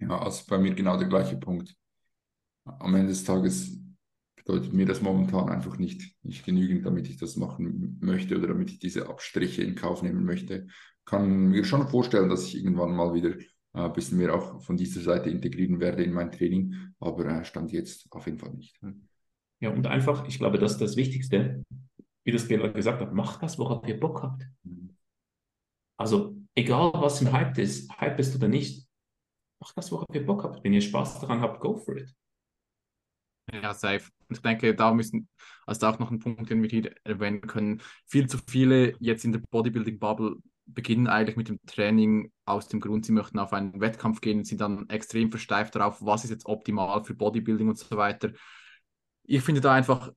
Ja, 0.00 0.20
also 0.20 0.44
bei 0.48 0.58
mir 0.58 0.74
genau 0.74 0.96
der 0.96 1.08
gleiche 1.08 1.36
Punkt 1.36 1.74
am 2.64 2.94
Ende 2.94 3.08
des 3.08 3.24
Tages 3.24 3.80
bedeutet 4.48 4.72
mir 4.72 4.86
das 4.86 5.02
momentan 5.02 5.50
einfach 5.50 5.76
nicht, 5.76 6.16
nicht 6.22 6.44
genügend, 6.44 6.86
damit 6.86 7.06
ich 7.10 7.18
das 7.18 7.36
machen 7.36 7.98
möchte 8.00 8.38
oder 8.38 8.48
damit 8.48 8.70
ich 8.70 8.78
diese 8.78 9.06
Abstriche 9.06 9.62
in 9.62 9.74
Kauf 9.74 10.02
nehmen 10.02 10.24
möchte. 10.24 10.68
Kann 11.04 11.48
mir 11.48 11.64
schon 11.64 11.86
vorstellen, 11.86 12.30
dass 12.30 12.46
ich 12.46 12.56
irgendwann 12.56 12.96
mal 12.96 13.12
wieder 13.12 13.38
äh, 13.38 13.42
ein 13.72 13.92
bisschen 13.92 14.16
mehr 14.16 14.34
auch 14.34 14.62
von 14.62 14.78
dieser 14.78 15.02
Seite 15.02 15.28
integrieren 15.28 15.80
werde 15.80 16.02
in 16.02 16.14
mein 16.14 16.32
Training, 16.32 16.74
aber 16.98 17.26
äh, 17.26 17.44
stand 17.44 17.72
jetzt 17.72 18.10
auf 18.10 18.24
jeden 18.24 18.38
Fall 18.38 18.54
nicht. 18.54 18.80
Ja, 19.60 19.70
und 19.70 19.86
einfach, 19.86 20.26
ich 20.26 20.38
glaube, 20.38 20.58
das 20.58 20.72
ist 20.72 20.80
das 20.80 20.96
Wichtigste, 20.96 21.62
wie 22.24 22.32
das 22.32 22.48
Bela 22.48 22.68
gesagt 22.68 23.02
hat, 23.02 23.12
macht 23.12 23.42
das, 23.42 23.58
worauf 23.58 23.86
ihr 23.86 24.00
Bock 24.00 24.22
habt. 24.22 24.46
Mhm. 24.62 24.96
Also, 25.98 26.36
egal 26.54 26.92
was 26.94 27.20
im 27.20 27.32
Hype 27.32 27.58
ist, 27.58 27.90
Hype 28.00 28.18
ist 28.18 28.34
oder 28.34 28.48
nicht, 28.48 28.88
macht 29.60 29.76
das, 29.76 29.92
worauf 29.92 30.06
ihr 30.14 30.24
Bock 30.24 30.44
habt. 30.44 30.64
Wenn 30.64 30.72
ihr 30.72 30.80
Spaß 30.80 31.20
daran 31.20 31.42
habt, 31.42 31.60
go 31.60 31.76
for 31.76 31.98
it. 31.98 32.14
Ja, 33.52 33.72
safe. 33.72 34.10
Ich 34.28 34.40
denke, 34.42 34.74
da 34.74 34.92
müssen, 34.92 35.28
also 35.66 35.86
auch 35.86 35.98
noch 35.98 36.10
ein 36.10 36.18
Punkt, 36.18 36.50
den 36.50 36.62
wir 36.62 36.68
hier 36.68 36.94
erwähnen 37.04 37.40
können. 37.40 37.80
Viel 38.06 38.28
zu 38.28 38.38
viele 38.46 38.94
jetzt 39.00 39.24
in 39.24 39.32
der 39.32 39.40
Bodybuilding-Bubble 39.50 40.36
beginnen 40.66 41.06
eigentlich 41.06 41.36
mit 41.36 41.48
dem 41.48 41.58
Training 41.64 42.30
aus 42.44 42.68
dem 42.68 42.80
Grund, 42.80 43.06
sie 43.06 43.12
möchten 43.12 43.38
auf 43.38 43.54
einen 43.54 43.80
Wettkampf 43.80 44.20
gehen 44.20 44.38
und 44.38 44.44
sind 44.44 44.60
dann 44.60 44.86
extrem 44.90 45.30
versteift 45.30 45.74
darauf, 45.74 46.04
was 46.04 46.24
ist 46.24 46.30
jetzt 46.30 46.44
optimal 46.44 47.02
für 47.04 47.14
Bodybuilding 47.14 47.68
und 47.68 47.78
so 47.78 47.96
weiter. 47.96 48.32
Ich 49.24 49.42
finde 49.42 49.62
da 49.62 49.72
einfach, 49.72 50.10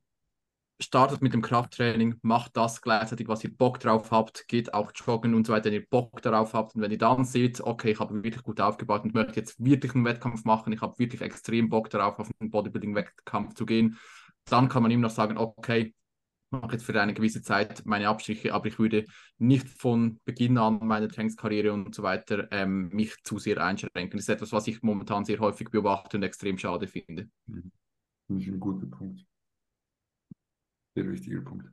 startet 0.82 1.22
mit 1.22 1.34
dem 1.34 1.42
Krafttraining, 1.42 2.16
macht 2.22 2.58
das 2.58 2.82
gleichzeitig, 2.82 3.28
was 3.28 3.44
ihr 3.44 3.56
Bock 3.56 3.80
drauf 3.80 4.12
habt, 4.12 4.48
geht 4.48 4.74
auch 4.74 4.92
joggen 4.94 5.34
und 5.34 5.48
so 5.48 5.54
weiter, 5.54 5.66
wenn 5.66 5.74
ihr 5.74 5.88
Bock 5.88 6.22
darauf 6.22 6.54
habt. 6.54 6.76
Und 6.76 6.82
wenn 6.82 6.92
ihr 6.92 6.98
dann 6.98 7.26
seht, 7.26 7.62
okay, 7.62 7.92
ich 7.92 8.00
habe 8.00 8.24
wirklich 8.24 8.44
gut 8.44 8.60
aufgebaut 8.62 9.04
und 9.04 9.14
möchte 9.14 9.40
jetzt 9.40 9.64
wirklich 9.64 9.96
einen 9.96 10.06
Wettkampf 10.06 10.44
machen, 10.46 10.74
ich 10.74 10.82
habe 10.82 10.98
wirklich 11.00 11.22
extrem 11.22 11.70
Bock 11.70 11.90
darauf, 11.90 12.20
auf 12.20 12.30
einen 12.40 12.52
Bodybuilding-Wettkampf 12.52 13.54
zu 13.54 13.66
gehen, 13.66 13.98
dann 14.46 14.70
kann 14.70 14.84
man 14.84 14.92
ihm 14.92 15.02
noch 15.02 15.12
sagen, 15.12 15.38
okay, 15.38 15.94
mache 16.52 16.74
jetzt 16.74 16.84
für 16.84 17.00
eine 17.00 17.14
gewisse 17.14 17.42
Zeit 17.42 17.86
meine 17.86 18.10
Abstriche, 18.10 18.54
aber 18.54 18.68
ich 18.68 18.78
würde 18.78 19.06
nicht 19.38 19.68
von 19.68 20.20
Beginn 20.26 20.58
an 20.58 20.80
meiner 20.86 21.08
Trainingskarriere 21.08 21.72
und 21.72 21.96
so 21.96 22.04
weiter 22.04 22.50
ähm, 22.52 22.90
mich 22.90 23.16
zu 23.24 23.40
sehr 23.40 23.64
einschränken. 23.64 24.18
Das 24.18 24.24
ist 24.24 24.30
etwas, 24.30 24.52
was 24.52 24.68
ich 24.68 24.82
momentan 24.82 25.24
sehr 25.24 25.40
häufig 25.40 25.70
beobachte 25.70 26.18
und 26.18 26.24
extrem 26.24 26.58
schade 26.58 26.88
finde. 26.88 27.30
Mhm. 27.46 27.72
Finde 28.28 28.44
ich 28.44 28.50
ein 28.50 28.60
guter 28.60 28.88
Punkt. 28.88 29.26
Sehr 30.96 31.10
wichtiger 31.10 31.42
Punkt. 31.42 31.66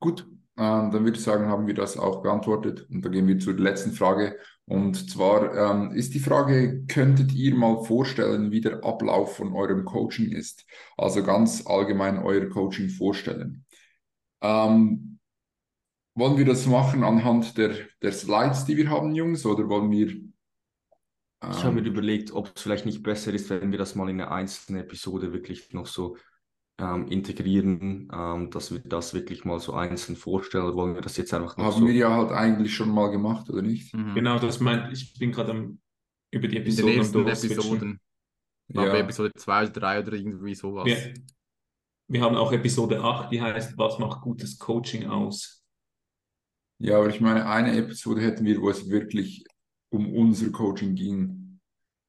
Gut, 0.00 0.26
ähm, 0.58 0.90
dann 0.90 1.04
würde 1.04 1.18
ich 1.18 1.24
sagen, 1.24 1.48
haben 1.48 1.66
wir 1.66 1.74
das 1.74 1.96
auch 1.96 2.22
beantwortet. 2.22 2.88
Und 2.90 3.04
dann 3.04 3.12
gehen 3.12 3.26
wir 3.26 3.38
zur 3.38 3.54
letzten 3.54 3.92
Frage. 3.92 4.38
Und 4.64 5.10
zwar 5.10 5.54
ähm, 5.54 5.92
ist 5.92 6.14
die 6.14 6.20
Frage, 6.20 6.84
könntet 6.86 7.32
ihr 7.32 7.54
mal 7.54 7.84
vorstellen, 7.84 8.50
wie 8.50 8.60
der 8.60 8.84
Ablauf 8.84 9.36
von 9.36 9.52
eurem 9.52 9.84
Coaching 9.84 10.30
ist? 10.30 10.64
Also 10.96 11.22
ganz 11.22 11.66
allgemein 11.66 12.18
euer 12.18 12.48
Coaching 12.48 12.88
vorstellen. 12.88 13.64
Ähm, 14.40 15.18
wollen 16.14 16.38
wir 16.38 16.46
das 16.46 16.66
machen 16.66 17.04
anhand 17.04 17.58
der, 17.58 17.74
der 18.00 18.12
Slides, 18.12 18.64
die 18.64 18.76
wir 18.76 18.88
haben, 18.88 19.14
Jungs, 19.14 19.44
oder 19.44 19.68
wollen 19.68 19.90
wir... 19.90 20.08
ich 20.08 20.30
habe 21.42 21.74
mir 21.74 21.80
ähm, 21.80 21.86
überlegt, 21.86 22.32
ob 22.32 22.52
es 22.54 22.62
vielleicht 22.62 22.86
nicht 22.86 23.02
besser 23.02 23.34
ist, 23.34 23.50
wenn 23.50 23.70
wir 23.70 23.78
das 23.78 23.94
mal 23.94 24.08
in 24.08 24.20
einer 24.20 24.32
einzelnen 24.32 24.80
Episode 24.80 25.32
wirklich 25.34 25.72
noch 25.74 25.86
so 25.86 26.16
ähm, 26.78 27.08
integrieren, 27.08 28.08
ähm, 28.12 28.50
dass 28.50 28.70
wir 28.70 28.80
das 28.80 29.14
wirklich 29.14 29.44
mal 29.44 29.58
so 29.60 29.72
einzeln 29.72 30.16
vorstellen 30.16 30.64
oder 30.64 30.76
wollen 30.76 30.94
wir 30.94 31.00
das 31.00 31.16
jetzt 31.16 31.32
einfach 31.32 31.56
noch 31.56 31.64
Haben 31.64 31.80
so 31.80 31.86
wir 31.86 31.94
ja 31.94 32.14
halt 32.14 32.32
eigentlich 32.32 32.74
schon 32.74 32.90
mal 32.90 33.10
gemacht, 33.10 33.48
oder 33.48 33.62
nicht? 33.62 33.94
Mhm. 33.94 34.14
Genau, 34.14 34.38
das 34.38 34.60
meint, 34.60 34.92
ich 34.92 35.14
bin 35.18 35.32
gerade 35.32 35.76
über 36.30 36.48
die 36.48 36.58
Episoden. 36.58 36.92
In 36.92 37.12
den 37.12 37.24
nächsten 37.24 37.52
Episoden. 37.52 38.00
Ja. 38.68 38.94
Episode 38.96 39.32
2 39.34 39.62
oder 39.62 39.70
3 39.70 40.00
oder 40.00 40.12
irgendwie 40.14 40.54
sowas. 40.54 40.86
Wir, 40.86 41.14
wir 42.08 42.20
haben 42.20 42.36
auch 42.36 42.52
Episode 42.52 43.00
8, 43.00 43.32
die 43.32 43.40
heißt, 43.40 43.78
was 43.78 43.98
macht 43.98 44.20
gutes 44.20 44.58
Coaching 44.58 45.06
aus? 45.06 45.64
Ja, 46.78 46.98
aber 46.98 47.08
ich 47.08 47.20
meine, 47.20 47.46
eine 47.46 47.76
Episode 47.76 48.20
hätten 48.20 48.44
wir, 48.44 48.60
wo 48.60 48.68
es 48.68 48.90
wirklich 48.90 49.44
um 49.88 50.12
unser 50.12 50.50
Coaching 50.50 50.94
ging. 50.94 51.58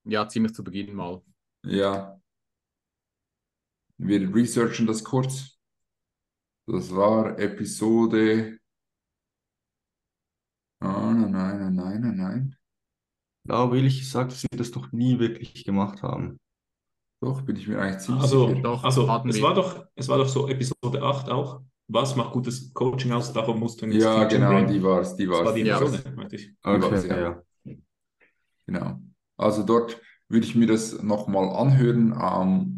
Ja, 0.03 0.27
ziemlich 0.27 0.53
zu 0.53 0.63
Beginn 0.63 0.93
mal. 0.93 1.21
Ja, 1.63 2.16
wir 3.97 4.33
researchen 4.33 4.87
das 4.87 5.03
kurz. 5.03 5.57
Das 6.67 6.93
war 6.93 7.39
Episode. 7.39 8.59
Oh, 10.81 10.87
nein, 10.87 11.31
nein, 11.31 11.75
nein, 11.75 12.01
nein, 12.01 12.15
nein. 12.17 12.55
Ja, 13.47 13.71
will 13.71 13.85
ich 13.85 13.99
gesagt, 13.99 14.31
dass 14.31 14.43
wir 14.43 14.57
das 14.57 14.71
doch 14.71 14.91
nie 14.91 15.19
wirklich 15.19 15.63
gemacht 15.63 16.03
haben. 16.03 16.39
Doch, 17.21 17.41
bin 17.41 17.55
ich 17.55 17.67
mir 17.67 17.79
eigentlich 17.79 17.99
ziemlich 17.99 18.23
also, 18.23 18.49
sicher. 18.49 18.61
Doch, 18.61 18.83
also, 18.83 19.01
es 19.25 19.41
war, 19.41 19.53
doch, 19.53 19.85
es 19.95 20.07
war 20.07 20.17
doch 20.17 20.27
so 20.27 20.47
Episode 20.47 21.01
8 21.01 21.29
auch. 21.29 21.61
Was 21.87 22.15
macht 22.17 22.33
gutes 22.33 22.73
Coaching 22.73 23.13
aus? 23.13 23.31
Darum 23.31 23.59
musst 23.59 23.81
du 23.81 23.87
nicht. 23.87 24.01
Ja, 24.01 24.25
genau, 24.25 24.49
bringen. 24.49 24.67
die 24.67 24.83
war 24.83 24.99
es. 24.99 25.15
Die 25.15 25.27
war's. 25.27 25.39
Das 25.39 25.47
war 25.47 25.53
die 25.53 25.61
ja. 25.61 25.79
Episode, 25.79 26.35
ich. 26.35 26.53
Okay, 26.61 26.81
war's, 26.81 27.05
ja. 27.07 27.19
ja. 27.19 27.43
Genau. 28.65 28.99
Also 29.37 29.63
dort 29.63 30.01
würde 30.27 30.45
ich 30.45 30.55
mir 30.55 30.67
das 30.67 31.01
nochmal 31.01 31.49
anhören. 31.55 32.13
Ähm, 32.21 32.76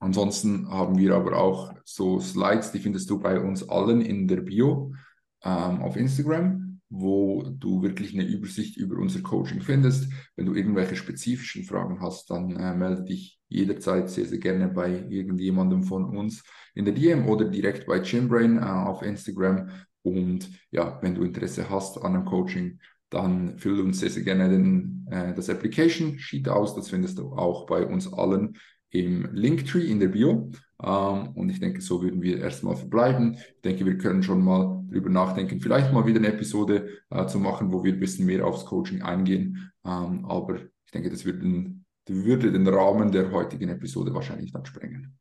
Ansonsten 0.00 0.68
haben 0.68 0.96
wir 0.96 1.14
aber 1.14 1.36
auch 1.36 1.74
so 1.84 2.20
Slides, 2.20 2.72
die 2.72 2.78
findest 2.78 3.10
du 3.10 3.18
bei 3.18 3.40
uns 3.40 3.68
allen 3.68 4.00
in 4.00 4.28
der 4.28 4.42
Bio 4.42 4.94
ähm, 5.42 5.82
auf 5.82 5.96
Instagram, 5.96 6.80
wo 6.88 7.42
du 7.42 7.82
wirklich 7.82 8.14
eine 8.14 8.26
Übersicht 8.26 8.76
über 8.76 8.96
unser 8.98 9.20
Coaching 9.20 9.60
findest. 9.60 10.10
Wenn 10.36 10.46
du 10.46 10.54
irgendwelche 10.54 10.96
spezifischen 10.96 11.64
Fragen 11.64 12.00
hast, 12.00 12.30
dann 12.30 12.56
äh, 12.56 12.74
melde 12.74 13.04
dich 13.04 13.40
jederzeit 13.48 14.08
sehr, 14.08 14.26
sehr 14.26 14.38
gerne 14.38 14.68
bei 14.68 15.04
irgendjemandem 15.08 15.82
von 15.82 16.04
uns 16.16 16.44
in 16.74 16.84
der 16.84 16.94
DM 16.94 17.26
oder 17.26 17.46
direkt 17.46 17.86
bei 17.86 17.98
Gymbrain 17.98 18.58
äh, 18.58 18.60
auf 18.60 19.02
Instagram. 19.02 19.68
Und 20.02 20.48
ja, 20.70 20.98
wenn 21.02 21.14
du 21.14 21.22
Interesse 21.22 21.68
hast 21.68 21.98
an 21.98 22.14
einem 22.14 22.24
Coaching, 22.24 22.78
dann 23.10 23.58
füll 23.58 23.80
uns 23.80 24.00
sehr, 24.00 24.10
sehr 24.10 24.22
gerne 24.22 24.48
den, 24.48 25.06
äh, 25.10 25.34
das 25.34 25.50
Application 25.50 26.18
Sheet 26.18 26.48
aus. 26.48 26.74
Das 26.74 26.88
findest 26.88 27.18
du 27.18 27.32
auch 27.32 27.66
bei 27.66 27.84
uns 27.86 28.12
allen 28.12 28.56
im 28.90 29.28
Linktree 29.34 29.90
in 29.90 30.00
der 30.00 30.08
Bio. 30.08 30.50
Ähm, 30.82 31.28
und 31.34 31.50
ich 31.50 31.60
denke, 31.60 31.80
so 31.80 32.02
würden 32.02 32.22
wir 32.22 32.38
erstmal 32.40 32.76
verbleiben. 32.76 33.34
Ich 33.34 33.62
denke, 33.62 33.84
wir 33.84 33.98
können 33.98 34.22
schon 34.22 34.42
mal 34.42 34.84
drüber 34.90 35.10
nachdenken, 35.10 35.60
vielleicht 35.60 35.92
mal 35.92 36.06
wieder 36.06 36.18
eine 36.18 36.28
Episode 36.28 36.88
äh, 37.10 37.26
zu 37.26 37.38
machen, 37.38 37.72
wo 37.72 37.84
wir 37.84 37.92
ein 37.92 38.00
bisschen 38.00 38.26
mehr 38.26 38.46
aufs 38.46 38.64
Coaching 38.64 39.02
eingehen. 39.02 39.70
Ähm, 39.84 40.24
aber 40.24 40.56
ich 40.56 40.90
denke, 40.92 41.10
das 41.10 41.24
würde 41.24 41.40
den, 41.40 41.84
würde 42.08 42.52
den 42.52 42.66
Rahmen 42.66 43.12
der 43.12 43.30
heutigen 43.32 43.68
Episode 43.68 44.14
wahrscheinlich 44.14 44.52
dann 44.52 44.64
sprengen. 44.64 45.18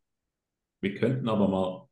Wir 0.80 0.96
könnten 0.96 1.28
aber 1.28 1.48
mal, 1.48 1.88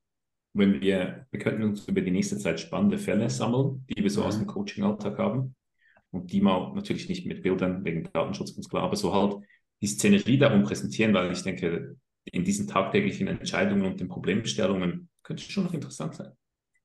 wenn 0.54 0.80
wir, 0.80 1.26
wir 1.32 1.40
könnten 1.40 1.64
uns 1.64 1.88
über 1.88 2.02
die 2.02 2.12
nächste 2.12 2.38
Zeit 2.38 2.60
spannende 2.60 2.98
Fälle 2.98 3.30
sammeln, 3.30 3.86
die 3.90 4.02
wir 4.02 4.10
so 4.10 4.22
mhm. 4.22 4.28
aus 4.28 4.38
dem 4.38 4.48
Coaching-Alltag 4.48 5.18
haben. 5.18 5.56
Und 6.12 6.32
die 6.32 6.40
mal 6.40 6.72
natürlich 6.74 7.10
nicht 7.10 7.26
mit 7.26 7.44
Bildern 7.44 7.84
wegen 7.84 8.08
Datenschutz, 8.14 8.56
ganz 8.56 8.70
klar, 8.70 8.84
aber 8.84 8.96
so 8.96 9.14
halt 9.14 9.44
die 9.82 9.88
Szenerie 9.88 10.38
darum 10.38 10.64
präsentieren, 10.64 11.14
weil 11.14 11.32
ich 11.32 11.44
denke, 11.44 11.98
in 12.26 12.44
diesen 12.44 12.68
tagtäglichen 12.68 13.28
Entscheidungen 13.28 13.86
und 13.86 14.00
den 14.00 14.08
Problemstellungen 14.08 15.10
könnte 15.24 15.44
es 15.44 15.52
schon 15.52 15.66
noch 15.66 15.74
interessant 15.74 16.16
sein. 16.16 16.32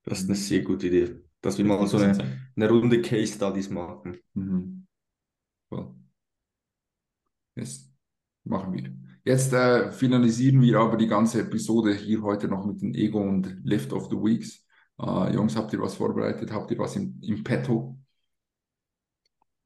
Das 0.04 0.20
ist 0.20 0.28
eine 0.28 0.36
sehr 0.36 0.62
gute 0.62 0.88
Idee, 0.88 1.16
dass 1.40 1.58
wir 1.58 1.64
mal 1.64 1.86
so 1.86 1.98
eine, 1.98 2.40
eine 2.56 2.68
Runde 2.68 3.00
Case 3.02 3.34
Studies 3.34 3.70
machen. 3.70 4.18
Mhm. 4.34 4.86
Cool. 5.70 5.94
Yes. 7.56 7.92
Machen 8.44 8.72
wir. 8.72 8.92
Jetzt 9.24 9.52
äh, 9.52 9.92
finalisieren 9.92 10.62
wir 10.62 10.78
aber 10.78 10.96
die 10.96 11.06
ganze 11.06 11.42
Episode 11.42 11.94
hier 11.94 12.22
heute 12.22 12.48
noch 12.48 12.64
mit 12.64 12.80
dem 12.80 12.94
Ego 12.94 13.20
und 13.20 13.58
Lift 13.64 13.92
of 13.92 14.08
the 14.08 14.16
Weeks. 14.16 14.64
Äh, 14.98 15.34
Jungs, 15.34 15.56
habt 15.56 15.72
ihr 15.72 15.80
was 15.80 15.94
vorbereitet? 15.94 16.50
Habt 16.52 16.70
ihr 16.70 16.78
was 16.78 16.96
im, 16.96 17.18
im 17.22 17.44
Petto? 17.44 17.98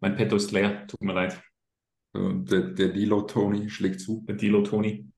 Mein 0.01 0.17
Petto 0.17 0.37
ist 0.37 0.51
leer, 0.51 0.87
tut 0.87 1.01
mir 1.01 1.15
leid. 1.15 1.41
Der, 2.15 2.61
der 2.61 2.89
Dilo 2.89 3.23
Tony 3.23 3.69
schlägt 3.69 4.01
zu. 4.01 4.25
Der 4.29 4.37
Dilo 4.37 4.63
Tony. 4.63 5.09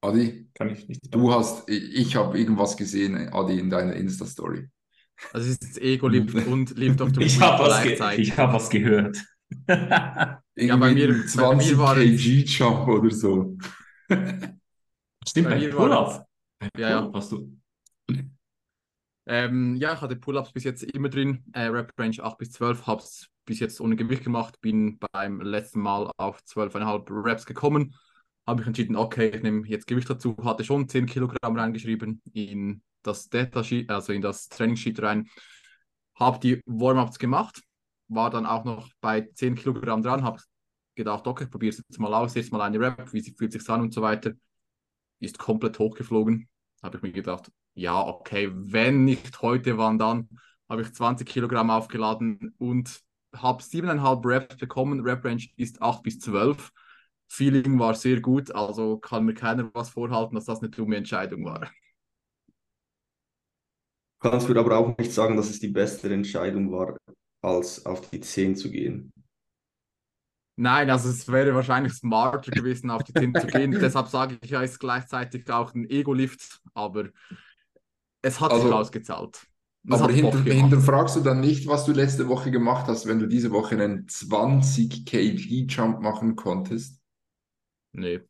Adi, 0.00 0.48
kann 0.54 0.70
ich 0.70 0.88
nicht. 0.88 1.14
Du 1.14 1.32
hast, 1.32 1.68
ich 1.68 2.16
habe 2.16 2.36
irgendwas 2.36 2.76
gesehen, 2.76 3.32
Adi, 3.32 3.60
in 3.60 3.70
deiner 3.70 3.94
Insta-Story. 3.94 4.68
Also 5.32 5.50
es 5.50 5.58
ist 5.58 5.80
Ego 5.80 6.08
liebt 6.08 6.34
und 6.46 6.76
liebt 6.76 7.00
auf 7.00 7.12
dem 7.12 7.22
Ich 7.22 7.40
habe 7.40 7.62
was, 7.64 7.82
ge 7.84 8.30
hab 8.32 8.52
was 8.52 8.68
gehört. 8.68 9.22
ja, 9.68 10.76
bei 10.76 10.92
mir, 10.92 11.26
20 11.26 11.36
bei 11.36 11.54
mir 11.54 11.78
war 11.78 11.94
kg 11.94 12.44
Jump 12.44 12.88
oder 12.88 13.10
so. 13.10 13.56
Stimmt, 15.28 15.48
bei 15.48 15.58
mir 15.58 15.70
Pull-Up. 15.70 16.26
Ja, 16.76 16.90
ja. 16.90 17.10
Hast 17.14 17.32
du. 17.32 17.56
Ähm, 19.26 19.76
ja, 19.76 19.94
ich 19.94 20.00
hatte 20.00 20.16
Pull-Ups 20.16 20.52
bis 20.52 20.64
jetzt 20.64 20.82
immer 20.82 21.08
drin, 21.08 21.44
äh, 21.52 21.66
Rap 21.66 21.92
Range 21.96 22.16
8 22.20 22.38
bis 22.38 22.50
12, 22.50 22.86
habe 22.88 23.02
es 23.02 23.28
bis 23.44 23.60
jetzt 23.60 23.80
ohne 23.80 23.96
Gewicht 23.96 24.24
gemacht, 24.24 24.60
bin 24.60 24.98
beim 25.12 25.40
letzten 25.40 25.80
Mal 25.80 26.10
auf 26.16 26.40
12,5 26.44 27.24
Reps 27.24 27.46
gekommen. 27.46 27.94
Habe 28.46 28.62
ich 28.62 28.66
entschieden, 28.66 28.96
okay, 28.96 29.28
ich 29.28 29.42
nehme 29.42 29.66
jetzt 29.66 29.86
Gewicht 29.86 30.10
dazu, 30.10 30.36
hatte 30.42 30.64
schon 30.64 30.88
10 30.88 31.06
Kilogramm 31.06 31.56
reingeschrieben 31.56 32.20
in 32.32 32.82
das 33.02 33.28
Datasheet, 33.28 33.90
also 33.90 34.12
in 34.12 34.22
das 34.22 34.48
Trainingssheet 34.48 35.00
rein. 35.02 35.28
Habe 36.14 36.38
die 36.40 36.62
Warm-Ups 36.66 37.18
gemacht, 37.18 37.62
war 38.08 38.30
dann 38.30 38.46
auch 38.46 38.64
noch 38.64 38.88
bei 39.00 39.28
10 39.34 39.54
Kilogramm 39.54 40.02
dran, 40.02 40.22
habe 40.22 40.40
gedacht, 40.94 41.26
okay, 41.26 41.44
ich 41.44 41.50
probiere 41.50 41.70
es 41.70 41.78
jetzt 41.78 41.98
mal 41.98 42.12
aus, 42.14 42.34
jetzt 42.34 42.52
mal 42.52 42.60
eine 42.60 42.78
Rep, 42.78 43.12
wie 43.12 43.22
fühlt 43.22 43.52
sich 43.52 43.68
an 43.68 43.80
und 43.80 43.94
so 43.94 44.02
weiter. 44.02 44.32
Ist 45.20 45.38
komplett 45.38 45.78
hochgeflogen. 45.78 46.48
Habe 46.82 46.96
ich 46.96 47.02
mir 47.02 47.12
gedacht, 47.12 47.50
ja, 47.74 48.00
okay, 48.00 48.50
wenn 48.52 49.04
nicht 49.04 49.40
heute, 49.40 49.78
wann 49.78 49.98
dann? 49.98 50.28
Habe 50.68 50.82
ich 50.82 50.92
20 50.92 51.28
Kilogramm 51.28 51.70
aufgeladen 51.70 52.54
und 52.58 53.02
habe 53.34 53.62
7,5 53.62 54.26
Reps 54.26 54.56
bekommen. 54.56 55.00
Rep 55.00 55.24
Range 55.24 55.44
ist 55.56 55.80
8 55.80 56.02
bis 56.02 56.18
12. 56.20 56.72
Feeling 57.28 57.78
war 57.78 57.94
sehr 57.94 58.20
gut, 58.20 58.54
also 58.54 58.98
kann 58.98 59.24
mir 59.24 59.32
keiner 59.32 59.70
was 59.72 59.88
vorhalten, 59.88 60.34
dass 60.34 60.44
das 60.44 60.60
eine 60.60 60.68
dumme 60.68 60.96
Entscheidung 60.96 61.44
war. 61.46 61.70
Kannst 64.20 64.48
du 64.48 64.58
aber 64.58 64.76
auch 64.76 64.96
nicht 64.98 65.12
sagen, 65.12 65.36
dass 65.36 65.48
es 65.48 65.58
die 65.58 65.68
beste 65.68 66.12
Entscheidung 66.12 66.70
war, 66.70 66.96
als 67.42 67.84
auf 67.86 68.08
die 68.10 68.20
10 68.20 68.54
zu 68.54 68.70
gehen. 68.70 69.12
Nein, 70.56 70.90
also 70.90 71.08
es 71.08 71.26
wäre 71.26 71.54
wahrscheinlich 71.54 71.94
smarter 71.94 72.50
gewesen, 72.50 72.90
auf 72.90 73.02
die 73.02 73.14
10 73.14 73.34
zu 73.34 73.46
gehen. 73.46 73.72
Deshalb 73.80 74.08
sage 74.08 74.38
ich, 74.40 74.50
ja, 74.50 74.62
es 74.62 74.72
ist 74.72 74.78
gleichzeitig 74.78 75.50
auch 75.50 75.74
ein 75.74 75.88
Ego-Lift, 75.88 76.60
aber 76.74 77.08
es 78.20 78.40
hat 78.40 78.52
also, 78.52 78.66
sich 78.66 78.72
ausgezahlt. 78.72 79.46
Das 79.84 80.00
Aber 80.00 80.12
hinter, 80.12 80.38
hinterfragst 80.42 81.16
du 81.16 81.20
dann 81.20 81.40
nicht, 81.40 81.66
was 81.66 81.84
du 81.84 81.92
letzte 81.92 82.28
Woche 82.28 82.50
gemacht 82.52 82.86
hast, 82.86 83.06
wenn 83.06 83.18
du 83.18 83.26
diese 83.26 83.50
Woche 83.50 83.74
einen 83.74 84.06
20 84.06 85.04
kg 85.04 85.66
Jump 85.68 86.00
machen 86.02 86.36
konntest? 86.36 87.00
Nee. 87.92 88.20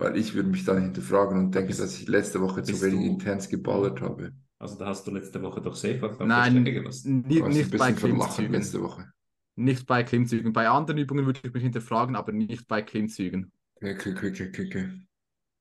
weil 0.00 0.16
ich 0.16 0.32
würde 0.34 0.48
mich 0.48 0.64
dann 0.64 0.80
hinterfragen 0.80 1.36
und 1.38 1.54
denke, 1.54 1.68
Bist- 1.68 1.80
dass 1.80 1.98
ich 2.00 2.06
letzte 2.06 2.40
Woche 2.40 2.62
zu 2.62 2.80
wenig 2.82 3.00
du- 3.00 3.12
intens 3.12 3.48
geballert 3.48 4.00
habe. 4.00 4.32
Also 4.60 4.78
da 4.78 4.86
hast 4.86 5.04
du 5.06 5.10
letzte 5.10 5.42
Woche 5.42 5.60
doch 5.60 5.74
safe 5.74 6.04
auf 6.08 6.18
Nein, 6.20 6.64
gelassen. 6.64 7.22
nicht, 7.26 7.46
nicht 7.48 7.76
bei 7.76 7.92
Klimmzügen. 7.92 8.52
letzte 8.52 8.80
Woche. 8.80 9.12
Nicht 9.56 9.86
bei 9.86 10.04
Klimmzügen. 10.04 10.52
Bei 10.52 10.68
anderen 10.68 10.98
Übungen 10.98 11.26
würde 11.26 11.40
ich 11.42 11.52
mich 11.52 11.64
hinterfragen, 11.64 12.14
aber 12.14 12.30
nicht 12.30 12.68
bei 12.68 12.80
Klimmzügen. 12.82 13.50
Okay, 13.76 14.12
okay, 14.16 14.28
okay, 14.30 14.66
okay. 14.66 14.88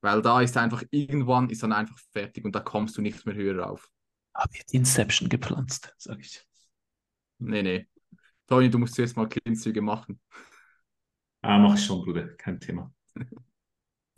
Weil 0.02 0.22
da 0.22 0.42
ist 0.42 0.56
einfach, 0.58 0.84
irgendwann 0.92 1.50
ist 1.50 1.64
dann 1.64 1.74
einfach 1.74 1.98
fertig 2.12 2.46
und 2.46 2.54
da 2.56 2.60
kommst 2.60 2.98
du 2.98 3.02
nicht 3.02 3.26
mehr 3.26 3.36
höher 3.36 3.60
rauf. 3.64 3.90
Hab 4.34 4.56
jetzt 4.56 4.74
Inception 4.74 5.28
gepflanzt, 5.30 5.94
sag 5.98 6.20
ich. 6.20 6.46
Nee, 7.40 7.64
nee. 7.64 7.88
Toni, 8.48 8.70
du 8.70 8.78
musst 8.78 8.96
zuerst 8.96 9.18
mal 9.18 9.28
Klimmzüge 9.28 9.82
machen. 9.82 10.20
Ah, 11.42 11.58
mach 11.58 11.76
ich 11.76 11.86
schon, 11.86 12.04
Bruder, 12.04 12.28
kein 12.36 12.60
Thema. 12.60 12.94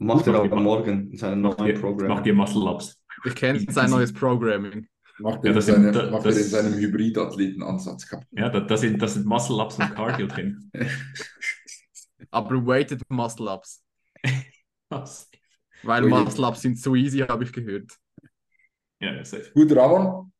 Macht 0.02 0.28
er 0.28 0.34
Mach 0.34 0.40
aber 0.40 0.50
dir- 0.50 0.62
morgen 0.62 1.12
in 1.12 1.18
seinem 1.18 1.42
Mach 1.42 1.58
neuen 1.58 1.76
dir, 1.76 1.82
Programm. 1.82 2.08
mach 2.08 2.22
dir 2.22 2.34
Muscle-Ups. 2.34 3.04
Ich 3.26 3.36
kenne 3.36 3.60
sein 3.70 3.90
neues 3.90 4.14
Programming. 4.14 4.88
Macht 5.18 5.44
Ja, 5.44 5.44
er 5.44 5.50
in, 5.50 5.56
das 5.56 5.66
sind- 5.66 5.76
seine, 5.76 5.92
da- 5.92 6.10
macht 6.12 6.24
in 6.26 6.30
das- 6.32 6.50
seinem 6.52 6.74
Hybridathleten-Ansatz 6.76 8.08
kaputt. 8.08 8.28
Ja, 8.32 8.48
da, 8.50 8.62
da 8.62 8.78
sind, 8.78 9.02
da 9.02 9.08
sind 9.08 9.26
Muscle-Ups 9.26 9.78
und 9.78 9.96
Cardio 9.96 10.28
drin. 10.28 10.72
Aber 12.32 12.66
weighted 12.66 13.02
Muscle-Ups. 13.10 13.84
Was? 14.90 15.30
Weil. 15.84 16.04
Muscle-Ups 16.04 16.62
sind 16.62 16.80
so 16.80 16.96
easy, 16.96 17.20
habe 17.20 17.44
ich 17.44 17.54
gehört. 17.54 17.92
Ja, 19.00 19.24
safe. 19.24 19.52
Gut, 19.54 19.76
Ramon, 19.76 20.32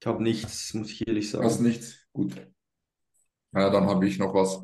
Ich 0.00 0.06
habe 0.06 0.22
nichts, 0.22 0.72
muss 0.74 0.90
ich 0.90 1.06
ehrlich 1.06 1.30
sagen. 1.30 1.44
hast 1.44 1.60
nichts? 1.60 1.98
Gut. 2.12 2.34
Ja, 3.54 3.68
dann 3.70 3.86
habe 3.86 4.06
ich 4.06 4.18
noch 4.18 4.34
was. 4.34 4.62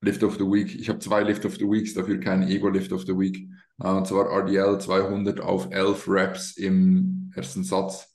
Lift 0.00 0.24
of 0.24 0.34
the 0.34 0.40
Week. 0.44 0.74
Ich 0.74 0.88
habe 0.88 0.98
zwei 0.98 1.22
Lift 1.22 1.44
of 1.44 1.54
the 1.56 1.64
Weeks, 1.64 1.94
dafür 1.94 2.18
kein 2.18 2.42
Ego 2.48 2.68
Lift 2.68 2.92
of 2.92 3.02
the 3.02 3.16
Week. 3.16 3.48
Äh, 3.80 3.88
Und 3.88 4.06
zwar 4.06 4.26
RDL 4.30 4.80
200 4.80 5.40
auf 5.40 5.70
11 5.70 6.08
Reps 6.08 6.56
im 6.56 7.30
ersten 7.36 7.62
Satz. 7.62 8.08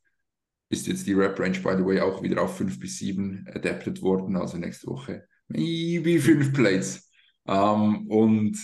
Ist 0.70 0.88
jetzt 0.88 1.08
die 1.08 1.14
Rep-Range, 1.14 1.60
by 1.60 1.78
the 1.78 1.86
way, 1.86 2.02
auch 2.02 2.22
wieder 2.22 2.41
auf 2.41 2.58
5 2.58 2.78
bis 2.80 2.98
7 2.98 3.45
adapted 3.54 4.02
worden. 4.02 4.36
Also 4.36 4.58
nächste 4.58 4.88
Woche 4.88 5.26
maybe 5.48 6.20
5 6.20 6.52
Plates. 6.54 7.10
Ähm, 7.48 8.08
und 8.10 8.58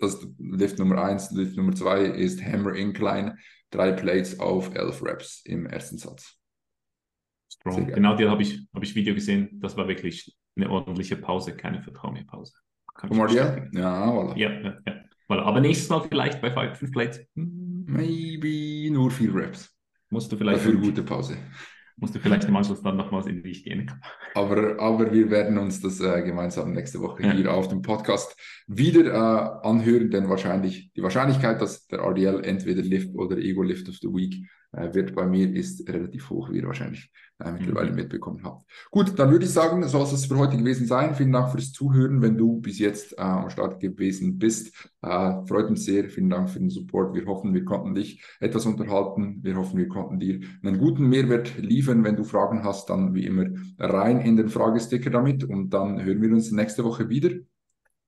das 0.00 0.26
Lift 0.38 0.78
Nummer 0.78 1.02
1, 1.04 1.32
Lift 1.32 1.56
Nummer 1.56 1.74
2 1.74 2.04
ist 2.04 2.42
Hammer 2.44 2.74
Incline. 2.74 3.36
Drei 3.70 3.92
Plates 3.92 4.40
auf 4.40 4.74
11 4.74 5.02
Reps 5.04 5.42
im 5.44 5.66
ersten 5.66 5.98
Satz. 5.98 6.36
Strong. 7.52 7.86
Genau, 7.86 8.16
dir 8.16 8.30
habe 8.30 8.42
ich, 8.42 8.66
hab 8.74 8.82
ich 8.82 8.94
Video 8.94 9.14
gesehen. 9.14 9.60
Das 9.60 9.76
war 9.76 9.86
wirklich 9.86 10.36
eine 10.56 10.70
ordentliche 10.70 11.16
Pause, 11.16 11.54
keine 11.54 11.82
Vertrauenpause. 11.82 12.54
Kann 12.94 13.10
bestätigen. 13.10 13.70
Ja, 13.76 14.10
voilà. 14.10 14.36
Ja, 14.36 14.50
ja, 14.50 14.78
ja. 14.86 14.94
Voilà. 15.28 15.42
Aber 15.42 15.60
nächstes 15.60 15.88
Mal 15.88 16.02
vielleicht 16.02 16.40
bei 16.40 16.50
5 16.50 16.90
Plates. 16.90 17.20
Maybe 17.34 18.90
nur 18.92 19.10
4 19.10 19.34
Reps. 19.34 19.74
Musst 20.10 20.32
du 20.32 20.36
vielleicht, 20.36 20.58
Dafür 20.58 20.80
gute 20.80 21.02
Pause. 21.02 21.36
Musst 22.00 22.14
du 22.14 22.18
vielleicht 22.18 22.44
im 22.44 22.56
Anschluss 22.56 22.82
dann 22.82 22.96
nochmals 22.96 23.26
in 23.26 23.42
dich 23.42 23.62
gehen. 23.64 23.90
Aber, 24.34 24.80
aber 24.80 25.12
wir 25.12 25.30
werden 25.30 25.58
uns 25.58 25.80
das 25.80 26.00
äh, 26.00 26.22
gemeinsam 26.22 26.72
nächste 26.72 27.00
Woche 27.00 27.22
Ja. 27.22 27.32
hier 27.32 27.52
auf 27.52 27.68
dem 27.68 27.82
Podcast 27.82 28.36
wieder 28.66 29.04
äh, 29.06 29.66
anhören, 29.68 30.10
denn 30.10 30.28
wahrscheinlich 30.28 30.90
die 30.94 31.02
Wahrscheinlichkeit, 31.02 31.60
dass 31.60 31.86
der 31.86 32.00
RDL 32.00 32.44
entweder 32.44 32.82
Lift 32.82 33.14
oder 33.14 33.36
Ego 33.36 33.62
Lift 33.62 33.88
of 33.88 33.96
the 34.00 34.08
Week 34.08 34.34
wird 34.72 35.14
bei 35.14 35.26
mir 35.26 35.52
ist 35.52 35.88
relativ 35.88 36.30
hoch, 36.30 36.50
wie 36.50 36.58
ihr 36.58 36.66
wahrscheinlich 36.66 37.10
äh, 37.40 37.50
mittlerweile 37.52 37.90
Mhm. 37.90 37.96
mitbekommen 37.96 38.40
habt. 38.44 38.70
Gut, 38.90 39.18
dann 39.18 39.30
würde 39.30 39.44
ich 39.44 39.50
sagen, 39.50 39.82
soll 39.88 40.02
es 40.02 40.26
für 40.26 40.38
heute 40.38 40.56
gewesen 40.56 40.86
sein. 40.86 41.14
Vielen 41.14 41.32
Dank 41.32 41.50
fürs 41.50 41.72
Zuhören, 41.72 42.22
wenn 42.22 42.36
du 42.36 42.60
bis 42.60 42.78
jetzt 42.78 43.14
äh, 43.14 43.22
am 43.22 43.50
Start 43.50 43.80
gewesen 43.80 44.38
bist. 44.38 44.72
Äh, 45.02 45.32
freut 45.46 45.66
uns 45.68 45.84
sehr. 45.84 46.08
Vielen 46.08 46.30
Dank 46.30 46.50
für 46.50 46.60
den 46.60 46.70
Support. 46.70 47.14
Wir 47.14 47.26
hoffen, 47.26 47.52
wir 47.52 47.64
konnten 47.64 47.94
dich 47.94 48.22
etwas 48.38 48.66
unterhalten. 48.66 49.40
Wir 49.42 49.56
hoffen, 49.56 49.78
wir 49.78 49.88
konnten 49.88 50.20
dir 50.20 50.40
einen 50.62 50.78
guten 50.78 51.08
Mehrwert 51.08 51.58
liefern. 51.58 52.04
Wenn 52.04 52.16
du 52.16 52.24
Fragen 52.24 52.62
hast, 52.62 52.90
dann 52.90 53.14
wie 53.14 53.26
immer 53.26 53.46
rein 53.78 54.20
in 54.20 54.36
den 54.36 54.48
Fragesticker 54.48 55.10
damit 55.10 55.42
und 55.44 55.70
dann 55.70 56.02
hören 56.04 56.22
wir 56.22 56.30
uns 56.32 56.52
nächste 56.52 56.84
Woche 56.84 57.08
wieder. 57.08 57.30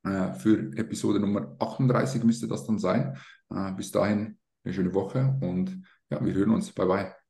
Äh, 0.04 0.32
für 0.34 0.70
Episode 0.76 1.20
Nummer 1.20 1.56
38 1.58 2.22
müsste 2.24 2.46
das 2.46 2.66
dann 2.66 2.78
sein. 2.78 3.16
Äh, 3.50 3.72
bis 3.72 3.90
dahin 3.90 4.38
eine 4.64 4.74
schöne 4.74 4.94
Woche 4.94 5.36
und 5.40 5.82
ja, 6.12 6.24
wir 6.24 6.34
hören 6.34 6.50
uns. 6.50 6.72
Bye 6.72 6.86
bye. 6.86 7.21